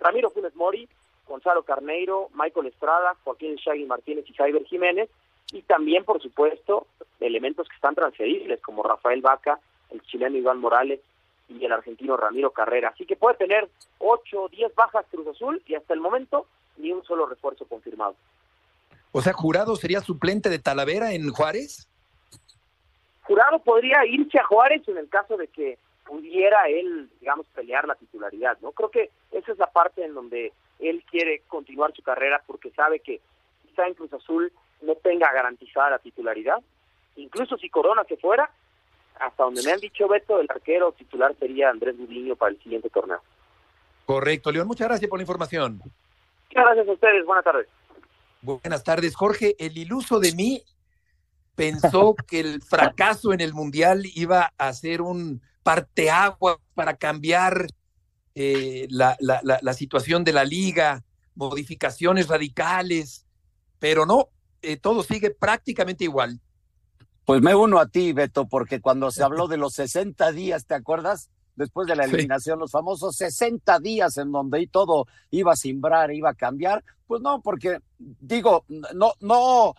Ramiro 0.00 0.30
Funes 0.30 0.54
Mori, 0.56 0.88
Gonzalo 1.28 1.62
Carneiro, 1.62 2.28
Michael 2.34 2.66
Estrada, 2.66 3.16
Joaquín 3.24 3.56
Shaggy 3.56 3.84
Martínez 3.84 4.24
y 4.28 4.32
Cyber 4.32 4.64
Jiménez, 4.64 5.08
y 5.52 5.62
también, 5.62 6.04
por 6.04 6.20
supuesto, 6.20 6.86
elementos 7.20 7.68
que 7.68 7.74
están 7.74 7.94
transferibles, 7.94 8.60
como 8.60 8.82
Rafael 8.82 9.20
Vaca, 9.20 9.60
el 9.90 10.02
chileno 10.02 10.36
Iván 10.36 10.58
Morales 10.58 11.00
y 11.48 11.64
el 11.64 11.72
argentino 11.72 12.16
Ramiro 12.16 12.50
Carrera. 12.50 12.90
Así 12.90 13.06
que 13.06 13.16
puede 13.16 13.36
tener 13.36 13.68
8 13.98 14.42
o 14.42 14.48
10 14.48 14.74
bajas 14.74 15.06
Cruz 15.10 15.26
Azul 15.28 15.62
y 15.66 15.74
hasta 15.74 15.94
el 15.94 16.00
momento 16.00 16.46
ni 16.76 16.92
un 16.92 17.02
solo 17.04 17.26
refuerzo 17.26 17.66
confirmado. 17.66 18.14
O 19.12 19.22
sea, 19.22 19.32
Jurado 19.32 19.74
sería 19.76 20.00
suplente 20.00 20.50
de 20.50 20.58
Talavera 20.58 21.12
en 21.12 21.30
Juárez. 21.30 21.88
Jurado 23.22 23.58
podría 23.60 24.04
irse 24.06 24.38
a 24.38 24.44
Juárez 24.44 24.86
en 24.86 24.98
el 24.98 25.08
caso 25.08 25.36
de 25.36 25.48
que 25.48 25.78
pudiera 26.06 26.68
él, 26.68 27.10
digamos, 27.20 27.46
pelear 27.54 27.86
la 27.86 27.94
titularidad, 27.94 28.58
¿no? 28.60 28.72
Creo 28.72 28.90
que 28.90 29.10
esa 29.32 29.52
es 29.52 29.58
la 29.58 29.66
parte 29.66 30.04
en 30.04 30.14
donde 30.14 30.52
él 30.78 31.04
quiere 31.10 31.42
continuar 31.48 31.92
su 31.94 32.02
carrera 32.02 32.42
porque 32.46 32.70
sabe 32.70 33.00
que 33.00 33.20
quizá 33.62 33.86
en 33.86 33.94
Cruz 33.94 34.12
Azul 34.12 34.52
no 34.82 34.94
tenga 34.96 35.32
garantizada 35.32 35.90
la 35.90 35.98
titularidad. 35.98 36.62
Incluso 37.16 37.56
si 37.56 37.68
Corona 37.68 38.04
se 38.04 38.16
fuera, 38.16 38.50
hasta 39.18 39.42
donde 39.42 39.62
me 39.62 39.72
han 39.72 39.80
dicho 39.80 40.06
Beto, 40.06 40.40
el 40.40 40.46
arquero 40.48 40.92
titular 40.92 41.34
sería 41.38 41.70
Andrés 41.70 41.96
Gudiño 41.98 42.36
para 42.36 42.52
el 42.52 42.62
siguiente 42.62 42.88
torneo. 42.90 43.20
Correcto, 44.06 44.50
León. 44.52 44.68
Muchas 44.68 44.88
gracias 44.88 45.08
por 45.10 45.18
la 45.18 45.24
información. 45.24 45.78
Muchas 45.78 46.64
gracias 46.64 46.88
a 46.88 46.92
ustedes. 46.92 47.26
Buenas 47.26 47.44
tardes. 47.44 47.68
Buenas 48.40 48.84
tardes, 48.84 49.16
Jorge. 49.16 49.56
El 49.58 49.76
iluso 49.76 50.20
de 50.20 50.32
mí 50.32 50.62
pensó 51.54 52.14
que 52.28 52.40
el 52.40 52.62
fracaso 52.62 53.32
en 53.32 53.40
el 53.40 53.52
Mundial 53.52 54.04
iba 54.14 54.52
a 54.56 54.72
ser 54.72 55.02
un 55.02 55.42
parteagua 55.62 56.58
para 56.74 56.96
cambiar 56.96 57.66
eh, 58.40 58.86
la, 58.90 59.16
la, 59.18 59.40
la, 59.42 59.72
situación 59.74 60.22
de 60.22 60.32
la 60.32 60.44
liga, 60.44 61.02
modificaciones 61.34 62.28
radicales, 62.28 63.26
pero 63.80 64.06
no, 64.06 64.28
eh, 64.62 64.76
todo 64.76 65.02
sigue 65.02 65.32
prácticamente 65.32 66.04
igual. 66.04 66.40
Pues 67.24 67.42
me 67.42 67.56
uno 67.56 67.80
a 67.80 67.88
ti, 67.88 68.12
Beto, 68.12 68.46
porque 68.46 68.80
cuando 68.80 69.10
se 69.10 69.24
habló 69.24 69.48
de 69.48 69.56
los 69.56 69.72
60 69.72 70.30
días, 70.30 70.66
¿te 70.66 70.74
acuerdas? 70.74 71.30
Después 71.56 71.88
de 71.88 71.96
la 71.96 72.04
eliminación, 72.04 72.60
los 72.60 72.70
famosos 72.70 73.16
60 73.16 73.80
días 73.80 74.16
en 74.18 74.30
donde 74.30 74.68
todo 74.70 75.06
iba 75.32 75.54
a 75.54 75.56
simbrar, 75.56 76.12
iba 76.12 76.30
a 76.30 76.34
cambiar, 76.34 76.84
pues 77.08 77.20
no, 77.20 77.42
porque 77.42 77.80
digo, 77.98 78.64
no, 78.68 79.14
no, 79.18 79.74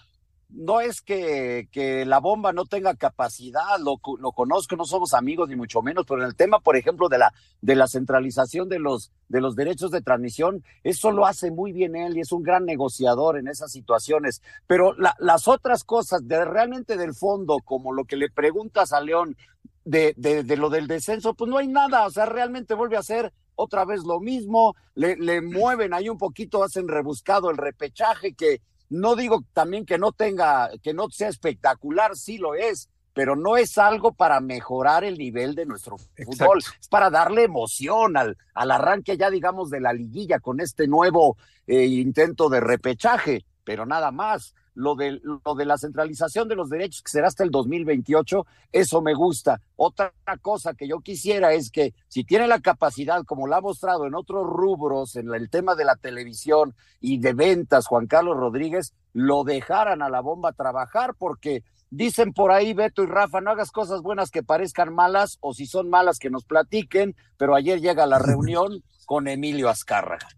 no 0.49 0.81
es 0.81 1.01
que, 1.01 1.69
que, 1.71 2.05
la 2.05 2.19
bomba 2.19 2.53
no 2.53 2.65
tenga 2.65 2.95
capacidad, 2.95 3.77
lo, 3.79 3.99
lo, 4.19 4.31
conozco, 4.31 4.75
no 4.75 4.85
somos 4.85 5.13
amigos 5.13 5.47
ni 5.47 5.55
mucho 5.55 5.81
menos, 5.81 6.05
pero 6.07 6.21
en 6.21 6.27
el 6.27 6.35
tema, 6.35 6.59
por 6.59 6.75
ejemplo, 6.75 7.07
de 7.07 7.19
la, 7.19 7.33
de 7.61 7.75
la 7.75 7.87
centralización 7.87 8.67
de 8.67 8.79
los, 8.79 9.11
de 9.27 9.41
los 9.41 9.55
derechos 9.55 9.91
de 9.91 10.01
transmisión, 10.01 10.63
eso 10.83 11.11
lo 11.11 11.27
hace 11.27 11.51
muy 11.51 11.71
bien 11.71 11.95
él 11.95 12.17
y 12.17 12.21
es 12.21 12.31
un 12.31 12.41
gran 12.41 12.65
negociador 12.65 13.37
en 13.37 13.47
esas 13.47 13.71
situaciones. 13.71 14.41
Pero 14.65 14.93
la, 14.93 15.15
las 15.19 15.47
otras 15.47 15.83
cosas, 15.83 16.27
de 16.27 16.43
realmente 16.43 16.97
del 16.97 17.13
fondo, 17.13 17.57
como 17.63 17.93
lo 17.93 18.05
que 18.05 18.17
le 18.17 18.29
preguntas 18.29 18.91
a 18.91 19.01
León 19.01 19.37
de, 19.85 20.13
de, 20.17 20.43
de 20.43 20.57
lo 20.57 20.69
del 20.69 20.87
descenso, 20.87 21.35
pues 21.35 21.49
no 21.49 21.57
hay 21.57 21.67
nada, 21.67 22.07
o 22.07 22.11
sea, 22.11 22.25
realmente 22.25 22.73
vuelve 22.73 22.97
a 22.97 23.03
ser 23.03 23.33
otra 23.53 23.85
vez 23.85 24.03
lo 24.03 24.19
mismo, 24.19 24.75
le, 24.95 25.15
le 25.17 25.41
mueven 25.41 25.93
ahí 25.93 26.09
un 26.09 26.17
poquito, 26.17 26.63
hacen 26.63 26.87
rebuscado 26.87 27.51
el 27.51 27.57
repechaje 27.57 28.33
que 28.33 28.61
no 28.89 29.15
digo 29.15 29.43
también 29.53 29.85
que 29.85 29.97
no 29.97 30.11
tenga, 30.11 30.69
que 30.81 30.93
no 30.93 31.09
sea 31.09 31.29
espectacular, 31.29 32.15
sí 32.15 32.37
lo 32.37 32.55
es, 32.55 32.89
pero 33.13 33.35
no 33.35 33.57
es 33.57 33.77
algo 33.77 34.13
para 34.13 34.39
mejorar 34.39 35.03
el 35.03 35.17
nivel 35.17 35.55
de 35.55 35.65
nuestro 35.65 35.97
fútbol, 35.97 36.59
es 36.79 36.87
para 36.87 37.09
darle 37.09 37.43
emoción 37.43 38.17
al, 38.17 38.37
al 38.53 38.71
arranque 38.71 39.17
ya 39.17 39.29
digamos 39.29 39.69
de 39.69 39.81
la 39.81 39.93
liguilla 39.93 40.39
con 40.39 40.59
este 40.59 40.87
nuevo 40.87 41.37
eh, 41.67 41.85
intento 41.85 42.49
de 42.49 42.59
repechaje, 42.59 43.45
pero 43.63 43.85
nada 43.85 44.11
más 44.11 44.53
lo 44.79 44.95
de, 44.95 45.19
lo 45.21 45.55
de 45.55 45.65
la 45.65 45.77
centralización 45.77 46.47
de 46.47 46.55
los 46.55 46.69
derechos, 46.69 47.01
que 47.01 47.11
será 47.11 47.27
hasta 47.27 47.43
el 47.43 47.51
2028, 47.51 48.45
eso 48.71 49.01
me 49.01 49.13
gusta. 49.13 49.61
Otra 49.75 50.13
cosa 50.41 50.73
que 50.73 50.87
yo 50.87 51.01
quisiera 51.01 51.51
es 51.51 51.69
que 51.69 51.93
si 52.07 52.23
tiene 52.23 52.47
la 52.47 52.61
capacidad, 52.61 53.25
como 53.25 53.45
la 53.45 53.57
ha 53.57 53.61
mostrado 53.61 54.07
en 54.07 54.15
otros 54.15 54.47
rubros, 54.47 55.17
en 55.17 55.33
el 55.33 55.49
tema 55.49 55.75
de 55.75 55.83
la 55.83 55.97
televisión 55.97 56.75
y 57.01 57.19
de 57.19 57.33
ventas, 57.33 57.87
Juan 57.87 58.07
Carlos 58.07 58.37
Rodríguez, 58.37 58.93
lo 59.11 59.43
dejaran 59.43 60.01
a 60.01 60.09
la 60.09 60.21
bomba 60.21 60.53
trabajar, 60.53 61.13
porque 61.13 61.63
dicen 61.89 62.31
por 62.31 62.53
ahí, 62.53 62.73
Beto 62.73 63.03
y 63.03 63.07
Rafa, 63.07 63.41
no 63.41 63.51
hagas 63.51 63.71
cosas 63.71 64.01
buenas 64.01 64.31
que 64.31 64.43
parezcan 64.43 64.93
malas, 64.93 65.39
o 65.41 65.53
si 65.53 65.65
son 65.65 65.89
malas 65.89 66.19
que 66.19 66.29
nos 66.29 66.45
platiquen, 66.45 67.17
pero 67.37 67.53
ayer 67.53 67.81
llega 67.81 68.05
la 68.05 68.19
reunión 68.19 68.81
con 69.05 69.27
Emilio 69.27 69.67
Azcárraga. 69.67 70.29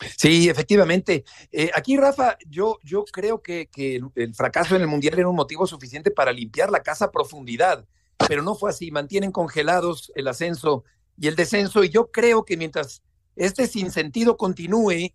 Sí, 0.00 0.48
efectivamente. 0.48 1.24
Eh, 1.52 1.70
aquí, 1.74 1.96
Rafa, 1.96 2.36
yo, 2.48 2.78
yo 2.82 3.04
creo 3.04 3.42
que, 3.42 3.68
que, 3.70 4.00
el 4.16 4.34
fracaso 4.34 4.76
en 4.76 4.82
el 4.82 4.88
Mundial 4.88 5.18
era 5.18 5.28
un 5.28 5.36
motivo 5.36 5.66
suficiente 5.66 6.10
para 6.10 6.32
limpiar 6.32 6.70
la 6.70 6.82
casa 6.82 7.06
a 7.06 7.10
profundidad, 7.10 7.86
pero 8.28 8.42
no 8.42 8.54
fue 8.54 8.70
así. 8.70 8.90
Mantienen 8.90 9.32
congelados 9.32 10.12
el 10.14 10.28
ascenso 10.28 10.84
y 11.16 11.28
el 11.28 11.36
descenso, 11.36 11.84
y 11.84 11.90
yo 11.90 12.10
creo 12.10 12.44
que 12.44 12.56
mientras 12.56 13.02
este 13.36 13.66
sinsentido 13.66 14.36
continúe, 14.36 15.12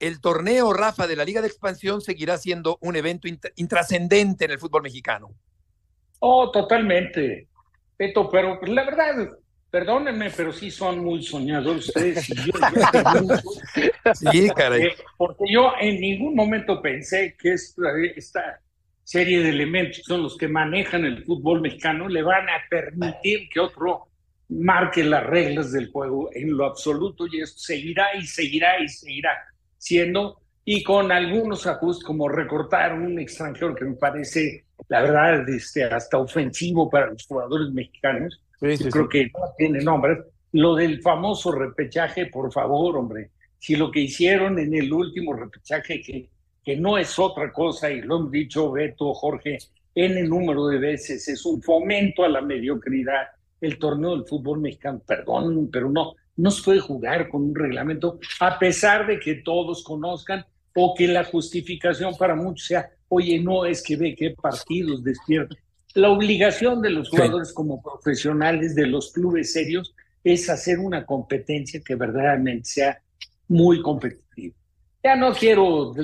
el 0.00 0.20
torneo, 0.20 0.72
Rafa, 0.72 1.06
de 1.06 1.16
la 1.16 1.24
Liga 1.24 1.40
de 1.40 1.48
Expansión 1.48 2.00
seguirá 2.00 2.36
siendo 2.36 2.78
un 2.80 2.96
evento 2.96 3.28
intrascendente 3.56 4.44
en 4.44 4.50
el 4.50 4.58
fútbol 4.58 4.82
mexicano. 4.82 5.32
Oh, 6.18 6.50
totalmente. 6.50 7.48
Beto, 7.98 8.28
pero 8.28 8.60
la 8.62 8.84
verdad, 8.84 9.28
Perdónenme, 9.74 10.30
pero 10.30 10.52
sí 10.52 10.70
son 10.70 11.00
muy 11.00 11.20
soñadores 11.20 11.88
ustedes. 11.88 12.30
Y 12.30 12.34
yo, 12.36 12.52
sí, 14.30 14.48
caray. 14.54 14.82
Eh, 14.82 14.94
porque 15.16 15.46
yo 15.50 15.72
en 15.80 16.00
ningún 16.00 16.36
momento 16.36 16.80
pensé 16.80 17.34
que 17.36 17.54
esta, 17.54 17.88
esta 18.14 18.60
serie 19.02 19.42
de 19.42 19.48
elementos 19.48 20.02
son 20.04 20.22
los 20.22 20.36
que 20.36 20.46
manejan 20.46 21.04
el 21.04 21.24
fútbol 21.24 21.60
mexicano 21.60 22.08
le 22.08 22.22
van 22.22 22.48
a 22.48 22.62
permitir 22.70 23.48
que 23.48 23.58
otro 23.58 24.06
marque 24.48 25.02
las 25.02 25.26
reglas 25.26 25.72
del 25.72 25.90
juego 25.90 26.30
en 26.32 26.56
lo 26.56 26.66
absoluto 26.66 27.26
y 27.26 27.40
eso 27.40 27.58
seguirá 27.58 28.14
y 28.14 28.24
seguirá 28.24 28.80
y 28.80 28.86
seguirá 28.86 29.30
siendo 29.76 30.40
y 30.64 30.84
con 30.84 31.10
algunos 31.10 31.66
ajustes 31.66 32.04
como 32.04 32.28
recortar 32.28 32.94
un 32.94 33.18
extranjero 33.18 33.74
que 33.74 33.86
me 33.86 33.96
parece 33.96 34.66
la 34.86 35.02
verdad 35.02 35.48
este, 35.48 35.82
hasta 35.82 36.18
ofensivo 36.18 36.88
para 36.88 37.08
los 37.08 37.26
jugadores 37.26 37.72
mexicanos 37.72 38.40
creo 38.58 39.08
que 39.08 39.30
no 39.32 39.52
tiene 39.56 39.80
nombre. 39.80 40.18
Lo 40.52 40.74
del 40.74 41.02
famoso 41.02 41.52
repechaje, 41.52 42.26
por 42.26 42.52
favor, 42.52 42.96
hombre. 42.96 43.30
Si 43.58 43.76
lo 43.76 43.90
que 43.90 44.00
hicieron 44.00 44.58
en 44.58 44.74
el 44.74 44.92
último 44.92 45.32
repechaje, 45.32 46.00
que, 46.00 46.28
que 46.62 46.76
no 46.76 46.98
es 46.98 47.18
otra 47.18 47.52
cosa, 47.52 47.90
y 47.90 48.02
lo 48.02 48.18
han 48.18 48.30
dicho 48.30 48.70
Beto, 48.70 49.12
Jorge, 49.14 49.58
en 49.94 50.18
el 50.18 50.28
número 50.28 50.66
de 50.66 50.78
veces, 50.78 51.26
es 51.28 51.44
un 51.46 51.62
fomento 51.62 52.24
a 52.24 52.28
la 52.28 52.40
mediocridad. 52.40 53.28
El 53.60 53.78
torneo 53.78 54.16
del 54.16 54.26
fútbol 54.26 54.60
mexicano, 54.60 55.00
perdón, 55.06 55.70
pero 55.72 55.90
no, 55.90 56.12
no 56.36 56.50
se 56.50 56.62
puede 56.62 56.80
jugar 56.80 57.28
con 57.28 57.42
un 57.42 57.54
reglamento, 57.54 58.18
a 58.40 58.58
pesar 58.58 59.06
de 59.06 59.18
que 59.18 59.36
todos 59.36 59.82
conozcan 59.82 60.44
o 60.74 60.94
que 60.94 61.08
la 61.08 61.24
justificación 61.24 62.14
para 62.16 62.34
muchos 62.34 62.66
sea, 62.66 62.90
oye, 63.08 63.40
no 63.40 63.64
es 63.64 63.82
que 63.82 63.96
ve 63.96 64.14
qué 64.14 64.30
partidos 64.30 65.02
despierta 65.02 65.56
la 65.94 66.10
obligación 66.10 66.82
de 66.82 66.90
los 66.90 67.08
jugadores 67.08 67.52
como 67.52 67.80
profesionales 67.80 68.74
de 68.74 68.86
los 68.86 69.12
clubes 69.12 69.52
serios 69.52 69.94
es 70.24 70.50
hacer 70.50 70.78
una 70.78 71.06
competencia 71.06 71.80
que 71.84 71.94
verdaderamente 71.94 72.64
sea 72.64 73.02
muy 73.48 73.80
competitiva. 73.80 74.54
Ya 75.02 75.14
no 75.14 75.32
quiero 75.32 75.94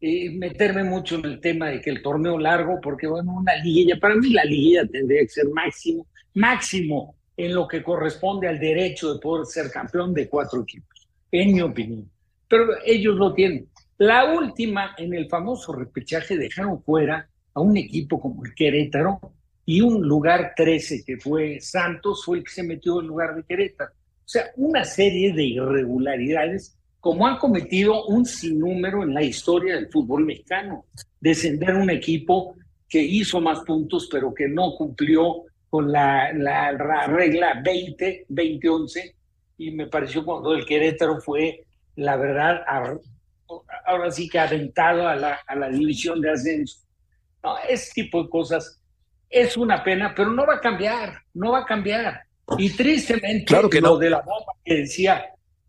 eh, 0.00 0.30
meterme 0.30 0.84
mucho 0.84 1.16
en 1.16 1.24
el 1.24 1.40
tema 1.40 1.68
de 1.68 1.80
que 1.80 1.90
el 1.90 2.02
torneo 2.02 2.38
largo, 2.38 2.80
porque 2.82 3.06
bueno, 3.06 3.32
una 3.32 3.54
liguilla, 3.56 3.98
para 3.98 4.14
mí 4.16 4.30
la 4.30 4.44
liguilla 4.44 4.86
tendría 4.86 5.22
que 5.22 5.28
ser 5.28 5.48
máximo, 5.48 6.06
máximo 6.34 7.14
en 7.36 7.54
lo 7.54 7.66
que 7.66 7.82
corresponde 7.82 8.46
al 8.46 8.58
derecho 8.58 9.14
de 9.14 9.20
poder 9.20 9.46
ser 9.46 9.70
campeón 9.70 10.12
de 10.12 10.28
cuatro 10.28 10.62
equipos, 10.62 11.08
en 11.30 11.54
mi 11.54 11.62
opinión. 11.62 12.10
Pero 12.46 12.66
ellos 12.84 13.16
lo 13.16 13.32
tienen. 13.32 13.68
La 13.96 14.34
última, 14.34 14.94
en 14.98 15.14
el 15.14 15.28
famoso 15.28 15.72
repechaje, 15.72 16.36
dejaron 16.36 16.82
fuera 16.82 17.29
a 17.54 17.60
un 17.60 17.76
equipo 17.76 18.20
como 18.20 18.44
el 18.44 18.54
Querétaro 18.54 19.20
y 19.64 19.80
un 19.80 20.06
lugar 20.06 20.52
13 20.56 21.04
que 21.04 21.16
fue 21.18 21.60
Santos 21.60 22.24
fue 22.24 22.38
el 22.38 22.44
que 22.44 22.50
se 22.50 22.62
metió 22.62 23.00
en 23.00 23.06
lugar 23.06 23.34
de 23.34 23.44
Querétaro. 23.44 23.92
O 23.92 24.28
sea, 24.32 24.46
una 24.56 24.84
serie 24.84 25.32
de 25.32 25.44
irregularidades 25.44 26.76
como 27.00 27.26
han 27.26 27.38
cometido 27.38 28.06
un 28.06 28.26
sinnúmero 28.26 29.02
en 29.02 29.14
la 29.14 29.22
historia 29.22 29.74
del 29.74 29.88
fútbol 29.88 30.24
mexicano. 30.26 30.84
Descender 31.18 31.74
un 31.74 31.90
equipo 31.90 32.54
que 32.88 33.00
hizo 33.00 33.40
más 33.40 33.60
puntos 33.60 34.08
pero 34.10 34.34
que 34.34 34.48
no 34.48 34.74
cumplió 34.76 35.44
con 35.70 35.90
la, 35.90 36.32
la, 36.32 36.72
regla 37.06 37.62
20, 37.64 38.26
2011 38.28 39.14
y 39.58 39.70
me 39.70 39.86
pareció 39.86 40.24
cuando 40.24 40.52
el 40.52 40.66
Querétaro 40.66 41.20
fue, 41.20 41.64
la 41.96 42.16
verdad, 42.16 42.62
ahora 43.86 44.10
sí 44.10 44.28
que 44.28 44.38
aventado 44.38 45.06
a 45.06 45.14
la, 45.14 45.38
a 45.46 45.54
la 45.54 45.68
división 45.68 46.20
de 46.20 46.30
ascenso. 46.30 46.80
No, 47.42 47.56
ese 47.68 47.92
tipo 47.92 48.22
de 48.22 48.28
cosas 48.28 48.80
es 49.28 49.56
una 49.56 49.82
pena, 49.82 50.12
pero 50.14 50.30
no 50.30 50.46
va 50.46 50.56
a 50.56 50.60
cambiar, 50.60 51.22
no 51.34 51.52
va 51.52 51.60
a 51.60 51.64
cambiar. 51.64 52.22
Y 52.58 52.70
tristemente, 52.70 53.44
claro 53.44 53.70
que 53.70 53.80
lo 53.80 53.90
no. 53.90 53.98
de 53.98 54.10
la 54.10 54.20
bomba 54.20 54.52
que 54.64 54.74
decía, 54.78 55.24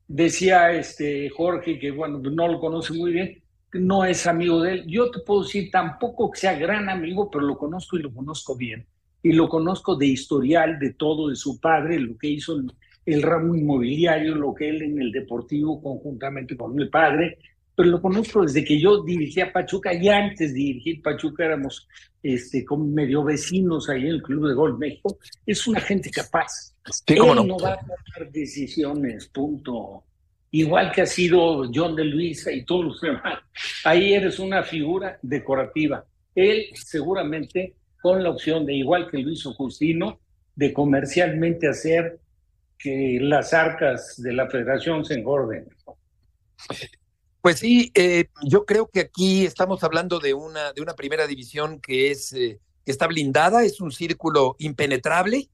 decía 0.08 0.72
este 0.72 1.30
Jorge, 1.30 1.78
que 1.78 1.92
bueno, 1.92 2.20
no 2.20 2.48
lo 2.48 2.60
conoce 2.60 2.94
muy 2.94 3.12
bien, 3.12 3.42
no 3.74 4.04
es 4.04 4.26
amigo 4.26 4.62
de 4.62 4.74
él. 4.74 4.86
Yo 4.88 5.12
te 5.12 5.20
puedo 5.20 5.44
decir 5.44 5.70
tampoco 5.72 6.32
que 6.32 6.40
sea 6.40 6.58
gran 6.58 6.90
amigo, 6.90 7.30
pero 7.30 7.46
lo 7.46 7.58
conozco 7.58 7.98
y 7.98 8.02
lo 8.02 8.14
conozco 8.14 8.56
bien. 8.56 8.86
Y 9.24 9.34
lo 9.34 9.48
conozco 9.48 9.96
de 9.96 10.08
historial, 10.08 10.80
de 10.80 10.94
todo, 10.94 11.30
de 11.30 11.36
su 11.36 11.60
padre, 11.60 12.00
lo 12.00 12.18
que 12.18 12.28
hizo 12.28 12.56
el, 12.56 12.74
el 13.06 13.22
ramo 13.22 13.56
inmobiliario, 13.56 14.34
lo 14.36 14.54
que 14.56 14.70
él 14.70 14.82
en 14.82 15.00
el 15.00 15.12
deportivo 15.12 15.82
conjuntamente 15.82 16.58
con 16.58 16.74
mi 16.74 16.88
padre, 16.90 17.38
pero 17.82 17.94
lo 17.94 18.02
conozco 18.02 18.44
desde 18.44 18.64
que 18.64 18.80
yo 18.80 19.02
dirigía 19.02 19.52
Pachuca 19.52 19.92
y 19.92 20.08
antes 20.08 20.54
de 20.54 20.60
dirigir 20.60 21.02
Pachuca 21.02 21.46
éramos 21.46 21.88
este, 22.22 22.64
como 22.64 22.86
medio 22.86 23.24
vecinos 23.24 23.90
ahí 23.90 24.02
en 24.02 24.10
el 24.10 24.22
Club 24.22 24.50
de 24.50 24.54
Gol 24.54 24.78
México. 24.78 25.18
Es 25.48 25.66
una 25.66 25.80
gente 25.80 26.12
capaz. 26.12 26.76
Él 27.08 27.18
no. 27.18 27.58
va 27.58 27.74
a 27.74 27.80
tomar 27.80 28.32
decisiones, 28.32 29.26
punto. 29.30 30.04
Igual 30.52 30.92
que 30.92 31.02
ha 31.02 31.06
sido 31.08 31.72
John 31.74 31.96
de 31.96 32.04
Luisa 32.04 32.52
y 32.52 32.64
todos 32.66 32.86
los 32.86 33.02
demás. 33.02 33.40
Ahí 33.84 34.14
eres 34.14 34.38
una 34.38 34.62
figura 34.62 35.18
decorativa. 35.24 36.06
Él 36.36 36.68
seguramente 36.76 37.74
con 38.00 38.22
la 38.22 38.30
opción 38.30 38.64
de, 38.64 38.76
igual 38.76 39.10
que 39.10 39.18
lo 39.18 39.32
hizo 39.32 39.56
Justino, 39.56 40.20
de 40.56 40.72
comercialmente 40.72 41.68
hacer 41.68 42.20
que 42.78 43.18
las 43.20 43.56
arcas 43.56 44.22
de 44.22 44.34
la 44.34 44.48
federación 44.48 45.04
se 45.04 45.16
engorden. 45.16 45.68
Pues 47.42 47.60
sí, 47.60 47.92
eh, 47.96 48.30
yo 48.44 48.66
creo 48.66 48.88
que 48.88 49.00
aquí 49.00 49.46
estamos 49.46 49.84
hablando 49.84 50.20
de 50.20 50.36
una, 50.36 50.74
de 50.74 50.82
una 50.82 50.94
primera 50.94 51.26
división 51.26 51.80
que 51.82 52.12
es 52.12 52.34
eh, 52.34 52.60
que 52.86 52.92
está 52.92 53.08
blindada, 53.08 53.64
es 53.64 53.82
un 53.82 53.92
círculo 53.92 54.56
impenetrable, 54.60 55.50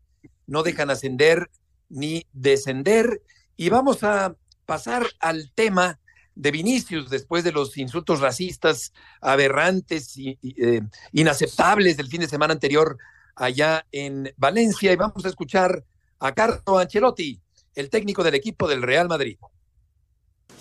no 0.46 0.64
dejan 0.64 0.90
ascender 0.90 1.50
ni 1.90 2.26
descender. 2.34 3.22
Y 3.56 3.70
vamos 3.70 4.04
a 4.04 4.36
pasar 4.66 5.08
al 5.20 5.52
tema 5.54 6.00
de 6.36 6.52
Vinicius 6.52 7.10
después 7.10 7.44
de 7.44 7.52
los 7.52 7.78
insultos 7.78 8.20
racistas 8.20 8.94
aberrantes 9.22 10.16
y, 10.18 10.38
eh, 10.44 10.82
inaceptables 11.12 11.98
del 11.98 12.08
fin 12.08 12.22
de 12.22 12.28
semana 12.28 12.54
anterior 12.54 12.98
allá 13.36 13.86
en 13.92 14.34
Valencia. 14.38 14.92
Y 14.92 14.96
vamos 14.96 15.26
a 15.26 15.30
escuchar 15.30 15.84
a 16.20 16.34
Carlo 16.34 16.78
Ancelotti, 16.78 17.42
el 17.76 17.90
técnico 17.90 18.24
del 18.24 18.36
equipo 18.36 18.68
del 18.68 18.82
Real 18.82 19.08
Madrid. 19.08 19.38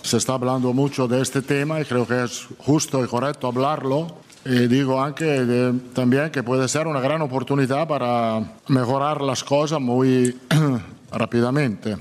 Se 0.03 0.17
está 0.17 0.35
hablando 0.35 0.73
mucho 0.73 1.09
de 1.09 1.21
este 1.21 1.43
tema 1.43 1.81
y 1.81 1.85
creo 1.85 2.07
que 2.07 2.25
es 2.25 2.47
justo 2.59 3.05
y 3.05 3.09
correcto 3.09 3.49
hablarlo. 3.49 4.07
Y 4.45 4.69
digo 4.69 5.01
aunque 5.01 5.75
también 5.93 6.31
que 6.31 6.43
puede 6.43 6.69
ser 6.69 6.87
una 6.87 7.01
gran 7.01 7.21
oportunidad 7.23 7.89
para 7.89 8.41
mejorar 8.69 9.21
las 9.21 9.43
cosas 9.43 9.81
muy 9.81 10.37
rápidamente. 11.13 11.97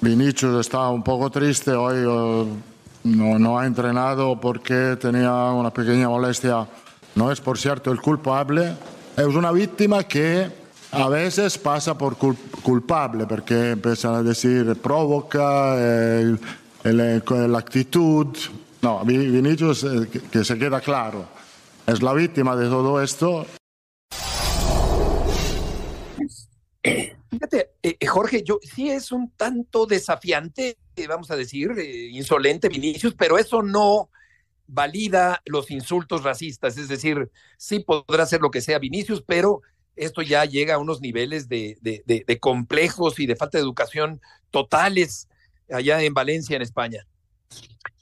Vinicius 0.00 0.60
está 0.60 0.88
un 0.90 1.02
poco 1.02 1.28
triste 1.28 1.72
hoy, 1.72 2.04
no, 3.02 3.38
no 3.38 3.58
ha 3.58 3.66
entrenado 3.66 4.40
porque 4.40 4.96
tenía 5.00 5.32
una 5.32 5.70
pequeña 5.70 6.08
molestia. 6.08 6.68
No 7.16 7.32
es, 7.32 7.40
por 7.40 7.58
cierto, 7.58 7.90
el 7.90 8.00
culpable, 8.00 8.74
es 9.16 9.26
una 9.26 9.50
víctima 9.50 10.04
que 10.04 10.48
a 10.92 11.08
veces 11.08 11.58
pasa 11.58 11.98
por 11.98 12.16
culpable 12.16 13.26
porque 13.26 13.72
empiezan 13.72 14.14
a 14.14 14.22
decir 14.22 14.76
provoca, 14.80 15.74
eh, 15.76 16.36
la 16.84 17.58
actitud. 17.58 18.36
No, 18.82 19.04
Vinicius, 19.04 19.84
eh, 19.84 20.08
que 20.30 20.44
se 20.44 20.58
queda 20.58 20.80
claro, 20.80 21.28
es 21.86 22.02
la 22.02 22.12
víctima 22.12 22.54
de 22.54 22.68
todo 22.68 23.02
esto. 23.02 23.46
Fíjate, 26.82 27.70
eh, 27.82 28.06
Jorge, 28.06 28.42
yo 28.42 28.58
sí 28.62 28.88
es 28.88 29.12
un 29.12 29.30
tanto 29.32 29.86
desafiante, 29.86 30.78
vamos 31.08 31.30
a 31.30 31.36
decir, 31.36 31.70
insolente 32.10 32.68
Vinicius, 32.68 33.14
pero 33.14 33.38
eso 33.38 33.62
no 33.62 34.10
valida 34.66 35.42
los 35.44 35.70
insultos 35.70 36.22
racistas. 36.22 36.78
Es 36.78 36.88
decir, 36.88 37.30
sí 37.56 37.80
podrá 37.80 38.26
ser 38.26 38.40
lo 38.40 38.50
que 38.50 38.60
sea 38.60 38.78
Vinicius, 38.78 39.22
pero 39.26 39.62
esto 39.96 40.22
ya 40.22 40.44
llega 40.44 40.74
a 40.74 40.78
unos 40.78 41.00
niveles 41.00 41.48
de, 41.48 41.76
de, 41.82 42.38
complejos 42.38 43.18
y 43.18 43.26
de 43.26 43.36
falta 43.36 43.58
de 43.58 43.62
educación 43.62 44.20
totales 44.50 45.28
allá 45.70 46.02
en 46.02 46.14
Valencia, 46.14 46.56
en 46.56 46.62
España. 46.62 47.06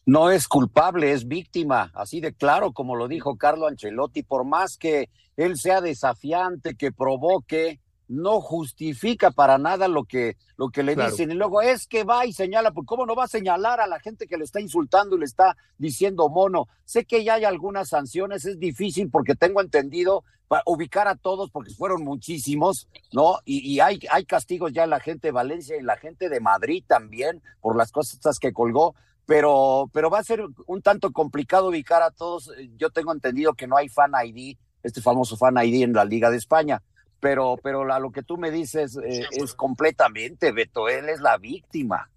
No 0.05 0.31
es 0.31 0.47
culpable, 0.47 1.13
es 1.13 1.27
víctima, 1.27 1.91
así 1.95 2.21
de 2.21 2.33
claro, 2.33 2.73
como 2.73 2.95
lo 2.95 3.09
dijo 3.09 3.37
Carlo 3.37 3.67
Ancelotti, 3.67 4.23
por 4.23 4.45
más 4.45 4.77
que 4.79 5.11
él 5.37 5.57
sea 5.57 5.81
desafiante, 5.81 6.77
que 6.77 6.93
provoque, 6.93 7.81
no 8.09 8.41
justifica 8.41 9.31
para 9.31 9.59
nada 9.59 9.89
lo 9.89 10.05
que, 10.05 10.37
lo 10.57 10.69
que 10.69 10.83
le 10.83 10.95
dicen. 10.95 11.31
Y 11.31 11.35
luego 11.35 11.61
es 11.61 11.87
que 11.87 12.05
va 12.05 12.25
y 12.25 12.33
señala, 12.33 12.71
pues 12.71 12.87
¿cómo 12.87 13.05
no 13.05 13.17
va 13.17 13.25
a 13.25 13.29
señalar 13.29 13.81
a 13.81 13.87
la 13.87 13.99
gente 14.01 14.27
que 14.27 14.37
le 14.37 14.45
está 14.45 14.61
insultando 14.61 15.17
y 15.17 15.21
le 15.21 15.25
está 15.25 15.57
diciendo 15.77 16.29
mono? 16.29 16.69
Sé 16.85 17.05
que 17.05 17.25
ya 17.25 17.35
hay 17.35 17.45
algunas 17.45 17.89
sanciones, 17.89 18.45
es 18.45 18.59
difícil 18.59 19.11
porque 19.11 19.35
tengo 19.35 19.61
entendido 19.61 20.25
para 20.49 20.63
ubicar 20.67 21.09
a 21.09 21.17
todos 21.17 21.51
porque 21.51 21.75
fueron 21.75 22.05
muchísimos, 22.05 22.89
¿no? 23.13 23.39
Y, 23.45 23.81
hay, 23.81 24.01
hay 24.11 24.25
castigos 24.25 24.73
ya 24.73 24.85
en 24.85 24.91
la 24.91 25.01
gente 25.01 25.29
de 25.29 25.33
Valencia 25.33 25.77
y 25.77 25.83
la 25.83 25.97
gente 25.97 26.29
de 26.29 26.41
Madrid 26.41 26.85
también 26.87 27.43
por 27.61 27.77
las 27.77 27.93
cosas 27.93 28.39
que 28.39 28.53
colgó. 28.53 28.95
Pero, 29.27 29.91
pero 29.93 30.09
va 30.09 30.21
a 30.21 30.25
ser 30.25 30.45
un 30.67 30.83
tanto 30.83 31.11
complicado 31.13 31.71
ubicar 31.71 32.01
a 32.03 32.13
todos. 32.13 32.53
Yo 32.77 32.91
tengo 32.91 33.13
entendido 33.13 33.55
que 33.55 33.67
no 33.67 33.77
hay 33.77 33.89
fan 33.89 34.13
ID, 34.25 34.57
este 34.85 35.03
famoso 35.03 35.37
fan 35.37 35.57
ID 35.57 35.83
en 35.83 35.93
la 35.95 36.05
Liga 36.05 36.31
de 36.31 36.37
España 36.37 36.81
pero, 37.21 37.57
pero 37.63 37.85
lo 37.85 38.13
que 38.13 38.23
tú 38.23 38.37
me 38.37 38.51
dices 38.51 38.97
eh, 39.05 39.27
es 39.33 39.55
completamente, 39.55 40.53
Beto, 40.53 40.89
él 40.89 41.09
es 41.09 41.21
la 41.21 41.39
víctima. 41.39 42.11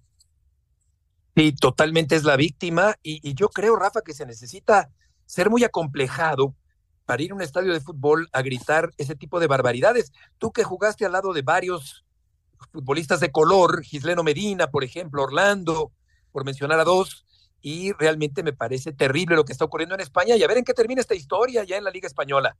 Sí, 1.36 1.53
totalmente 1.53 2.15
es 2.15 2.23
la 2.23 2.36
víctima 2.36 2.95
y, 3.01 3.34
yo 3.34 3.49
creo, 3.49 3.75
Rafa, 3.75 4.01
que 4.01 4.13
se 4.13 4.25
necesita 4.25 4.91
ser 5.25 5.49
muy 5.49 5.63
acomplejado 5.63 6.53
para 7.10 7.24
ir 7.24 7.32
a 7.32 7.34
un 7.34 7.41
estadio 7.41 7.74
de 7.74 7.80
fútbol 7.80 8.30
a 8.34 8.43
gritar 8.43 8.91
ese 8.99 9.16
tipo 9.16 9.39
de 9.39 9.47
barbaridades. 9.47 10.14
Tú 10.38 10.51
que 10.51 10.64
jugaste 10.64 11.07
al 11.07 11.14
lado 11.14 11.34
de 11.34 11.41
varios 11.41 12.05
futbolistas 12.72 13.20
de 13.20 13.32
color, 13.32 13.82
Gisleno 13.82 14.22
Medina, 14.22 14.68
por 14.68 14.84
ejemplo, 14.84 15.24
Orlando, 15.24 15.91
por 16.32 16.45
mencionar 16.45 16.80
a 16.80 16.84
dos, 16.84 17.26
y 17.64 17.93
realmente 17.93 18.43
me 18.43 18.53
parece 18.53 18.91
terrible 18.93 19.36
lo 19.36 19.43
que 19.43 19.53
está 19.53 19.66
ocurriendo 19.66 19.95
en 19.95 20.01
España 20.01 20.36
y 20.36 20.43
a 20.43 20.47
ver 20.47 20.60
en 20.60 20.64
qué 20.64 20.76
termina 20.76 21.01
esta 21.01 21.16
historia 21.16 21.64
ya 21.64 21.78
en 21.78 21.84
la 21.84 21.89
Liga 21.89 22.05
Española. 22.05 22.55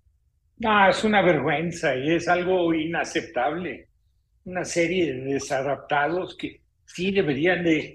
No, 0.58 0.90
es 0.90 1.04
una 1.04 1.22
vergüenza 1.22 1.96
y 1.96 2.16
es 2.16 2.28
algo 2.28 2.74
inaceptable. 2.74 3.88
Una 4.46 4.66
serie 4.66 5.14
de 5.14 5.34
desadaptados 5.34 6.36
que 6.36 6.64
sí 6.88 7.12
deberían 7.12 7.64
de, 7.64 7.94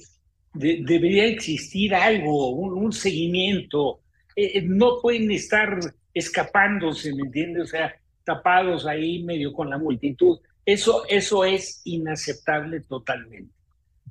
debería 0.53 1.27
existir 1.27 1.97
algo, 1.97 2.51
un, 2.51 2.93
seguimiento. 2.93 4.03
Eh, 4.37 4.59
eh, 4.59 4.63
no 4.63 5.01
pueden 5.03 5.33
estar 5.33 5.81
escapándose, 6.15 7.13
¿me 7.15 7.23
entiendes? 7.23 7.65
O 7.65 7.67
sea, 7.67 7.95
tapados 8.25 8.87
ahí 8.87 9.23
medio 9.23 9.53
con 9.53 9.69
la 9.69 9.77
multitud. 9.77 10.39
Eso, 10.65 11.05
eso 11.09 11.45
es 11.45 11.83
inaceptable 11.85 12.81
totalmente. 12.81 13.53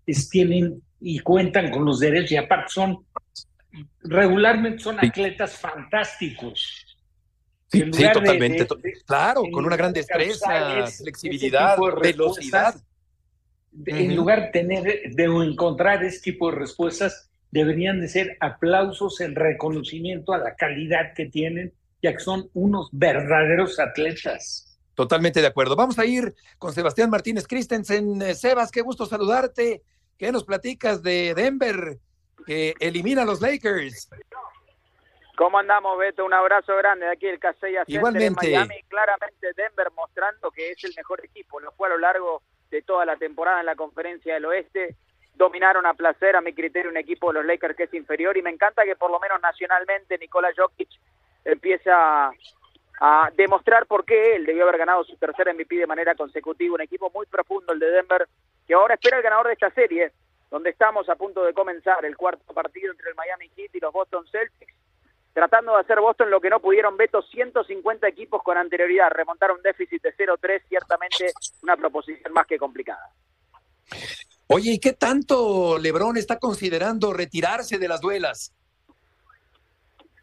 Es, 0.05 0.29
tienen 0.29 0.81
y 0.99 1.19
cuentan 1.19 1.71
con 1.71 1.85
los 1.85 1.99
derechos 1.99 2.33
y 2.33 2.37
aparte 2.37 2.67
son, 2.69 3.05
regularmente 4.03 4.79
son 4.79 5.03
atletas 5.03 5.57
fantásticos 5.57 6.93
Sí, 7.73 8.09
totalmente. 8.13 8.67
claro, 9.05 9.43
con 9.51 9.65
una 9.65 9.75
gran 9.75 9.91
destreza, 9.91 10.85
flexibilidad, 10.85 11.75
velocidad. 11.99 12.75
En 13.87 14.15
lugar 14.15 14.41
de 14.43 14.47
tener, 14.49 14.83
de 15.15 15.23
encontrar 15.23 16.03
este 16.03 16.31
tipo 16.31 16.51
de 16.51 16.57
respuestas, 16.59 17.31
deberían 17.49 17.99
de 17.99 18.07
ser 18.07 18.37
aplausos 18.39 19.21
en 19.21 19.33
reconocimiento 19.33 20.33
a 20.33 20.37
la 20.37 20.55
calidad 20.55 21.13
que 21.15 21.25
tienen, 21.25 21.73
ya 22.03 22.11
que 22.11 22.19
son 22.19 22.49
unos 22.53 22.89
verdaderos 22.91 23.79
atletas. 23.79 24.77
Totalmente 24.93 25.41
de 25.41 25.47
acuerdo. 25.47 25.75
Vamos 25.75 25.97
a 25.97 26.05
ir 26.05 26.35
con 26.59 26.73
Sebastián 26.73 27.09
Martínez 27.09 27.47
Christensen. 27.47 28.21
Eh, 28.21 28.35
Sebas, 28.35 28.71
qué 28.71 28.81
gusto 28.81 29.05
saludarte. 29.05 29.81
¿Qué 30.17 30.31
nos 30.31 30.43
platicas 30.43 31.01
de 31.01 31.33
Denver 31.33 31.97
que 32.45 32.75
elimina 32.79 33.23
a 33.23 33.25
los 33.25 33.41
Lakers? 33.41 34.09
¿Cómo 35.37 35.57
andamos, 35.57 35.97
Beto? 35.97 36.25
Un 36.25 36.33
abrazo 36.33 36.75
grande 36.75 37.05
de 37.05 37.13
aquí 37.13 37.25
el 37.25 37.39
Casella 37.39 37.83
Igualmente. 37.87 38.47
de 38.47 38.51
Miami. 38.51 38.83
Claramente 38.89 39.47
Denver 39.55 39.87
mostrando 39.95 40.51
que 40.51 40.71
es 40.71 40.83
el 40.83 40.93
mejor 40.95 41.23
equipo. 41.23 41.59
Lo 41.61 41.71
fue 41.71 41.87
a 41.87 41.91
lo 41.91 41.97
largo 41.97 42.43
de 42.69 42.81
toda 42.81 43.05
la 43.05 43.15
temporada 43.15 43.61
en 43.61 43.65
la 43.65 43.75
conferencia 43.75 44.33
del 44.33 44.45
oeste. 44.45 44.97
Dominaron 45.35 45.85
a 45.85 45.93
placer, 45.93 46.35
a 46.35 46.41
mi 46.41 46.53
criterio, 46.53 46.91
un 46.91 46.97
equipo 46.97 47.31
de 47.31 47.39
los 47.39 47.45
Lakers 47.45 47.75
que 47.75 47.83
es 47.83 47.93
inferior. 47.93 48.37
Y 48.37 48.43
me 48.43 48.51
encanta 48.51 48.83
que 48.83 48.97
por 48.97 49.09
lo 49.09 49.19
menos 49.19 49.41
nacionalmente 49.41 50.17
Nikola 50.19 50.49
Jokic 50.55 50.89
empieza 51.45 52.31
a 52.99 53.29
demostrar 53.35 53.85
por 53.85 54.05
qué 54.05 54.35
él 54.35 54.45
debió 54.45 54.63
haber 54.63 54.77
ganado 54.77 55.03
su 55.03 55.17
tercer 55.17 55.53
MVP 55.53 55.75
de 55.75 55.87
manera 55.87 56.15
consecutiva. 56.15 56.75
Un 56.75 56.81
equipo 56.81 57.11
muy 57.13 57.25
profundo, 57.25 57.73
el 57.73 57.79
de 57.79 57.91
Denver, 57.91 58.27
que 58.67 58.73
ahora 58.73 58.95
espera 58.95 59.17
el 59.17 59.23
ganador 59.23 59.47
de 59.47 59.53
esta 59.53 59.71
serie, 59.71 60.11
donde 60.49 60.69
estamos 60.69 61.09
a 61.09 61.15
punto 61.15 61.43
de 61.43 61.53
comenzar 61.53 62.05
el 62.05 62.15
cuarto 62.15 62.53
partido 62.53 62.91
entre 62.91 63.09
el 63.09 63.15
Miami 63.15 63.49
Heat 63.55 63.75
y 63.75 63.79
los 63.79 63.91
Boston 63.91 64.25
Celtics 64.31 64.73
tratando 65.33 65.73
de 65.73 65.81
hacer 65.81 65.99
Boston 65.99 66.29
lo 66.29 66.39
que 66.39 66.49
no 66.49 66.59
pudieron 66.59 66.95
Beto 66.95 67.21
150 67.21 68.07
equipos 68.07 68.41
con 68.43 68.57
anterioridad, 68.57 69.09
remontar 69.09 69.51
un 69.51 69.61
déficit 69.61 70.01
de 70.01 70.15
0-3, 70.15 70.61
ciertamente 70.69 71.33
una 71.63 71.75
proposición 71.75 72.31
más 72.33 72.45
que 72.45 72.57
complicada. 72.57 73.09
Oye, 74.47 74.73
¿y 74.73 74.79
qué 74.79 74.93
tanto 74.93 75.77
Lebron 75.79 76.17
está 76.17 76.37
considerando 76.37 77.11
retirarse 77.11 77.79
de 77.79 77.87
las 77.87 78.01
duelas? 78.01 78.53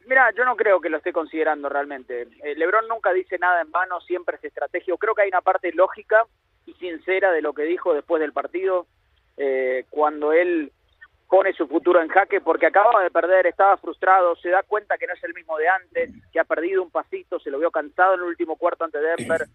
Mira, 0.07 0.31
yo 0.37 0.45
no 0.45 0.57
creo 0.57 0.81
que 0.81 0.89
lo 0.89 0.97
esté 0.97 1.13
considerando 1.13 1.69
realmente. 1.69 2.23
Eh, 2.43 2.55
Lebron 2.57 2.89
nunca 2.89 3.13
dice 3.13 3.39
nada 3.39 3.61
en 3.61 3.71
vano, 3.71 4.01
siempre 4.01 4.37
es 4.37 4.45
estratégico. 4.45 4.99
Creo 4.99 5.15
que 5.15 5.23
hay 5.23 5.29
una 5.29 5.43
parte 5.43 5.73
lógica 5.73 6.25
y 6.67 6.73
sincera 6.75 7.33
de 7.33 7.43
lo 7.43 7.53
que 7.53 7.63
dijo 7.63 7.95
después 7.95 8.21
del 8.21 8.33
partido, 8.33 8.87
eh, 9.37 9.85
cuando 9.91 10.33
él 10.33 10.73
pone 11.29 11.53
su 11.53 11.69
futuro 11.69 12.03
en 12.03 12.09
jaque 12.09 12.41
porque 12.41 12.67
acababa 12.67 13.03
de 13.03 13.11
perder, 13.11 13.47
estaba 13.47 13.77
frustrado, 13.77 14.35
se 14.37 14.51
da 14.51 14.65
cuenta 14.65 14.99
que 14.99 15.07
no 15.07 15.15
es 15.15 15.23
el 15.23 15.33
mismo 15.33 15.57
de 15.59 15.69
antes, 15.69 16.11
que 16.33 16.41
ha 16.41 16.45
perdido 16.45 16.83
un 16.83 16.91
pasito, 16.91 17.39
se 17.39 17.51
lo 17.51 17.59
vio 17.61 17.71
cansado 17.71 18.15
en 18.15 18.21
el 18.21 18.27
último 18.27 18.57
cuarto 18.57 18.85
ante 18.85 18.99
Denver. 18.99 19.47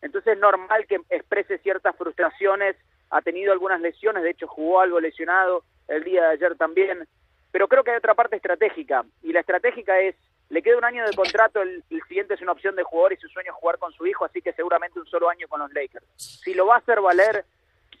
Entonces 0.00 0.34
es 0.34 0.38
normal 0.38 0.86
que 0.86 1.00
exprese 1.10 1.58
ciertas 1.58 1.96
frustraciones, 1.96 2.76
ha 3.10 3.20
tenido 3.20 3.52
algunas 3.52 3.80
lesiones, 3.80 4.22
de 4.22 4.30
hecho 4.30 4.46
jugó 4.46 4.80
algo 4.80 5.00
lesionado 5.00 5.64
el 5.88 6.04
día 6.04 6.22
de 6.22 6.28
ayer 6.34 6.56
también, 6.56 7.06
pero 7.54 7.68
creo 7.68 7.84
que 7.84 7.92
hay 7.92 7.98
otra 7.98 8.16
parte 8.16 8.34
estratégica 8.34 9.04
y 9.22 9.32
la 9.32 9.38
estratégica 9.38 10.00
es, 10.00 10.16
le 10.48 10.60
queda 10.60 10.76
un 10.76 10.84
año 10.84 11.06
de 11.06 11.14
contrato, 11.14 11.62
el, 11.62 11.84
siguiente 12.08 12.34
es 12.34 12.42
una 12.42 12.50
opción 12.50 12.74
de 12.74 12.82
jugador 12.82 13.12
y 13.12 13.16
su 13.16 13.28
sueño 13.28 13.52
es 13.52 13.56
jugar 13.56 13.78
con 13.78 13.92
su 13.92 14.04
hijo, 14.08 14.24
así 14.24 14.42
que 14.42 14.52
seguramente 14.54 14.98
un 14.98 15.06
solo 15.06 15.30
año 15.30 15.46
con 15.46 15.60
los 15.60 15.72
Lakers. 15.72 16.04
Si 16.16 16.52
lo 16.52 16.66
va 16.66 16.74
a 16.74 16.78
hacer 16.78 17.00
valer 17.00 17.44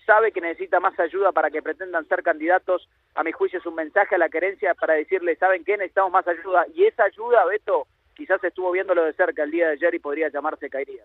sabe 0.04 0.32
que 0.32 0.40
necesita 0.40 0.80
más 0.80 0.98
ayuda 0.98 1.30
para 1.30 1.52
que 1.52 1.62
pretendan 1.62 2.04
ser 2.08 2.24
candidatos. 2.24 2.88
A 3.14 3.22
mi 3.22 3.30
juicio 3.30 3.60
es 3.60 3.66
un 3.66 3.76
mensaje 3.76 4.16
a 4.16 4.18
la 4.18 4.28
querencia 4.28 4.74
para 4.74 4.94
decirle, 4.94 5.36
¿saben 5.36 5.64
qué? 5.64 5.76
Necesitamos 5.76 6.10
más 6.10 6.26
ayuda. 6.26 6.66
Y 6.74 6.86
esa 6.86 7.04
ayuda, 7.04 7.44
Beto, 7.44 7.86
quizás 8.16 8.42
estuvo 8.42 8.72
viéndolo 8.72 9.04
de 9.04 9.12
cerca 9.12 9.44
el 9.44 9.52
día 9.52 9.68
de 9.68 9.74
ayer 9.74 9.94
y 9.94 10.00
podría 10.00 10.30
llamarse 10.30 10.68
Kairi 10.68 10.98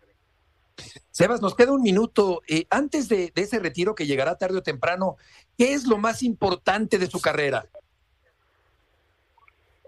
Sebas, 1.12 1.39
nos 1.39 1.56
queda 1.56 1.72
un 1.72 1.84
minuto. 1.84 2.41
Eh, 2.47 2.66
antes 2.72 3.10
de, 3.10 3.32
ese 3.36 3.60
retiro 3.60 3.93
que 3.93 4.08
llegará 4.08 4.39
tarde 4.39 4.58
o 4.58 4.64
temprano, 4.64 5.18
¿qué 5.56 5.74
es 5.74 5.86
lo 5.86 6.00
más 6.00 6.24
importante 6.24 6.97
de 6.97 7.06
su 7.06 7.22
carrera? 7.22 7.66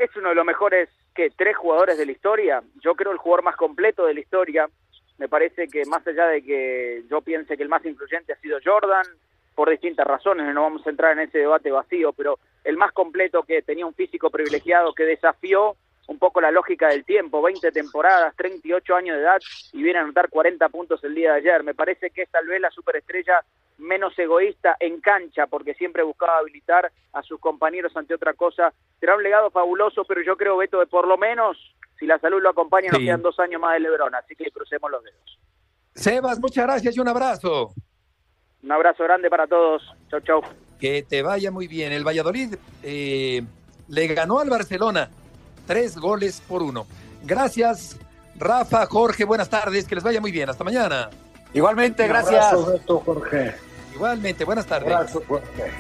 Es 0.01 0.15
uno 0.15 0.29
de 0.29 0.35
los 0.35 0.45
mejores 0.45 0.89
que 1.13 1.29
tres 1.29 1.55
jugadores 1.55 1.95
de 1.95 2.07
la 2.07 2.11
historia. 2.11 2.63
Yo 2.81 2.95
creo 2.95 3.11
el 3.11 3.19
jugador 3.19 3.43
más 3.43 3.55
completo 3.55 4.07
de 4.07 4.15
la 4.15 4.19
historia. 4.19 4.67
Me 5.19 5.29
parece 5.29 5.67
que 5.67 5.85
más 5.85 6.05
allá 6.07 6.25
de 6.25 6.41
que 6.41 7.03
yo 7.07 7.21
piense 7.21 7.55
que 7.55 7.61
el 7.61 7.69
más 7.69 7.85
influyente 7.85 8.33
ha 8.33 8.37
sido 8.37 8.57
Jordan, 8.65 9.05
por 9.53 9.69
distintas 9.69 10.07
razones, 10.07 10.51
no 10.55 10.63
vamos 10.63 10.87
a 10.87 10.89
entrar 10.89 11.11
en 11.11 11.27
ese 11.27 11.37
debate 11.37 11.69
vacío, 11.69 12.13
pero 12.13 12.39
el 12.63 12.77
más 12.77 12.93
completo 12.93 13.43
que 13.43 13.61
tenía 13.61 13.85
un 13.85 13.93
físico 13.93 14.31
privilegiado 14.31 14.95
que 14.95 15.03
desafió 15.03 15.75
un 16.11 16.19
poco 16.19 16.41
la 16.41 16.51
lógica 16.51 16.89
del 16.89 17.05
tiempo, 17.05 17.41
20 17.41 17.71
temporadas, 17.71 18.35
38 18.35 18.95
años 18.95 19.15
de 19.15 19.23
edad 19.23 19.41
y 19.71 19.81
viene 19.81 19.99
a 19.99 20.03
anotar 20.03 20.29
40 20.29 20.67
puntos 20.67 21.01
el 21.05 21.15
día 21.15 21.31
de 21.31 21.37
ayer. 21.37 21.63
Me 21.63 21.73
parece 21.73 22.09
que 22.09 22.23
es 22.23 22.29
tal 22.29 22.45
vez 22.47 22.59
la 22.59 22.69
superestrella 22.69 23.41
menos 23.77 24.17
egoísta 24.19 24.75
en 24.79 24.99
cancha, 24.99 25.47
porque 25.47 25.73
siempre 25.73 26.03
buscaba 26.03 26.37
habilitar 26.39 26.91
a 27.13 27.23
sus 27.23 27.39
compañeros 27.39 27.95
ante 27.95 28.13
otra 28.13 28.33
cosa. 28.33 28.73
Será 28.99 29.15
un 29.15 29.23
legado 29.23 29.49
fabuloso, 29.51 30.03
pero 30.03 30.21
yo 30.21 30.35
creo, 30.35 30.57
Beto, 30.57 30.79
de 30.79 30.85
por 30.85 31.07
lo 31.07 31.17
menos, 31.17 31.57
si 31.97 32.05
la 32.05 32.19
salud 32.19 32.41
lo 32.41 32.49
acompaña, 32.49 32.91
nos 32.91 32.99
quedan 32.99 33.21
dos 33.21 33.39
años 33.39 33.61
más 33.61 33.73
de 33.73 33.79
Lebrón, 33.79 34.13
así 34.13 34.35
que 34.35 34.51
crucemos 34.51 34.91
los 34.91 35.03
dedos. 35.03 35.39
Sebas, 35.95 36.39
muchas 36.39 36.65
gracias 36.65 36.95
y 36.95 36.99
un 36.99 37.07
abrazo. 37.07 37.73
Un 38.61 38.71
abrazo 38.71 39.05
grande 39.05 39.29
para 39.29 39.47
todos. 39.47 39.81
Chau, 40.09 40.19
chau. 40.19 40.41
Que 40.77 41.03
te 41.03 41.21
vaya 41.21 41.51
muy 41.51 41.67
bien. 41.67 41.93
El 41.93 42.05
Valladolid 42.05 42.55
eh, 42.83 43.41
le 43.87 44.07
ganó 44.07 44.39
al 44.39 44.49
Barcelona 44.49 45.09
tres 45.71 45.95
goles 45.95 46.41
por 46.45 46.61
uno. 46.61 46.85
Gracias, 47.23 47.95
Rafa, 48.35 48.85
Jorge, 48.87 49.23
buenas 49.23 49.49
tardes, 49.49 49.85
que 49.85 49.95
les 49.95 50.03
vaya 50.03 50.19
muy 50.19 50.29
bien. 50.29 50.49
Hasta 50.49 50.65
mañana. 50.65 51.09
Igualmente, 51.53 52.05
gracias. 52.09 52.51
Un 52.51 52.65
abrazo, 52.65 52.99
Jorge. 53.05 53.55
Igualmente, 53.95 54.43
buenas 54.43 54.65
tardes. 54.65 54.87
Un 54.87 54.93
abrazo, 54.95 55.23
Jorge. 55.25 55.71